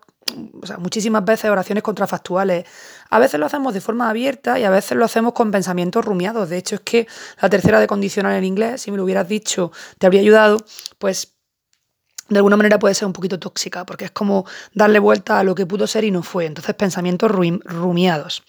o 0.61 0.67
sea, 0.67 0.79
muchísimas 0.79 1.25
veces 1.25 1.51
oraciones 1.51 1.83
contrafactuales. 1.83 2.65
A 3.11 3.19
veces 3.19 3.39
lo 3.39 3.47
hacemos 3.47 3.75
de 3.75 3.81
forma 3.81 4.09
abierta 4.09 4.59
y 4.59 4.65
a 4.65 4.71
veces 4.71 4.97
lo 4.97 5.05
hacemos 5.05 5.33
con 5.33 5.51
pensamientos 5.51 6.05
rumiados. 6.05 6.49
De 6.49 6.59
hecho, 6.59 6.77
es 6.77 6.81
que 6.83 7.07
la 7.41 7.49
tercera 7.49 7.81
de 7.81 7.87
condicional 7.87 8.37
en 8.37 8.45
inglés, 8.45 8.83
si 8.83 8.91
me 8.91 8.97
lo 8.97 9.05
hubieras 9.05 9.29
dicho, 9.29 9.73
te 9.99 10.07
habría 10.07 10.21
ayudado, 10.21 10.59
pues 10.99 11.35
de 12.33 12.39
alguna 12.39 12.57
manera 12.57 12.79
puede 12.79 12.95
ser 12.95 13.07
un 13.07 13.13
poquito 13.13 13.39
tóxica, 13.39 13.85
porque 13.87 14.07
es 14.07 14.11
como 14.11 14.47
darle 14.75 14.99
vuelta 14.99 15.39
a 15.39 15.45
lo 15.45 15.55
que 15.55 15.67
pudo 15.67 15.87
ser 15.87 16.05
y 16.05 16.11
no 16.11 16.23
fue. 16.23 16.47
Entonces, 16.47 16.75
pensamientos 16.75 17.31
rumiados. 17.31 18.43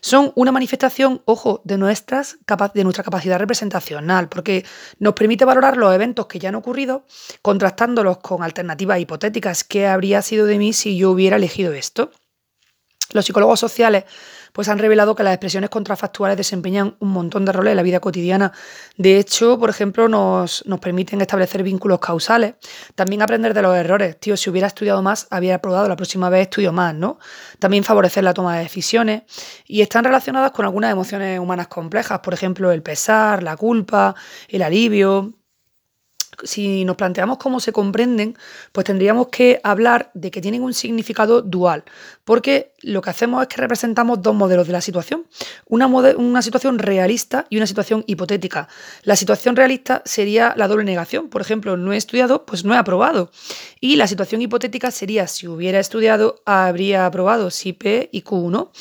Son 0.00 0.32
una 0.34 0.52
manifestación, 0.52 1.22
ojo, 1.24 1.60
de, 1.64 1.78
nuestras, 1.78 2.38
de 2.74 2.84
nuestra 2.84 3.04
capacidad 3.04 3.38
representacional, 3.38 4.28
porque 4.28 4.64
nos 4.98 5.14
permite 5.14 5.44
valorar 5.44 5.76
los 5.76 5.94
eventos 5.94 6.26
que 6.26 6.38
ya 6.38 6.48
han 6.48 6.54
ocurrido, 6.54 7.04
contrastándolos 7.42 8.18
con 8.18 8.42
alternativas 8.42 9.00
hipotéticas. 9.00 9.64
¿Qué 9.64 9.86
habría 9.86 10.22
sido 10.22 10.46
de 10.46 10.58
mí 10.58 10.72
si 10.72 10.96
yo 10.96 11.10
hubiera 11.10 11.36
elegido 11.36 11.72
esto? 11.72 12.10
Los 13.12 13.24
psicólogos 13.24 13.60
sociales 13.60 14.04
pues 14.56 14.70
han 14.70 14.78
revelado 14.78 15.14
que 15.14 15.22
las 15.22 15.34
expresiones 15.34 15.68
contrafactuales 15.68 16.38
desempeñan 16.38 16.96
un 17.00 17.10
montón 17.10 17.44
de 17.44 17.52
roles 17.52 17.72
en 17.72 17.76
la 17.76 17.82
vida 17.82 18.00
cotidiana. 18.00 18.52
De 18.96 19.18
hecho, 19.18 19.58
por 19.58 19.68
ejemplo, 19.68 20.08
nos, 20.08 20.64
nos 20.64 20.80
permiten 20.80 21.20
establecer 21.20 21.62
vínculos 21.62 21.98
causales. 22.00 22.54
También 22.94 23.20
aprender 23.20 23.52
de 23.52 23.60
los 23.60 23.76
errores. 23.76 24.18
Tío, 24.18 24.34
si 24.34 24.48
hubiera 24.48 24.68
estudiado 24.68 25.02
más, 25.02 25.26
habría 25.28 25.60
probado, 25.60 25.90
la 25.90 25.96
próxima 25.96 26.30
vez 26.30 26.44
estudio 26.44 26.72
más, 26.72 26.94
¿no? 26.94 27.18
También 27.58 27.84
favorecer 27.84 28.24
la 28.24 28.32
toma 28.32 28.56
de 28.56 28.62
decisiones. 28.62 29.24
Y 29.66 29.82
están 29.82 30.04
relacionadas 30.04 30.52
con 30.52 30.64
algunas 30.64 30.90
emociones 30.90 31.38
humanas 31.38 31.68
complejas, 31.68 32.20
por 32.20 32.32
ejemplo, 32.32 32.72
el 32.72 32.82
pesar, 32.82 33.42
la 33.42 33.58
culpa, 33.58 34.14
el 34.48 34.62
alivio, 34.62 35.34
si 36.42 36.84
nos 36.84 36.96
planteamos 36.96 37.38
cómo 37.38 37.60
se 37.60 37.72
comprenden, 37.72 38.36
pues 38.72 38.84
tendríamos 38.84 39.28
que 39.28 39.60
hablar 39.62 40.10
de 40.14 40.30
que 40.30 40.40
tienen 40.40 40.62
un 40.62 40.74
significado 40.74 41.42
dual, 41.42 41.84
porque 42.24 42.72
lo 42.82 43.02
que 43.02 43.10
hacemos 43.10 43.42
es 43.42 43.48
que 43.48 43.60
representamos 43.60 44.22
dos 44.22 44.34
modelos 44.34 44.66
de 44.66 44.72
la 44.72 44.80
situación, 44.80 45.26
una, 45.66 46.42
situación 46.42 46.78
realista 46.78 47.46
y 47.50 47.56
una 47.56 47.66
situación 47.66 48.04
hipotética. 48.06 48.68
La 49.02 49.16
situación 49.16 49.56
realista 49.56 50.02
sería 50.04 50.54
la 50.56 50.68
doble 50.68 50.84
negación, 50.84 51.28
por 51.28 51.40
ejemplo, 51.40 51.76
no 51.76 51.92
he 51.92 51.96
estudiado, 51.96 52.44
pues 52.46 52.64
no 52.64 52.74
he 52.74 52.76
aprobado. 52.76 53.30
Y 53.80 53.96
la 53.96 54.06
situación 54.06 54.42
hipotética 54.42 54.90
sería, 54.90 55.26
si 55.26 55.46
hubiera 55.46 55.80
estudiado, 55.80 56.42
habría 56.44 57.06
aprobado, 57.06 57.50
si 57.50 57.72
P 57.72 58.08
y 58.12 58.22
Q, 58.22 58.50
¿no? 58.50 58.72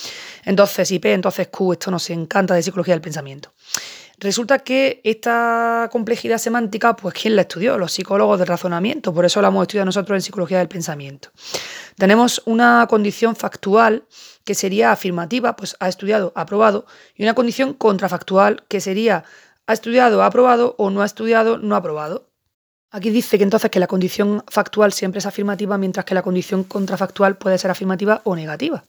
Entonces, 0.44 0.88
si 0.88 1.00
P, 1.00 1.13
entonces 1.13 1.48
Q, 1.48 1.74
esto 1.74 1.91
nos 1.91 2.10
encanta 2.10 2.54
de 2.54 2.63
psicología 2.63 2.94
del 2.94 3.02
pensamiento. 3.02 3.52
Resulta 4.19 4.60
que 4.60 5.01
esta 5.04 5.89
complejidad 5.91 6.38
semántica, 6.38 6.95
pues 6.95 7.13
¿quién 7.13 7.36
la 7.36 7.41
estudió? 7.41 7.78
Los 7.78 7.91
psicólogos 7.91 8.39
del 8.39 8.47
razonamiento, 8.47 9.13
por 9.13 9.25
eso 9.25 9.41
la 9.41 9.49
hemos 9.49 9.63
estudiado 9.63 9.86
nosotros 9.86 10.15
en 10.15 10.21
psicología 10.21 10.60
del 10.60 10.69
pensamiento. 10.69 11.30
Tenemos 11.97 12.41
una 12.45 12.86
condición 12.89 13.36
factual 13.36 14.06
que 14.43 14.56
sería 14.56 14.91
afirmativa, 14.91 15.56
pues 15.56 15.75
ha 15.80 15.89
estudiado, 15.89 16.32
ha 16.36 16.41
aprobado, 16.41 16.86
y 17.15 17.23
una 17.23 17.34
condición 17.34 17.73
contrafactual 17.73 18.63
que 18.67 18.80
sería 18.80 19.25
ha 19.67 19.73
estudiado, 19.73 20.21
ha 20.21 20.28
aprobado 20.28 20.75
o 20.78 20.89
no 20.89 21.01
ha 21.01 21.06
estudiado, 21.06 21.58
no 21.58 21.75
ha 21.75 21.80
aprobado. 21.80 22.30
Aquí 22.91 23.10
dice 23.10 23.38
que 23.38 23.43
entonces 23.43 23.71
que 23.71 23.80
la 23.80 23.88
condición 23.88 24.43
factual 24.47 24.93
siempre 24.93 25.19
es 25.19 25.25
afirmativa, 25.25 25.78
mientras 25.78 26.06
que 26.06 26.15
la 26.15 26.21
condición 26.21 26.63
contrafactual 26.63 27.38
puede 27.38 27.58
ser 27.58 27.71
afirmativa 27.71 28.21
o 28.23 28.36
negativa. 28.36 28.86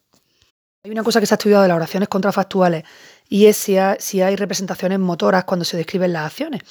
Hay 0.84 0.92
una 0.92 1.02
cosa 1.02 1.18
que 1.18 1.26
se 1.26 1.34
ha 1.34 1.36
estudiado 1.36 1.62
de 1.62 1.68
las 1.68 1.76
oraciones 1.76 2.08
contrafactuales 2.08 2.84
y 3.28 3.46
es 3.46 3.56
si, 3.56 3.76
hay 4.20 4.36
representaciones 4.36 4.98
motoras 4.98 5.44
cuando 5.44 5.64
se 5.64 5.76
describen 5.76 6.12
las 6.12 6.26
acciones. 6.26 6.62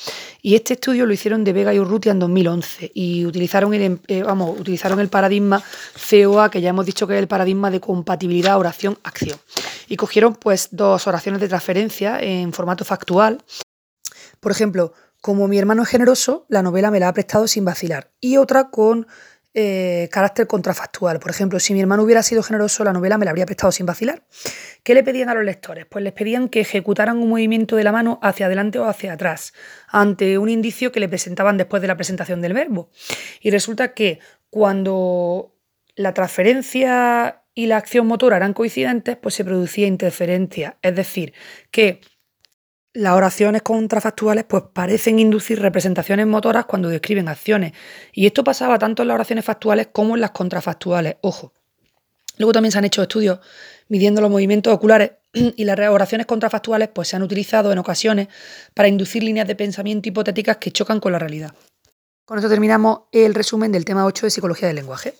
Y 0.42 0.56
este 0.56 0.74
estudio 0.74 1.06
lo 1.06 1.14
hicieron 1.14 1.44
de 1.44 1.54
Vega 1.54 1.74
y 1.74 1.80
Urrutia 1.80 2.12
en 2.12 2.20
2011 2.20 2.92
y 2.94 3.26
utilizaron 3.26 3.74
el, 3.74 3.82
em, 3.82 4.00
eh, 4.08 4.24
vamos, 4.24 4.60
utilizaron 4.60 5.00
el 5.00 5.10
paradigma 5.10 5.62
COA, 6.10 6.50
que 6.50 6.62
ya 6.62 6.70
hemos 6.70 6.86
dicho 6.86 7.08
que 7.08 7.16
es 7.16 7.20
el 7.20 7.28
paradigma 7.28 7.70
de 7.72 7.80
compatibilidad 7.80 8.58
oración-acción. 8.58 9.38
Y 9.88 9.98
cogieron 9.98 10.36
pues 10.36 10.70
dos 10.72 11.08
oraciones 11.08 11.42
de 11.42 11.48
transferencia 11.48 12.20
en 12.20 12.54
formato 12.54 12.86
factual. 12.86 13.44
Por 14.40 14.52
ejemplo, 14.52 14.94
como 15.22 15.48
mi 15.48 15.58
hermano 15.58 15.84
es 15.84 15.90
generoso, 15.90 16.46
la 16.50 16.62
novela 16.62 16.92
me 16.92 17.00
la 17.00 17.08
ha 17.08 17.14
prestado 17.14 17.48
sin 17.48 17.66
vacilar. 17.66 18.12
Y 18.22 18.38
otra 18.38 18.70
con 18.70 19.08
eh, 19.58 20.10
carácter 20.12 20.48
contrafactual. 20.48 21.20
Por 21.20 21.32
ejemplo, 21.32 21.62
si 21.62 21.74
mi 21.74 21.80
hermano 21.80 22.04
hubiera 22.04 22.22
sido 22.24 22.44
generoso, 22.44 22.84
la 22.84 22.92
novela 22.92 23.18
me 23.18 23.24
la 23.24 23.32
habría 23.32 23.46
prestado 23.46 23.72
sin 23.72 23.86
vacilar. 23.86 24.22
¿Qué 24.84 24.94
le 24.94 25.02
pedían 25.02 25.30
a 25.30 25.34
los 25.34 25.46
lectores? 25.46 25.86
Pues 25.86 26.04
les 26.04 26.12
pedían 26.12 26.50
que 26.50 26.60
ejecutaran 26.60 27.18
un 27.18 27.30
movimiento 27.30 27.78
de 27.78 27.86
la 27.86 27.94
mano 27.94 28.20
hacia 28.22 28.48
adelante 28.48 28.80
o 28.80 28.86
hacia 28.86 29.14
atrás, 29.14 29.54
ante 29.88 30.38
un 30.38 30.50
indicio 30.50 30.92
que 30.92 31.00
le 31.00 31.08
presentaban 31.08 31.56
después 31.56 31.82
de 31.82 31.88
la 31.88 31.96
presentación 31.96 32.42
del 32.42 32.52
verbo. 32.52 32.90
Y 33.40 33.50
resulta 33.50 33.94
que 33.94 34.20
cuando 34.50 35.56
la 35.96 36.14
transferencia 36.14 37.44
y 37.54 37.68
la 37.68 37.78
acción 37.78 38.08
motora 38.08 38.36
eran 38.36 38.54
coincidentes, 38.54 39.16
pues 39.16 39.36
se 39.36 39.46
producía 39.46 39.88
interferencia. 39.88 40.78
Es 40.82 40.96
decir, 40.98 41.34
que 41.72 42.02
las 42.96 43.14
oraciones 43.14 43.62
contrafactuales 43.62 44.46
pues 44.46 44.64
parecen 44.72 45.20
inducir 45.20 45.62
representaciones 45.62 46.26
motoras 46.28 46.66
cuando 46.66 46.88
describen 46.88 47.28
acciones. 47.28 47.74
Y 48.14 48.26
esto 48.26 48.44
pasaba 48.44 48.80
tanto 48.80 49.02
en 49.02 49.10
las 49.10 49.16
oraciones 49.16 49.44
factuales 49.44 49.90
como 49.92 50.16
en 50.16 50.22
las 50.22 50.32
contrafactuales. 50.32 51.18
Ojo. 51.22 51.54
Luego 52.38 52.54
también 52.54 52.72
se 52.72 52.78
han 52.78 52.86
hecho 52.86 53.02
estudios 53.02 53.40
midiendo 53.90 54.22
los 54.22 54.32
movimientos 54.32 54.74
oculares 54.74 55.12
y 55.34 55.66
las 55.66 55.78
oraciones 55.90 56.26
contrafactuales 56.26 56.88
pues 56.88 57.10
se 57.10 57.18
han 57.18 57.24
utilizado 57.24 57.72
en 57.74 57.80
ocasiones 57.80 58.30
para 58.74 58.88
inducir 58.88 59.24
líneas 59.24 59.48
de 59.48 59.56
pensamiento 59.56 60.08
hipotéticas 60.08 60.58
que 60.58 60.72
chocan 60.72 61.02
con 61.02 61.12
la 61.12 61.20
realidad. 61.20 61.54
Con 62.24 62.38
esto 62.38 62.50
terminamos 62.50 63.02
el 63.12 63.36
resumen 63.36 63.74
del 63.74 63.84
tema 63.84 64.06
8 64.06 64.28
de 64.28 64.30
psicología 64.32 64.68
del 64.70 64.78
lenguaje. 64.78 65.14